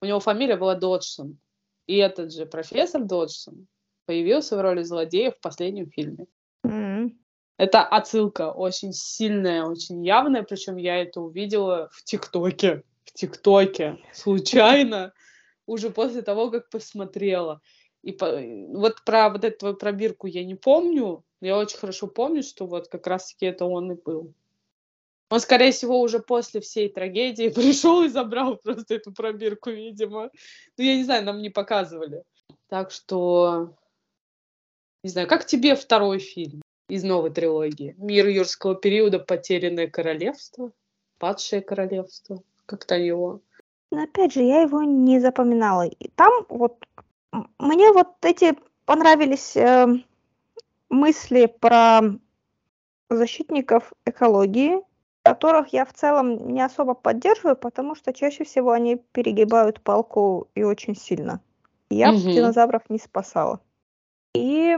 У 0.00 0.06
него 0.06 0.20
фамилия 0.20 0.56
была 0.56 0.74
Доджсон. 0.74 1.38
И 1.86 1.96
этот 1.96 2.32
же 2.32 2.46
профессор 2.46 3.04
Доджсон 3.04 3.66
появился 4.06 4.56
в 4.56 4.60
роли 4.60 4.82
злодея 4.82 5.30
в 5.30 5.40
последнем 5.40 5.90
фильме. 5.90 6.26
Mm-hmm. 6.64 7.10
Это 7.58 7.82
отсылка 7.82 8.52
очень 8.52 8.92
сильная, 8.92 9.64
очень 9.64 10.04
явная, 10.04 10.42
причем 10.42 10.76
я 10.76 11.02
это 11.02 11.20
увидела 11.20 11.90
в 11.92 12.04
ТикТоке. 12.04 12.84
В 13.04 13.12
ТикТоке. 13.12 13.98
Случайно. 14.12 15.12
Уже 15.66 15.90
после 15.90 16.22
того, 16.22 16.50
как 16.50 16.70
посмотрела. 16.70 17.60
И 18.02 18.12
по... 18.12 18.32
вот 18.78 19.04
про 19.04 19.28
вот 19.28 19.44
эту 19.44 19.58
твою 19.58 19.76
пробирку 19.76 20.26
я 20.26 20.44
не 20.44 20.54
помню. 20.54 21.22
Я 21.40 21.58
очень 21.58 21.78
хорошо 21.78 22.06
помню, 22.06 22.42
что 22.42 22.66
вот 22.66 22.88
как 22.88 23.06
раз-таки 23.06 23.46
это 23.46 23.66
он 23.66 23.92
и 23.92 23.94
был. 23.94 24.32
Он, 25.30 25.38
скорее 25.38 25.70
всего, 25.70 26.00
уже 26.00 26.18
после 26.18 26.60
всей 26.60 26.88
трагедии 26.88 27.48
пришел 27.54 28.02
и 28.02 28.08
забрал 28.08 28.56
просто 28.56 28.96
эту 28.96 29.12
пробирку, 29.12 29.70
видимо. 29.70 30.30
Ну, 30.76 30.84
я 30.84 30.96
не 30.96 31.04
знаю, 31.04 31.24
нам 31.24 31.40
не 31.40 31.50
показывали. 31.50 32.24
Так 32.68 32.90
что, 32.90 33.76
не 35.02 35.10
знаю, 35.10 35.28
как 35.28 35.46
тебе 35.46 35.76
второй 35.76 36.18
фильм 36.18 36.62
из 36.88 37.04
новой 37.04 37.30
трилогии? 37.30 37.94
Мир 37.96 38.26
юрского 38.26 38.74
периода, 38.74 39.20
потерянное 39.20 39.86
королевство, 39.86 40.72
падшее 41.18 41.62
королевство, 41.62 42.42
как-то 42.66 42.96
его. 42.96 43.40
Но 43.92 44.02
опять 44.02 44.34
же, 44.34 44.42
я 44.42 44.62
его 44.62 44.82
не 44.82 45.20
запоминала. 45.20 45.86
И 45.86 46.08
там 46.08 46.44
вот 46.48 46.84
мне 47.58 47.92
вот 47.92 48.08
эти 48.22 48.56
понравились 48.84 49.56
э, 49.56 49.86
мысли 50.88 51.46
про 51.60 52.00
защитников 53.08 53.92
экологии, 54.04 54.80
которых 55.22 55.68
я 55.68 55.84
в 55.84 55.92
целом 55.92 56.52
не 56.52 56.62
особо 56.62 56.94
поддерживаю, 56.94 57.56
потому 57.56 57.94
что 57.94 58.12
чаще 58.12 58.44
всего 58.44 58.72
они 58.72 58.96
перегибают 58.96 59.80
палку 59.80 60.48
и 60.54 60.62
очень 60.62 60.96
сильно. 60.96 61.40
Я 61.90 62.10
угу. 62.10 62.20
динозавров 62.20 62.88
не 62.88 62.98
спасала. 62.98 63.60
И 64.34 64.76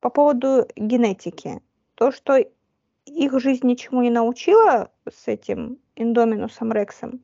по 0.00 0.10
поводу 0.10 0.66
генетики. 0.76 1.62
То, 1.94 2.10
что 2.10 2.38
их 3.04 3.40
жизнь 3.40 3.66
ничему 3.66 4.02
не 4.02 4.10
научила 4.10 4.90
с 5.08 5.28
этим 5.28 5.78
Индоминусом 5.96 6.72
Рексом, 6.72 7.20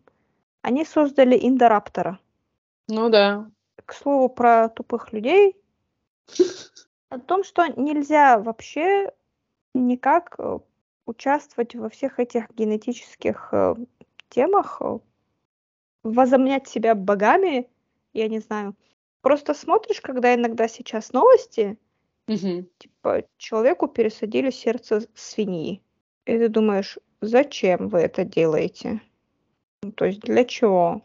они 0.63 0.85
создали 0.85 1.39
Индораптора. 1.41 2.19
Ну 2.89 3.09
да. 3.09 3.51
К 3.85 3.95
слову 3.95 4.29
про 4.29 4.69
тупых 4.69 5.13
людей, 5.13 5.57
о 7.09 7.19
том, 7.19 7.45
что 7.45 7.67
нельзя 7.69 8.39
вообще 8.39 9.13
никак 9.75 10.35
э, 10.39 10.59
участвовать 11.07 11.75
во 11.75 11.89
всех 11.89 12.19
этих 12.19 12.51
генетических 12.55 13.49
э, 13.53 13.75
темах, 14.29 14.79
э, 14.81 14.99
возомнять 16.03 16.69
себя 16.69 16.95
богами, 16.95 17.69
я 18.13 18.29
не 18.29 18.41
знаю. 18.41 18.75
Просто 19.23 19.55
смотришь, 19.55 20.01
когда 20.01 20.35
иногда 20.35 20.69
сейчас 20.69 21.13
новости, 21.13 21.79
Мгм. 22.29 22.69
Типа, 22.79 23.25
человеку 23.37 23.87
пересадили 23.87 24.51
сердце 24.51 25.07
свиньи. 25.15 25.81
И 26.25 26.39
ты 26.39 26.49
думаешь, 26.49 26.99
зачем 27.21 27.89
вы 27.89 28.01
это 28.01 28.25
делаете? 28.25 29.01
Ну, 29.83 29.93
то 29.93 30.07
есть 30.07 30.21
для 30.21 30.45
чего? 30.45 31.03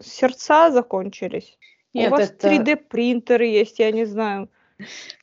Сердца 0.00 0.70
закончились. 0.72 1.56
У 1.94 1.98
Нет, 1.98 2.10
вас 2.10 2.30
это 2.30 2.48
3D 2.48 2.76
принтеры 2.76 3.46
есть, 3.46 3.78
я 3.78 3.92
не 3.92 4.04
знаю. 4.04 4.50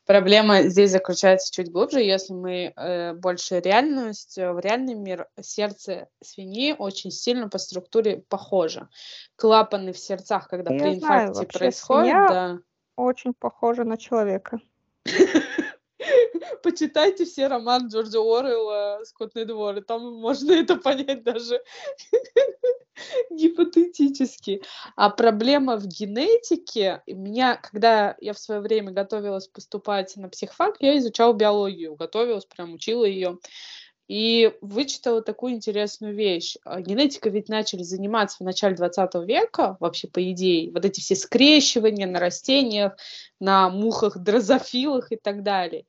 Проблема 0.06 0.64
здесь 0.64 0.92
заключается 0.92 1.54
чуть 1.54 1.72
глубже. 1.72 2.02
Если 2.02 2.34
мы 2.34 2.74
э, 2.76 3.14
больше 3.14 3.60
реальность, 3.60 4.38
э, 4.38 4.52
в 4.52 4.60
реальный 4.60 4.96
мир 4.96 5.28
сердце 5.42 6.08
свиньи 6.22 6.76
очень 6.78 7.12
сильно 7.12 7.50
по 7.50 7.58
структуре 7.58 8.24
похоже. 8.30 8.90
Клапаны 9.36 9.94
в 9.94 9.98
сердцах, 9.98 10.48
когда 10.48 10.74
Я 10.74 10.80
при 10.80 11.00
знаю, 11.00 11.26
инфаркте 11.26 11.40
вообще 11.40 11.60
происходит, 11.60 12.14
да. 12.14 12.60
очень 12.96 13.34
похожа 13.34 13.84
на 13.84 13.98
человека. 13.98 14.60
Почитайте 16.64 17.26
все 17.26 17.48
роман 17.48 17.88
Джорджа 17.88 18.20
Уоррелла 18.20 19.02
«Скотный 19.06 19.46
двор», 19.46 19.78
и 19.78 19.82
там 19.82 20.14
можно 20.16 20.52
это 20.54 20.78
понять 20.78 21.24
даже 21.24 21.62
гипотетически. 23.30 24.62
А 24.96 25.10
проблема 25.10 25.78
в 25.78 25.88
генетике, 25.88 27.02
меня, 27.08 27.56
когда 27.56 28.16
я 28.20 28.34
в 28.34 28.40
свое 28.40 28.62
время 28.62 28.92
готовилась 28.92 29.48
поступать 29.48 30.16
на 30.16 30.30
психфак, 30.30 30.78
я 30.80 30.98
изучала 30.98 31.34
биологию, 31.34 31.96
готовилась, 31.96 32.46
прям 32.46 32.74
учила 32.74 33.06
ее. 33.06 33.40
И 34.10 34.52
вычитала 34.60 35.22
такую 35.22 35.54
интересную 35.54 36.14
вещь. 36.14 36.58
А, 36.66 36.82
Генетикой 36.82 37.32
ведь 37.32 37.48
начали 37.48 37.84
заниматься 37.84 38.38
в 38.40 38.42
начале 38.42 38.76
20 38.76 39.16
века, 39.26 39.78
вообще 39.80 40.10
по 40.10 40.22
идее. 40.30 40.72
Вот 40.72 40.84
эти 40.84 41.00
все 41.00 41.16
скрещивания 41.16 42.06
на 42.06 42.20
растениях, 42.20 42.98
на 43.40 43.70
мухах, 43.70 44.18
дрозофилах 44.18 45.14
и 45.14 45.16
так 45.16 45.42
далее. 45.42 45.86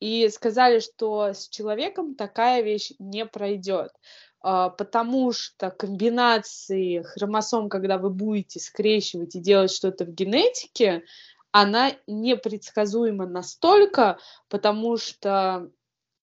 И 0.00 0.28
сказали, 0.28 0.78
что 0.78 1.32
с 1.32 1.48
человеком 1.48 2.14
такая 2.14 2.62
вещь 2.62 2.92
не 2.98 3.26
пройдет, 3.26 3.92
а, 4.40 4.70
потому 4.70 5.32
что 5.32 5.70
комбинации 5.70 7.02
хромосом, 7.02 7.68
когда 7.68 7.98
вы 7.98 8.10
будете 8.10 8.60
скрещивать 8.60 9.34
и 9.34 9.40
делать 9.40 9.72
что-то 9.72 10.04
в 10.04 10.12
генетике, 10.12 11.04
она 11.50 11.92
непредсказуема 12.06 13.26
настолько, 13.26 14.18
потому 14.48 14.96
что 14.96 15.70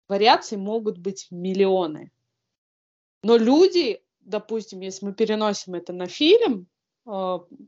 вариаций 0.09 0.57
могут 0.57 0.99
быть 0.99 1.27
миллионы. 1.31 2.11
Но 3.23 3.37
люди, 3.37 4.03
допустим, 4.21 4.81
если 4.81 5.05
мы 5.05 5.13
переносим 5.13 5.75
это 5.75 5.93
на 5.93 6.07
фильм, 6.07 6.69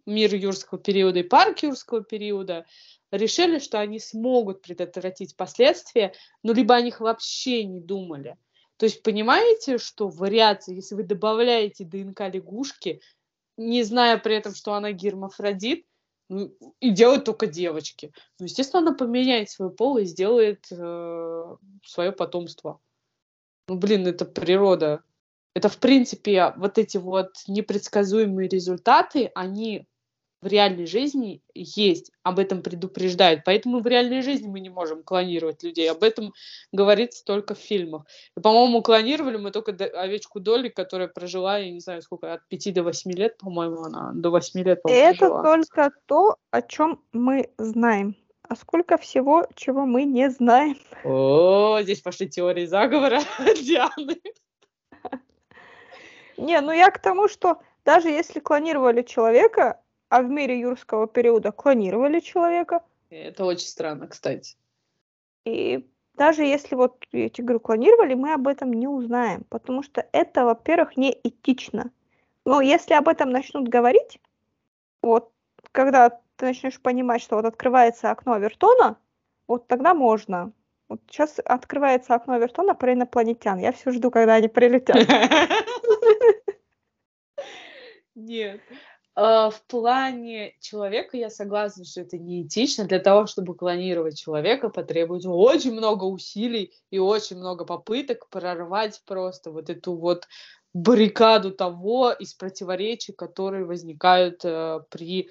мир 0.06 0.34
юрского 0.34 0.80
периода 0.80 1.20
и 1.20 1.22
парк 1.22 1.62
юрского 1.62 2.02
периода, 2.02 2.66
решили, 3.10 3.58
что 3.58 3.78
они 3.80 3.98
смогут 3.98 4.62
предотвратить 4.62 5.36
последствия, 5.36 6.14
но 6.42 6.52
либо 6.52 6.74
о 6.74 6.80
них 6.80 7.00
вообще 7.00 7.64
не 7.64 7.80
думали. 7.80 8.36
То 8.78 8.86
есть 8.86 9.02
понимаете, 9.02 9.78
что 9.78 10.08
вариации, 10.08 10.76
если 10.76 10.94
вы 10.94 11.04
добавляете 11.04 11.84
ДНК 11.84 12.22
лягушки, 12.32 13.00
не 13.56 13.82
зная 13.82 14.18
при 14.18 14.36
этом, 14.36 14.54
что 14.54 14.72
она 14.74 14.92
гермафродит, 14.92 15.84
ну, 16.28 16.56
и 16.80 16.90
делают 16.90 17.24
только 17.24 17.46
девочки. 17.46 18.12
Ну, 18.38 18.46
естественно, 18.46 18.80
она 18.80 18.96
поменяет 18.96 19.50
свой 19.50 19.70
пол 19.70 19.98
и 19.98 20.04
сделает 20.04 20.66
э, 20.70 21.56
свое 21.84 22.12
потомство. 22.12 22.80
Ну, 23.68 23.76
блин, 23.76 24.06
это 24.06 24.24
природа. 24.24 25.02
Это, 25.54 25.68
в 25.68 25.78
принципе, 25.78 26.54
вот 26.56 26.78
эти 26.78 26.96
вот 26.96 27.30
непредсказуемые 27.46 28.48
результаты, 28.48 29.30
они 29.34 29.86
в 30.42 30.46
реальной 30.48 30.86
жизни 30.86 31.40
есть, 31.54 32.10
об 32.24 32.40
этом 32.40 32.62
предупреждают. 32.62 33.42
Поэтому 33.44 33.80
в 33.80 33.86
реальной 33.86 34.22
жизни 34.22 34.48
мы 34.48 34.58
не 34.58 34.70
можем 34.70 35.04
клонировать 35.04 35.62
людей. 35.62 35.88
Об 35.88 36.02
этом 36.02 36.34
говорится 36.72 37.24
только 37.24 37.54
в 37.54 37.58
фильмах. 37.58 38.06
И, 38.36 38.40
по-моему, 38.40 38.82
клонировали 38.82 39.36
мы 39.36 39.52
только 39.52 39.72
овечку 39.72 40.40
Долли, 40.40 40.68
которая 40.68 41.06
прожила, 41.06 41.58
я 41.58 41.70
не 41.70 41.78
знаю, 41.80 42.02
сколько, 42.02 42.32
от 42.32 42.46
5 42.48 42.74
до 42.74 42.82
8 42.82 43.12
лет, 43.12 43.38
по-моему, 43.38 43.84
она 43.84 44.10
до 44.14 44.30
8 44.30 44.60
лет, 44.62 44.78
И 44.78 44.82
по-моему, 44.82 45.06
это 45.10 45.18
прожила. 45.18 45.42
только 45.42 45.90
то, 46.06 46.36
о 46.50 46.62
чем 46.62 47.00
мы 47.12 47.48
знаем. 47.56 48.16
А 48.48 48.56
сколько 48.56 48.98
всего, 48.98 49.46
чего 49.54 49.86
мы 49.86 50.02
не 50.04 50.28
знаем. 50.28 50.76
О, 51.04 51.78
здесь 51.82 52.00
пошли 52.00 52.28
теории 52.28 52.66
заговора 52.66 53.20
Дианы. 53.62 54.18
Не, 56.42 56.60
ну 56.60 56.72
я 56.72 56.90
к 56.90 56.98
тому, 57.00 57.28
что 57.28 57.62
даже 57.84 58.08
если 58.08 58.40
клонировали 58.40 59.02
человека, 59.02 59.80
а 60.08 60.22
в 60.22 60.28
мире 60.28 60.58
юрского 60.60 61.06
периода 61.06 61.52
клонировали 61.52 62.20
человека, 62.20 62.82
Это 63.10 63.44
очень 63.44 63.68
странно, 63.68 64.08
кстати. 64.08 64.56
и 65.44 65.88
даже 66.14 66.42
если 66.42 66.74
вот, 66.74 67.04
я 67.12 67.28
тебе 67.28 67.44
говорю, 67.46 67.60
клонировали, 67.60 68.14
мы 68.14 68.34
об 68.34 68.46
этом 68.48 68.72
не 68.72 68.86
узнаем, 68.86 69.44
потому 69.48 69.82
что 69.82 70.06
это, 70.12 70.44
во-первых, 70.44 70.96
не 70.96 71.16
этично. 71.24 71.90
Но 72.44 72.60
если 72.60 72.94
об 72.94 73.08
этом 73.08 73.30
начнут 73.30 73.68
говорить, 73.68 74.20
вот, 75.00 75.32
когда 75.72 76.10
ты 76.36 76.46
начнешь 76.46 76.80
понимать, 76.80 77.22
что 77.22 77.36
вот 77.36 77.44
открывается 77.46 78.10
окно 78.10 78.36
Вертона, 78.38 78.98
вот 79.46 79.68
тогда 79.68 79.94
можно. 79.94 80.52
Вот 80.92 81.00
сейчас 81.08 81.40
открывается 81.42 82.14
окно 82.14 82.36
Вертона 82.36 82.74
про 82.74 82.92
инопланетян. 82.92 83.58
Я 83.58 83.72
все 83.72 83.92
жду, 83.92 84.10
когда 84.10 84.34
они 84.34 84.48
прилетят. 84.48 84.94
Нет. 88.14 88.60
А, 89.14 89.48
В 89.48 89.62
плане 89.62 90.54
человека 90.60 91.16
я 91.16 91.30
согласна, 91.30 91.86
что 91.86 92.02
это 92.02 92.18
неэтично. 92.18 92.84
Для 92.84 92.98
того, 92.98 93.26
чтобы 93.26 93.54
клонировать 93.54 94.20
человека, 94.20 94.68
потребуется 94.68 95.30
очень 95.30 95.72
много 95.72 96.04
усилий 96.04 96.74
и 96.90 96.98
очень 96.98 97.38
много 97.38 97.64
попыток 97.64 98.28
прорвать 98.28 99.00
просто 99.06 99.50
вот 99.50 99.70
эту 99.70 99.96
вот 99.96 100.28
баррикаду 100.74 101.52
того 101.52 102.12
из 102.12 102.34
противоречий, 102.34 103.14
которые 103.14 103.64
возникают 103.64 104.44
э, 104.44 104.80
при, 104.90 105.30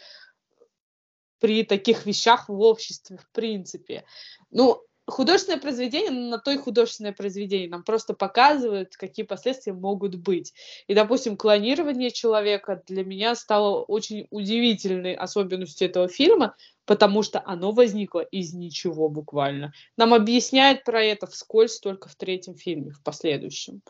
при 1.40 1.64
таких 1.64 2.08
вещах 2.08 2.50
в 2.50 2.60
обществе, 2.62 3.18
в 3.18 3.30
принципе. 3.30 4.06
Ну, 4.50 4.84
художественное 5.08 5.60
произведение, 5.60 6.12
на 6.12 6.38
то 6.38 6.52
и 6.52 6.58
художественное 6.58 7.14
произведение. 7.14 7.70
Нам 7.70 7.84
просто 7.84 8.14
показывают, 8.14 8.96
какие 8.96 9.26
последствия 9.26 9.74
могут 9.74 10.16
быть. 10.16 10.54
И, 10.88 10.94
допустим, 10.94 11.38
клонирование 11.38 12.12
человека 12.12 12.82
для 12.88 13.04
меня 13.04 13.36
стало 13.36 13.84
очень 13.84 14.28
удивительной 14.30 15.14
особенностью 15.14 15.88
этого 15.88 16.08
фильма, 16.08 16.56
потому 16.86 17.24
что 17.24 17.42
оно 17.46 17.72
возникло 17.72 18.22
из 18.22 18.54
ничего 18.54 19.10
буквально. 19.10 19.74
Нам 19.98 20.14
объясняют 20.14 20.84
про 20.84 21.04
это 21.04 21.28
вскользь 21.28 21.80
только 21.80 22.10
в 22.10 22.16
третьем 22.16 22.56
фильме, 22.56 22.92
в 22.92 23.02
последующем. 23.04 23.82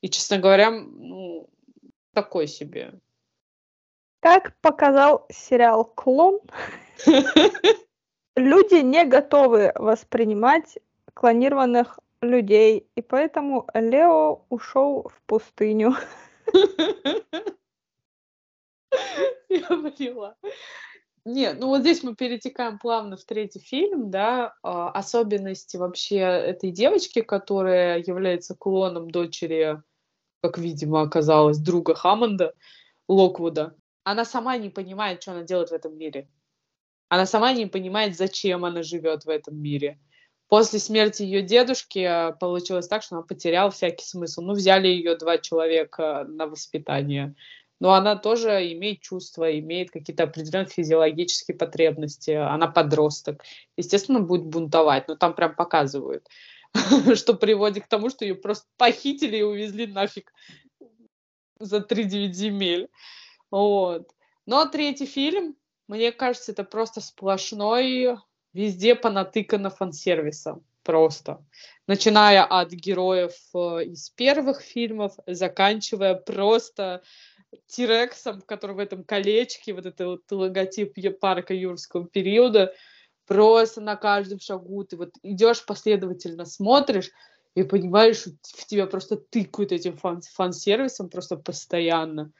И, 0.00 0.08
честно 0.08 0.38
говоря, 0.38 0.70
ну, 0.70 1.48
такой 2.12 2.46
себе. 2.46 2.94
Как 4.20 4.58
показал 4.60 5.26
сериал 5.30 5.84
«Клон», 5.84 6.40
люди 8.36 8.76
не 8.76 9.04
готовы 9.04 9.72
воспринимать 9.74 10.78
клонированных 11.14 11.98
людей, 12.20 12.88
и 12.96 13.02
поэтому 13.02 13.66
Лео 13.74 14.44
ушел 14.48 15.08
в 15.08 15.20
пустыню. 15.26 15.94
Я 19.48 19.66
поняла. 19.68 20.36
Нет, 21.26 21.58
ну 21.58 21.68
вот 21.68 21.80
здесь 21.80 22.02
мы 22.02 22.14
перетекаем 22.14 22.78
плавно 22.78 23.16
в 23.16 23.24
третий 23.24 23.60
фильм, 23.60 24.10
да, 24.10 24.54
а, 24.62 24.90
особенности 24.90 25.78
вообще 25.78 26.18
этой 26.18 26.70
девочки, 26.70 27.22
которая 27.22 27.98
является 27.98 28.54
клоном 28.54 29.10
дочери, 29.10 29.82
как, 30.42 30.58
видимо, 30.58 31.00
оказалось, 31.00 31.58
друга 31.58 31.94
Хаммонда, 31.94 32.54
Локвуда. 33.08 33.74
Она 34.02 34.26
сама 34.26 34.58
не 34.58 34.68
понимает, 34.68 35.22
что 35.22 35.32
она 35.32 35.44
делает 35.44 35.70
в 35.70 35.72
этом 35.72 35.96
мире. 35.96 36.28
Она 37.14 37.26
сама 37.26 37.52
не 37.52 37.66
понимает, 37.66 38.16
зачем 38.16 38.64
она 38.64 38.82
живет 38.82 39.24
в 39.24 39.28
этом 39.28 39.56
мире. 39.56 40.00
После 40.48 40.80
смерти 40.80 41.22
ее 41.22 41.42
дедушки 41.42 42.00
а, 42.00 42.32
получилось 42.32 42.88
так, 42.88 43.04
что 43.04 43.14
она 43.14 43.24
потеряла 43.24 43.70
всякий 43.70 44.04
смысл. 44.04 44.42
Ну, 44.42 44.54
взяли 44.54 44.88
ее 44.88 45.16
два 45.16 45.38
человека 45.38 46.26
на 46.28 46.48
воспитание. 46.48 47.36
Но 47.78 47.92
она 47.92 48.16
тоже 48.16 48.72
имеет 48.72 49.00
чувства, 49.00 49.56
имеет 49.60 49.92
какие-то 49.92 50.24
определенные 50.24 50.68
физиологические 50.68 51.56
потребности. 51.56 52.32
Она 52.32 52.66
подросток. 52.66 53.44
Естественно, 53.76 54.18
будет 54.18 54.46
бунтовать. 54.46 55.06
Но 55.06 55.14
там 55.14 55.34
прям 55.34 55.54
показывают, 55.54 56.26
что 57.14 57.34
приводит 57.34 57.84
к 57.84 57.88
тому, 57.88 58.10
что 58.10 58.24
ее 58.24 58.34
просто 58.34 58.66
похитили 58.76 59.36
и 59.36 59.42
увезли 59.42 59.86
нафиг 59.86 60.32
за 61.60 61.76
3-9 61.76 62.32
земель. 62.32 62.88
Вот. 63.52 64.10
Но 64.46 64.66
третий 64.66 65.06
фильм, 65.06 65.54
мне 65.88 66.12
кажется, 66.12 66.52
это 66.52 66.64
просто 66.64 67.00
сплошной, 67.00 68.16
везде 68.52 68.94
понатыкано 68.94 69.70
фан-сервиса. 69.70 70.60
Просто. 70.82 71.42
Начиная 71.86 72.44
от 72.44 72.70
героев 72.70 73.32
э, 73.54 73.84
из 73.84 74.10
первых 74.10 74.60
фильмов, 74.60 75.14
заканчивая 75.26 76.14
просто 76.14 77.02
Тирексом, 77.66 78.42
который 78.42 78.76
в 78.76 78.78
этом 78.78 79.02
колечке, 79.02 79.72
вот 79.72 79.86
это 79.86 80.06
вот 80.06 80.30
логотип 80.30 80.94
парка 81.18 81.54
юрского 81.54 82.06
периода, 82.06 82.74
просто 83.26 83.80
на 83.80 83.96
каждом 83.96 84.40
шагу 84.40 84.84
ты 84.84 84.98
вот 84.98 85.14
идешь 85.22 85.64
последовательно, 85.64 86.44
смотришь, 86.44 87.10
и 87.54 87.62
понимаешь, 87.62 88.24
в 88.24 88.66
тебя 88.66 88.86
просто 88.86 89.16
тыкают 89.16 89.72
этим 89.72 89.96
фан- 89.96 90.20
фан-сервисом 90.20 91.08
просто 91.08 91.36
постоянно. 91.36 92.32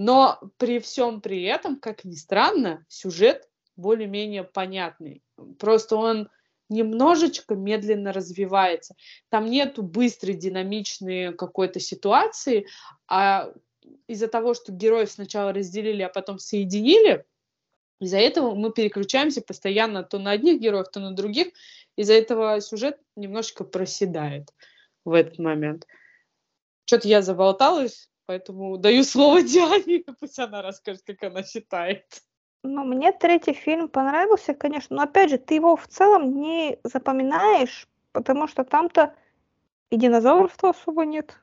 Но 0.00 0.40
при 0.56 0.78
всем 0.78 1.20
при 1.20 1.42
этом, 1.42 1.78
как 1.78 2.06
ни 2.06 2.14
странно, 2.14 2.86
сюжет 2.88 3.46
более-менее 3.76 4.44
понятный. 4.44 5.22
Просто 5.58 5.96
он 5.96 6.30
немножечко 6.70 7.54
медленно 7.54 8.10
развивается. 8.10 8.96
Там 9.28 9.44
нету 9.44 9.82
быстрой, 9.82 10.36
динамичной 10.36 11.34
какой-то 11.34 11.80
ситуации, 11.80 12.66
а 13.08 13.52
из-за 14.06 14.28
того, 14.28 14.54
что 14.54 14.72
героев 14.72 15.10
сначала 15.10 15.52
разделили, 15.52 16.00
а 16.00 16.08
потом 16.08 16.38
соединили, 16.38 17.26
из-за 18.00 18.20
этого 18.20 18.54
мы 18.54 18.72
переключаемся 18.72 19.42
постоянно 19.42 20.02
то 20.02 20.18
на 20.18 20.30
одних 20.30 20.62
героев, 20.62 20.88
то 20.90 21.00
на 21.00 21.12
других. 21.12 21.48
Из-за 21.96 22.14
этого 22.14 22.58
сюжет 22.62 22.98
немножечко 23.16 23.64
проседает 23.64 24.48
в 25.04 25.12
этот 25.12 25.38
момент. 25.38 25.86
Что-то 26.86 27.06
я 27.06 27.20
заболталась, 27.20 28.08
поэтому 28.30 28.76
даю 28.78 29.02
слово 29.02 29.42
Диане, 29.50 30.04
пусть 30.20 30.38
она 30.38 30.62
расскажет, 30.62 31.02
как 31.04 31.24
она 31.24 31.42
считает. 31.42 32.04
Ну, 32.62 32.84
мне 32.84 33.10
третий 33.10 33.54
фильм 33.54 33.88
понравился, 33.88 34.54
конечно, 34.54 34.94
но 34.94 35.02
опять 35.02 35.30
же, 35.30 35.38
ты 35.38 35.54
его 35.54 35.74
в 35.74 35.88
целом 35.88 36.40
не 36.40 36.78
запоминаешь, 36.84 37.88
потому 38.12 38.46
что 38.46 38.62
там-то 38.62 39.14
и 39.90 39.96
динозавров-то 39.96 40.70
особо 40.70 41.04
нет. 41.06 41.40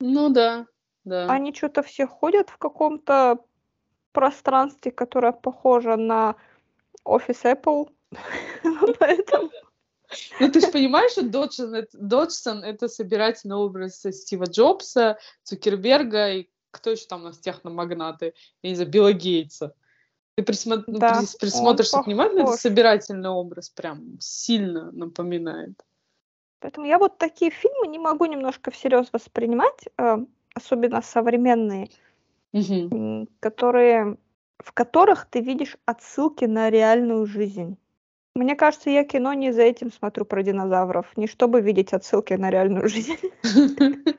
Ну 0.00 0.30
да, 0.30 0.66
да. 1.04 1.30
Они 1.30 1.54
что-то 1.54 1.84
все 1.84 2.08
ходят 2.08 2.50
в 2.50 2.56
каком-то 2.56 3.38
пространстве, 4.10 4.90
которое 4.90 5.32
похоже 5.32 5.96
на 5.96 6.34
офис 7.04 7.44
Apple. 7.44 7.88
Поэтому... 8.98 9.50
Ну, 10.40 10.50
ты 10.50 10.60
же 10.60 10.68
понимаешь, 10.68 11.12
что 11.12 11.22
Доджсон 11.22 11.86
Доджсон 11.92 12.64
это 12.64 12.88
собирательный 12.88 13.56
образ 13.56 14.00
Стива 14.10 14.44
Джобса, 14.44 15.18
Цукерберга 15.44 16.30
и 16.32 16.48
кто 16.70 16.90
еще 16.90 17.06
там 17.06 17.22
у 17.22 17.24
нас 17.24 17.38
техномагнаты? 17.38 18.34
Я 18.62 18.70
не 18.70 18.76
знаю, 18.76 18.90
Билла 18.90 19.12
Гейтса. 19.12 19.74
Ты 20.36 20.44
присмо... 20.44 20.76
Ну, 20.86 20.98
да, 20.98 21.20
присмотришься 21.38 22.02
внимательно, 22.02 22.42
это 22.42 22.52
собирательный 22.52 23.30
образ 23.30 23.68
прям 23.70 24.16
сильно 24.20 24.90
напоминает. 24.92 25.84
Поэтому 26.60 26.86
я 26.86 26.98
вот 26.98 27.18
такие 27.18 27.50
фильмы 27.50 27.86
не 27.88 27.98
могу 27.98 28.26
немножко 28.26 28.70
всерьез 28.70 29.08
воспринимать, 29.12 29.88
э, 29.98 30.18
особенно 30.54 31.02
современные, 31.02 31.90
угу. 32.52 33.26
которые, 33.40 34.18
в 34.58 34.72
которых 34.72 35.26
ты 35.26 35.40
видишь 35.40 35.76
отсылки 35.86 36.44
на 36.44 36.70
реальную 36.70 37.26
жизнь. 37.26 37.76
Мне 38.34 38.54
кажется, 38.54 38.90
я 38.90 39.04
кино 39.04 39.32
не 39.34 39.52
за 39.52 39.62
этим 39.62 39.92
смотрю 39.92 40.24
про 40.24 40.42
динозавров, 40.42 41.16
не 41.16 41.26
чтобы 41.26 41.60
видеть 41.60 41.92
отсылки 41.92 42.34
на 42.34 42.50
реальную 42.50 42.88
жизнь. 42.88 43.16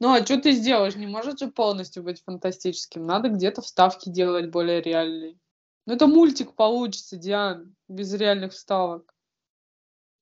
Ну, 0.00 0.12
а 0.12 0.24
что 0.24 0.40
ты 0.40 0.50
сделаешь? 0.50 0.96
Не 0.96 1.06
может 1.06 1.38
же 1.38 1.46
полностью 1.46 2.02
быть 2.02 2.20
фантастическим. 2.24 3.06
Надо 3.06 3.28
где-то 3.28 3.62
вставки 3.62 4.08
делать 4.08 4.50
более 4.50 4.82
реальные. 4.82 5.38
Ну, 5.86 5.94
это 5.94 6.08
мультик 6.08 6.54
получится, 6.54 7.16
Диан, 7.16 7.76
без 7.86 8.12
реальных 8.12 8.52
вставок. 8.52 9.14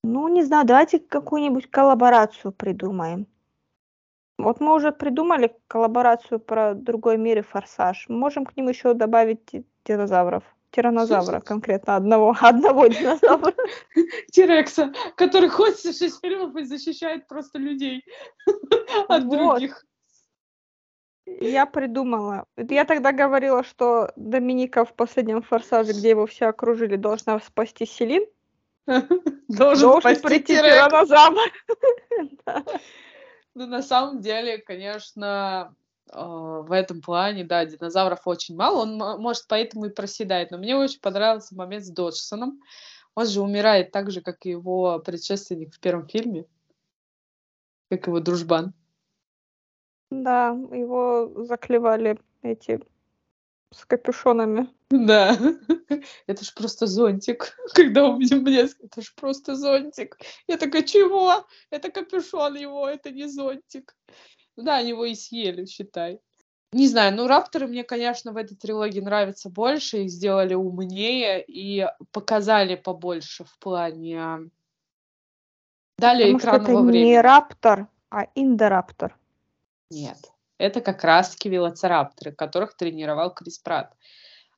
Ну, 0.03 0.27
не 0.27 0.43
знаю, 0.43 0.67
давайте 0.67 0.99
какую-нибудь 0.99 1.71
коллаборацию 1.71 2.51
придумаем. 2.51 3.25
Вот 4.37 4.59
мы 4.59 4.73
уже 4.73 4.91
придумали 4.91 5.55
коллаборацию 5.67 6.39
про 6.39 6.73
другой 6.73 7.17
мир 7.17 7.39
и 7.39 7.41
форсаж. 7.41 8.05
Можем 8.09 8.45
к 8.45 8.55
ним 8.57 8.69
еще 8.69 8.93
добавить 8.93 9.65
динозавров. 9.85 10.43
Тиранозавра 10.71 11.41
конкретно, 11.41 11.97
одного, 11.97 12.35
одного 12.41 12.87
динозавра. 12.87 13.53
Тирекса, 14.31 14.93
который 15.15 15.49
ходит 15.49 15.77
в 15.77 15.83
шесть 15.83 16.19
фильмов 16.21 16.55
и 16.55 16.63
защищает 16.63 17.27
просто 17.27 17.59
людей 17.59 18.03
от 19.07 19.29
других. 19.29 19.85
Я 21.25 21.65
придумала. 21.65 22.45
Я 22.57 22.85
тогда 22.85 23.11
говорила, 23.11 23.63
что 23.63 24.11
Доминика 24.15 24.85
в 24.85 24.93
последнем 24.93 25.41
форсаже, 25.41 25.91
где 25.91 26.09
его 26.09 26.25
все 26.25 26.47
окружили, 26.47 26.95
должна 26.95 27.39
спасти 27.39 27.85
Селин. 27.85 28.25
Должен, 29.47 30.01
прийти 30.01 30.55
тиранозавр. 30.55 31.37
Ну, 33.53 33.67
на 33.67 33.81
самом 33.81 34.21
деле, 34.21 34.57
конечно, 34.57 35.75
в 36.13 36.71
этом 36.71 37.01
плане, 37.01 37.43
да, 37.43 37.65
динозавров 37.65 38.25
очень 38.25 38.55
мало, 38.55 38.81
он, 38.81 38.97
может, 38.97 39.45
поэтому 39.47 39.85
и 39.85 39.89
проседает. 39.89 40.51
Но 40.51 40.57
мне 40.57 40.75
очень 40.75 40.99
понравился 40.99 41.55
момент 41.55 41.85
с 41.85 41.89
Доджсоном. 41.89 42.61
Он 43.15 43.27
же 43.27 43.41
умирает 43.41 43.91
так 43.91 44.11
же, 44.11 44.21
как 44.21 44.45
и 44.45 44.51
его 44.51 44.99
предшественник 44.99 45.73
в 45.73 45.79
первом 45.79 46.07
фильме, 46.07 46.45
как 47.89 48.07
его 48.07 48.19
дружбан. 48.19 48.73
Да, 50.09 50.49
его 50.49 51.31
заклевали 51.45 52.19
эти 52.41 52.81
с 53.73 53.85
капюшонами. 53.85 54.69
Да, 54.89 55.37
это 56.27 56.43
ж 56.43 56.53
просто 56.53 56.85
зонтик. 56.85 57.57
Когда 57.73 58.07
у 58.07 58.17
меня 58.17 58.39
блеск, 58.39 58.77
это 58.81 59.01
ж 59.01 59.13
просто 59.15 59.55
зонтик. 59.55 60.17
Я 60.47 60.57
такая, 60.57 60.83
чего? 60.83 61.45
Это 61.69 61.89
капюшон 61.89 62.55
его, 62.55 62.87
это 62.87 63.11
не 63.11 63.27
зонтик. 63.27 63.95
Да, 64.57 64.77
они 64.77 64.89
его 64.89 65.05
и 65.05 65.15
съели, 65.15 65.65
считай. 65.65 66.19
Не 66.73 66.87
знаю, 66.87 67.13
ну 67.15 67.27
рапторы 67.27 67.67
мне, 67.67 67.83
конечно, 67.83 68.31
в 68.31 68.37
этой 68.37 68.55
трилогии 68.55 69.01
нравятся 69.01 69.49
больше, 69.49 70.03
их 70.03 70.09
сделали 70.09 70.53
умнее 70.53 71.43
и 71.45 71.85
показали 72.11 72.75
побольше 72.75 73.43
в 73.43 73.57
плане 73.59 74.49
далее 75.97 76.33
Потому 76.33 76.39
экранного 76.39 76.63
что 76.63 76.73
это 76.73 76.83
времени. 76.83 77.09
не 77.09 77.21
раптор, 77.21 77.87
а 78.09 78.27
индораптор. 78.35 79.17
Нет, 79.89 80.17
это 80.57 80.79
как 80.79 81.03
раз-таки 81.03 81.49
велоцирапторы, 81.49 82.31
которых 82.31 82.75
тренировал 82.75 83.33
Крис 83.33 83.59
Пратт. 83.59 83.93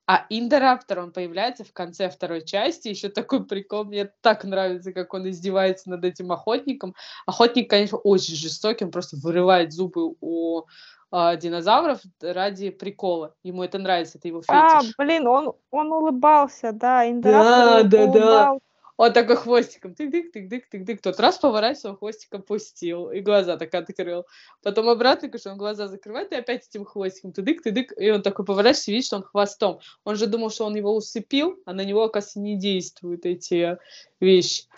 А 0.06 0.26
Индораптор, 0.30 0.99
он 0.99 1.12
появляется 1.12 1.64
в 1.64 1.72
конце 1.72 2.10
второй 2.10 2.43
части. 2.43 2.89
Еще 2.89 3.10
такой 3.10 3.45
прикол. 3.45 3.86
Мне 3.86 4.12
так 4.22 4.43
нравится, 4.43 4.91
как 4.91 5.14
он 5.14 5.30
издевается 5.30 5.89
над 5.89 6.04
этим 6.04 6.32
охотником. 6.32 6.93
Охотник, 7.26 7.70
конечно, 7.70 7.97
очень 7.97 8.36
жестокий. 8.36 8.84
Он 8.84 8.91
просто 8.91 9.16
вырывает 9.16 9.72
зубы 9.72 10.14
у 10.20 10.64
э, 11.12 11.38
динозавров 11.38 12.01
ради 12.22 12.70
прикола. 12.70 13.34
Ему 13.43 13.64
это 13.64 13.78
нравится, 13.78 14.18
это 14.18 14.28
его 14.28 14.41
а, 14.47 14.80
фетиш. 14.80 14.93
А, 14.97 15.04
блин, 15.04 15.26
он, 15.26 15.54
он 15.72 15.93
улыбался, 15.93 16.74
да. 16.74 17.10
Индораптор 17.10 17.84
да, 17.84 18.08
да, 18.08 18.14
да. 18.14 18.58
Он 19.04 19.12
такой 19.12 19.36
хвостиком 19.36 19.91
тык-дык-тык-дык-тык-дык. 19.91 21.01
Тот 21.01 21.20
раз 21.20 21.38
поворачивался, 21.38 21.93
хвостиком 21.93 22.41
пустил. 22.41 23.12
И 23.12 23.20
глаза 23.20 23.58
так 23.58 23.76
открыл. 23.76 24.26
Потом 24.62 24.88
обратно, 24.88 25.28
конечно, 25.28 25.51
он 25.51 25.58
глаза 25.58 25.89
закрывает 25.89 26.32
и 26.32 26.36
опять 26.36 26.66
этим 26.70 26.86
хвостиком 26.86 27.32
тыдык-тыдык. 27.32 27.91
И 27.97 28.10
он 28.12 28.22
такой 28.22 28.45
поворачивается, 28.45 28.91
видит, 28.91 29.06
что 29.08 29.18
он 29.18 29.24
хвостом. 29.24 29.82
Он 30.06 30.16
же 30.16 30.26
думал, 30.28 30.51
что 30.51 30.64
он 30.64 30.78
его 30.78 30.95
усыпил, 30.95 31.60
а 31.66 31.74
на 31.74 31.84
него, 31.84 32.04
оказывается, 32.04 32.39
не 32.39 32.58
действуют 32.58 33.26
эти 33.26 33.78
вещи. 34.22 34.70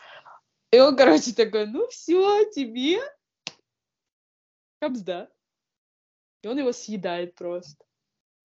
И 0.71 0.79
он, 0.79 0.97
короче, 0.97 1.31
такой, 1.31 1.67
ну 1.67 1.87
все, 1.89 2.49
тебе 2.49 3.01
капсда. 4.79 5.29
И 6.41 6.47
он 6.47 6.57
его 6.57 6.71
съедает 6.71 7.35
просто. 7.35 7.85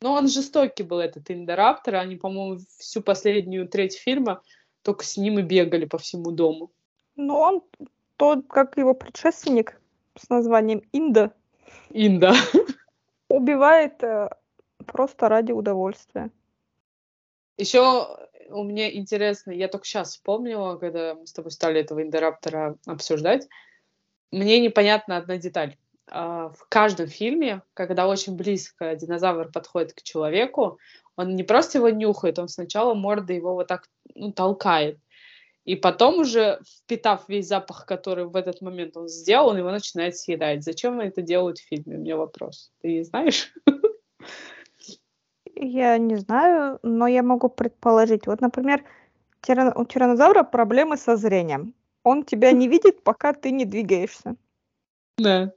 Но 0.02 0.12
он 0.12 0.28
жестокий 0.28 0.82
был, 0.82 0.98
этот 0.98 1.30
Индораптор. 1.30 1.94
Они, 1.94 2.16
по-моему, 2.16 2.60
всю 2.78 3.00
последнюю 3.00 3.66
треть 3.66 3.96
фильма 3.96 4.42
только 4.82 5.04
с 5.04 5.16
ним 5.16 5.38
и 5.38 5.42
бегали 5.42 5.84
по 5.84 5.98
всему 5.98 6.30
дому. 6.30 6.70
Ну, 7.16 7.38
он 7.38 7.62
тот, 8.16 8.46
как 8.48 8.76
его 8.76 8.94
предшественник 8.94 9.80
с 10.16 10.28
названием 10.28 10.82
Инда. 10.92 11.32
Инда. 11.90 12.34
Убивает 13.28 14.02
э, 14.02 14.28
просто 14.86 15.28
ради 15.28 15.52
удовольствия. 15.52 16.30
Еще 17.56 18.06
у 18.50 18.64
меня 18.64 18.92
интересно, 18.92 19.52
я 19.52 19.68
только 19.68 19.86
сейчас 19.86 20.10
вспомнила, 20.10 20.76
когда 20.76 21.14
мы 21.14 21.26
с 21.26 21.32
тобой 21.32 21.50
стали 21.50 21.80
этого 21.80 22.02
Индораптора 22.02 22.76
обсуждать, 22.86 23.48
мне 24.30 24.60
непонятна 24.60 25.16
одна 25.16 25.36
деталь. 25.36 25.76
А, 26.10 26.48
в 26.50 26.66
каждом 26.68 27.06
фильме, 27.06 27.62
когда 27.74 28.08
очень 28.08 28.36
близко 28.36 28.96
динозавр 28.96 29.50
подходит 29.50 29.92
к 29.94 30.02
человеку, 30.02 30.78
он 31.16 31.36
не 31.36 31.44
просто 31.44 31.78
его 31.78 31.88
нюхает, 31.88 32.38
он 32.38 32.48
сначала 32.48 32.94
мордой 32.94 33.36
его 33.36 33.54
вот 33.54 33.68
так 33.68 33.88
ну, 34.14 34.32
толкает. 34.32 34.98
И 35.64 35.76
потом 35.76 36.20
уже, 36.20 36.60
впитав 36.66 37.28
весь 37.28 37.46
запах, 37.46 37.86
который 37.86 38.24
в 38.24 38.34
этот 38.34 38.60
момент 38.60 38.96
он 38.96 39.08
сделал, 39.08 39.48
он 39.50 39.58
его 39.58 39.70
начинает 39.70 40.16
съедать. 40.16 40.64
Зачем 40.64 40.98
это 41.00 41.22
делают 41.22 41.58
в 41.58 41.68
фильме? 41.68 41.96
У 41.96 42.00
меня 42.00 42.16
вопрос. 42.16 42.72
Ты 42.80 43.04
знаешь? 43.04 43.52
Я 45.54 45.98
не 45.98 46.16
знаю, 46.16 46.78
но 46.82 47.06
я 47.06 47.22
могу 47.22 47.50
предположить. 47.50 48.26
Вот, 48.26 48.40
например, 48.40 48.82
тиран... 49.42 49.72
у 49.76 49.84
тиранозавра 49.84 50.42
проблемы 50.42 50.96
со 50.96 51.16
зрением. 51.16 51.74
Он 52.02 52.24
тебя 52.24 52.52
не 52.52 52.66
видит, 52.66 53.04
пока 53.04 53.34
ты 53.34 53.50
не 53.50 53.66
двигаешься. 53.66 54.36
Да. 55.18 55.52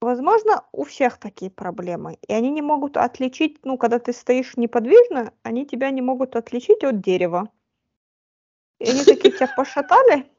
Возможно, 0.00 0.64
у 0.72 0.84
всех 0.84 1.18
такие 1.18 1.50
проблемы. 1.50 2.18
И 2.26 2.32
они 2.32 2.50
не 2.50 2.62
могут 2.62 2.96
отличить, 2.96 3.58
ну, 3.64 3.76
когда 3.76 3.98
ты 3.98 4.12
стоишь 4.12 4.56
неподвижно, 4.56 5.32
они 5.42 5.66
тебя 5.66 5.90
не 5.90 6.02
могут 6.02 6.36
отличить 6.36 6.84
от 6.84 7.00
дерева. 7.00 7.50
и 8.78 8.90
они 8.90 9.04
такие 9.04 9.32
тебя 9.34 9.52
пошатали. 9.56 10.30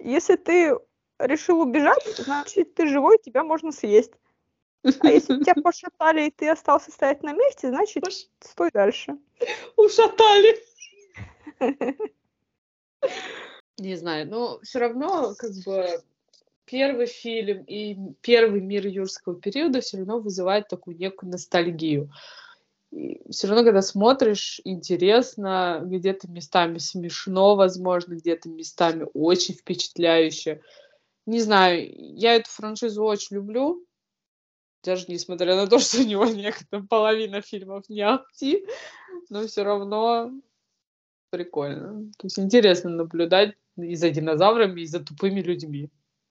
Если 0.00 0.34
ты 0.36 0.76
решил 1.18 1.60
убежать, 1.60 2.04
значит, 2.18 2.74
ты 2.74 2.88
живой, 2.88 3.18
тебя 3.18 3.44
можно 3.44 3.70
съесть. 3.70 4.12
А 4.82 5.08
если 5.08 5.38
тебя 5.40 5.54
пошатали, 5.62 6.26
и 6.26 6.30
ты 6.30 6.48
остался 6.48 6.90
стоять 6.90 7.22
на 7.22 7.32
месте, 7.32 7.68
значит, 7.68 8.02
Пош... 8.02 8.14
стой 8.40 8.70
дальше. 8.72 9.16
Ушатали. 9.76 10.60
Не 13.78 13.94
знаю, 13.94 14.28
но 14.28 14.58
все 14.60 14.78
равно, 14.80 15.34
как 15.36 15.50
бы, 15.64 16.02
первый 16.66 17.06
фильм 17.06 17.64
и 17.64 17.96
первый 18.20 18.60
мир 18.60 18.86
юрского 18.86 19.40
периода 19.40 19.80
все 19.80 19.98
равно 19.98 20.18
вызывает 20.18 20.68
такую 20.68 20.96
некую 20.96 21.30
ностальгию. 21.30 22.10
Все 23.30 23.48
равно, 23.48 23.64
когда 23.64 23.82
смотришь, 23.82 24.60
интересно, 24.64 25.80
где-то 25.84 26.30
местами 26.30 26.78
смешно, 26.78 27.56
возможно, 27.56 28.14
где-то 28.14 28.48
местами 28.48 29.06
очень 29.14 29.54
впечатляюще. 29.54 30.60
Не 31.24 31.40
знаю, 31.40 31.88
я 31.96 32.34
эту 32.34 32.50
франшизу 32.50 33.02
очень 33.04 33.36
люблю, 33.36 33.84
даже 34.82 35.06
несмотря 35.08 35.56
на 35.56 35.66
то, 35.66 35.78
что 35.80 36.00
у 36.00 36.04
него 36.04 36.26
некоторая 36.26 36.86
половина 36.86 37.42
фильмов 37.42 37.88
не 37.88 38.02
ахти, 38.02 38.66
но 39.28 39.46
все 39.46 39.62
равно 39.62 40.32
прикольно. 41.30 42.10
То 42.18 42.26
есть 42.26 42.38
интересно 42.38 42.90
наблюдать 42.90 43.56
и 43.76 43.94
за 43.94 44.10
динозаврами, 44.10 44.80
и 44.80 44.86
за 44.86 45.00
тупыми 45.00 45.40
людьми. 45.40 45.90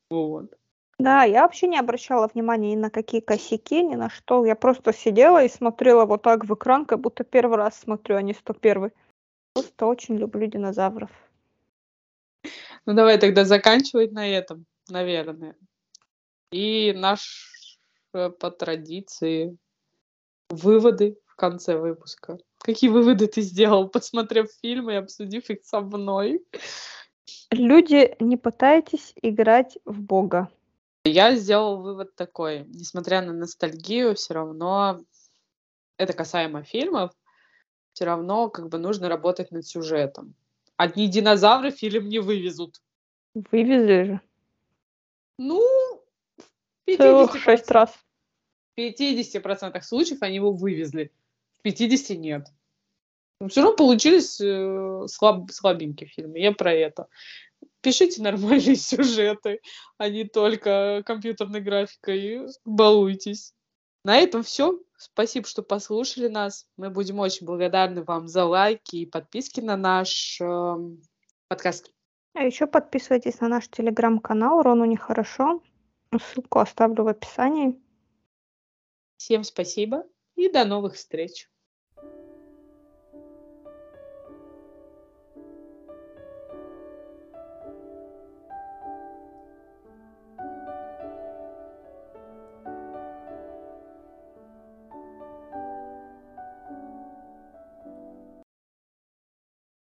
Вот. 0.10 0.54
Да, 0.98 1.24
я 1.24 1.42
вообще 1.42 1.68
не 1.68 1.78
обращала 1.78 2.30
внимания 2.34 2.72
ни 2.72 2.80
на 2.80 2.90
какие 2.90 3.20
косяки, 3.20 3.84
ни 3.84 3.96
на 3.96 4.10
что. 4.10 4.46
Я 4.46 4.56
просто 4.56 4.94
сидела 4.94 5.44
и 5.44 5.50
смотрела 5.50 6.06
вот 6.06 6.22
так 6.22 6.46
в 6.46 6.54
экран, 6.54 6.86
как 6.86 7.02
будто 7.02 7.24
первый 7.24 7.58
раз 7.58 7.78
смотрю, 7.78 8.16
а 8.16 8.22
не 8.22 8.34
101. 8.34 8.92
Просто 9.54 9.86
очень 9.86 10.16
люблю 10.16 10.48
динозавров. 10.48 11.12
Ну 12.86 12.94
давай 12.94 13.18
тогда 13.18 13.44
заканчивать 13.44 14.12
на 14.12 14.28
этом, 14.28 14.66
наверное. 14.90 15.56
И 16.52 16.94
наш 16.94 17.80
э, 18.14 18.30
по 18.30 18.52
традиции 18.52 19.58
выводы 20.50 21.18
в 21.26 21.36
конце 21.36 21.78
выпуска. 21.78 22.38
Какие 22.60 22.90
выводы 22.90 23.28
ты 23.28 23.42
сделал, 23.42 23.90
посмотрев 23.90 24.48
фильм 24.62 24.90
и 24.90 24.96
обсудив 24.96 25.50
их 25.50 25.66
со 25.66 25.82
мной? 25.82 26.42
Люди, 27.52 28.16
не 28.20 28.38
пытайтесь 28.38 29.14
играть 29.22 29.78
в 29.86 30.02
Бога. 30.02 30.50
Я 31.04 31.36
сделал 31.36 31.82
вывод 31.82 32.16
такой. 32.16 32.66
Несмотря 32.66 33.22
на 33.22 33.34
ностальгию, 33.34 34.16
все 34.16 34.34
равно, 34.34 35.02
это 35.98 36.14
касаемо 36.14 36.64
фильмов, 36.64 37.12
все 37.94 38.06
равно 38.06 38.50
как 38.50 38.70
бы 38.70 38.78
нужно 38.78 39.08
работать 39.08 39.52
над 39.52 39.66
сюжетом. 39.66 40.36
Одни 40.78 41.08
динозавры 41.08 41.72
фильм 41.72 42.10
не 42.10 42.20
вывезут. 42.20 42.82
Вывезли 43.34 44.04
же. 44.04 44.22
Ну, 45.38 45.62
Целых 46.86 47.38
шесть 47.38 47.70
раз. 47.72 47.94
В 48.76 48.80
50% 48.80 49.82
случаев 49.82 50.22
они 50.22 50.36
его 50.36 50.52
вывезли. 50.52 51.12
В 51.60 51.62
50 51.64 52.18
нет. 52.18 52.48
Но 53.40 53.50
все 53.50 53.62
равно 53.62 53.76
получились 53.76 54.40
э, 54.40 55.08
слаб, 55.08 55.52
слабенькие 55.52 56.10
фильмы. 56.10 56.40
Я 56.40 56.54
про 56.54 56.74
это. 56.74 57.08
Пишите 57.82 58.22
нормальные 58.22 58.76
сюжеты, 58.76 59.60
а 59.98 60.10
не 60.10 60.24
только 60.24 61.04
компьютерной 61.06 61.62
графикой. 61.62 62.48
Балуйтесь. 62.64 63.54
На 64.04 64.18
этом 64.18 64.44
все. 64.44 64.80
Спасибо, 64.98 65.48
что 65.48 65.64
послушали 65.64 66.28
нас. 66.28 66.68
Мы 66.78 66.90
будем 66.90 67.20
очень 67.20 67.46
благодарны 67.46 68.04
вам 68.04 68.28
за 68.28 68.46
лайки 68.46 68.98
и 68.98 69.06
подписки 69.06 69.60
на 69.60 69.76
наш 69.76 70.40
э, 70.40 70.76
подкаст. 71.48 71.92
А 72.34 72.44
еще 72.44 72.68
подписывайтесь 72.68 73.40
на 73.40 73.48
наш 73.48 73.68
телеграм-канал 73.70 74.62
Рону 74.62 74.86
Нехорошо. 74.86 75.62
Ссылку 76.18 76.60
оставлю 76.60 77.04
в 77.04 77.08
описании. 77.08 77.82
Всем 79.18 79.44
спасибо 79.44 80.06
и 80.36 80.50
до 80.50 80.66
новых 80.66 80.96
встреч. 80.96 81.50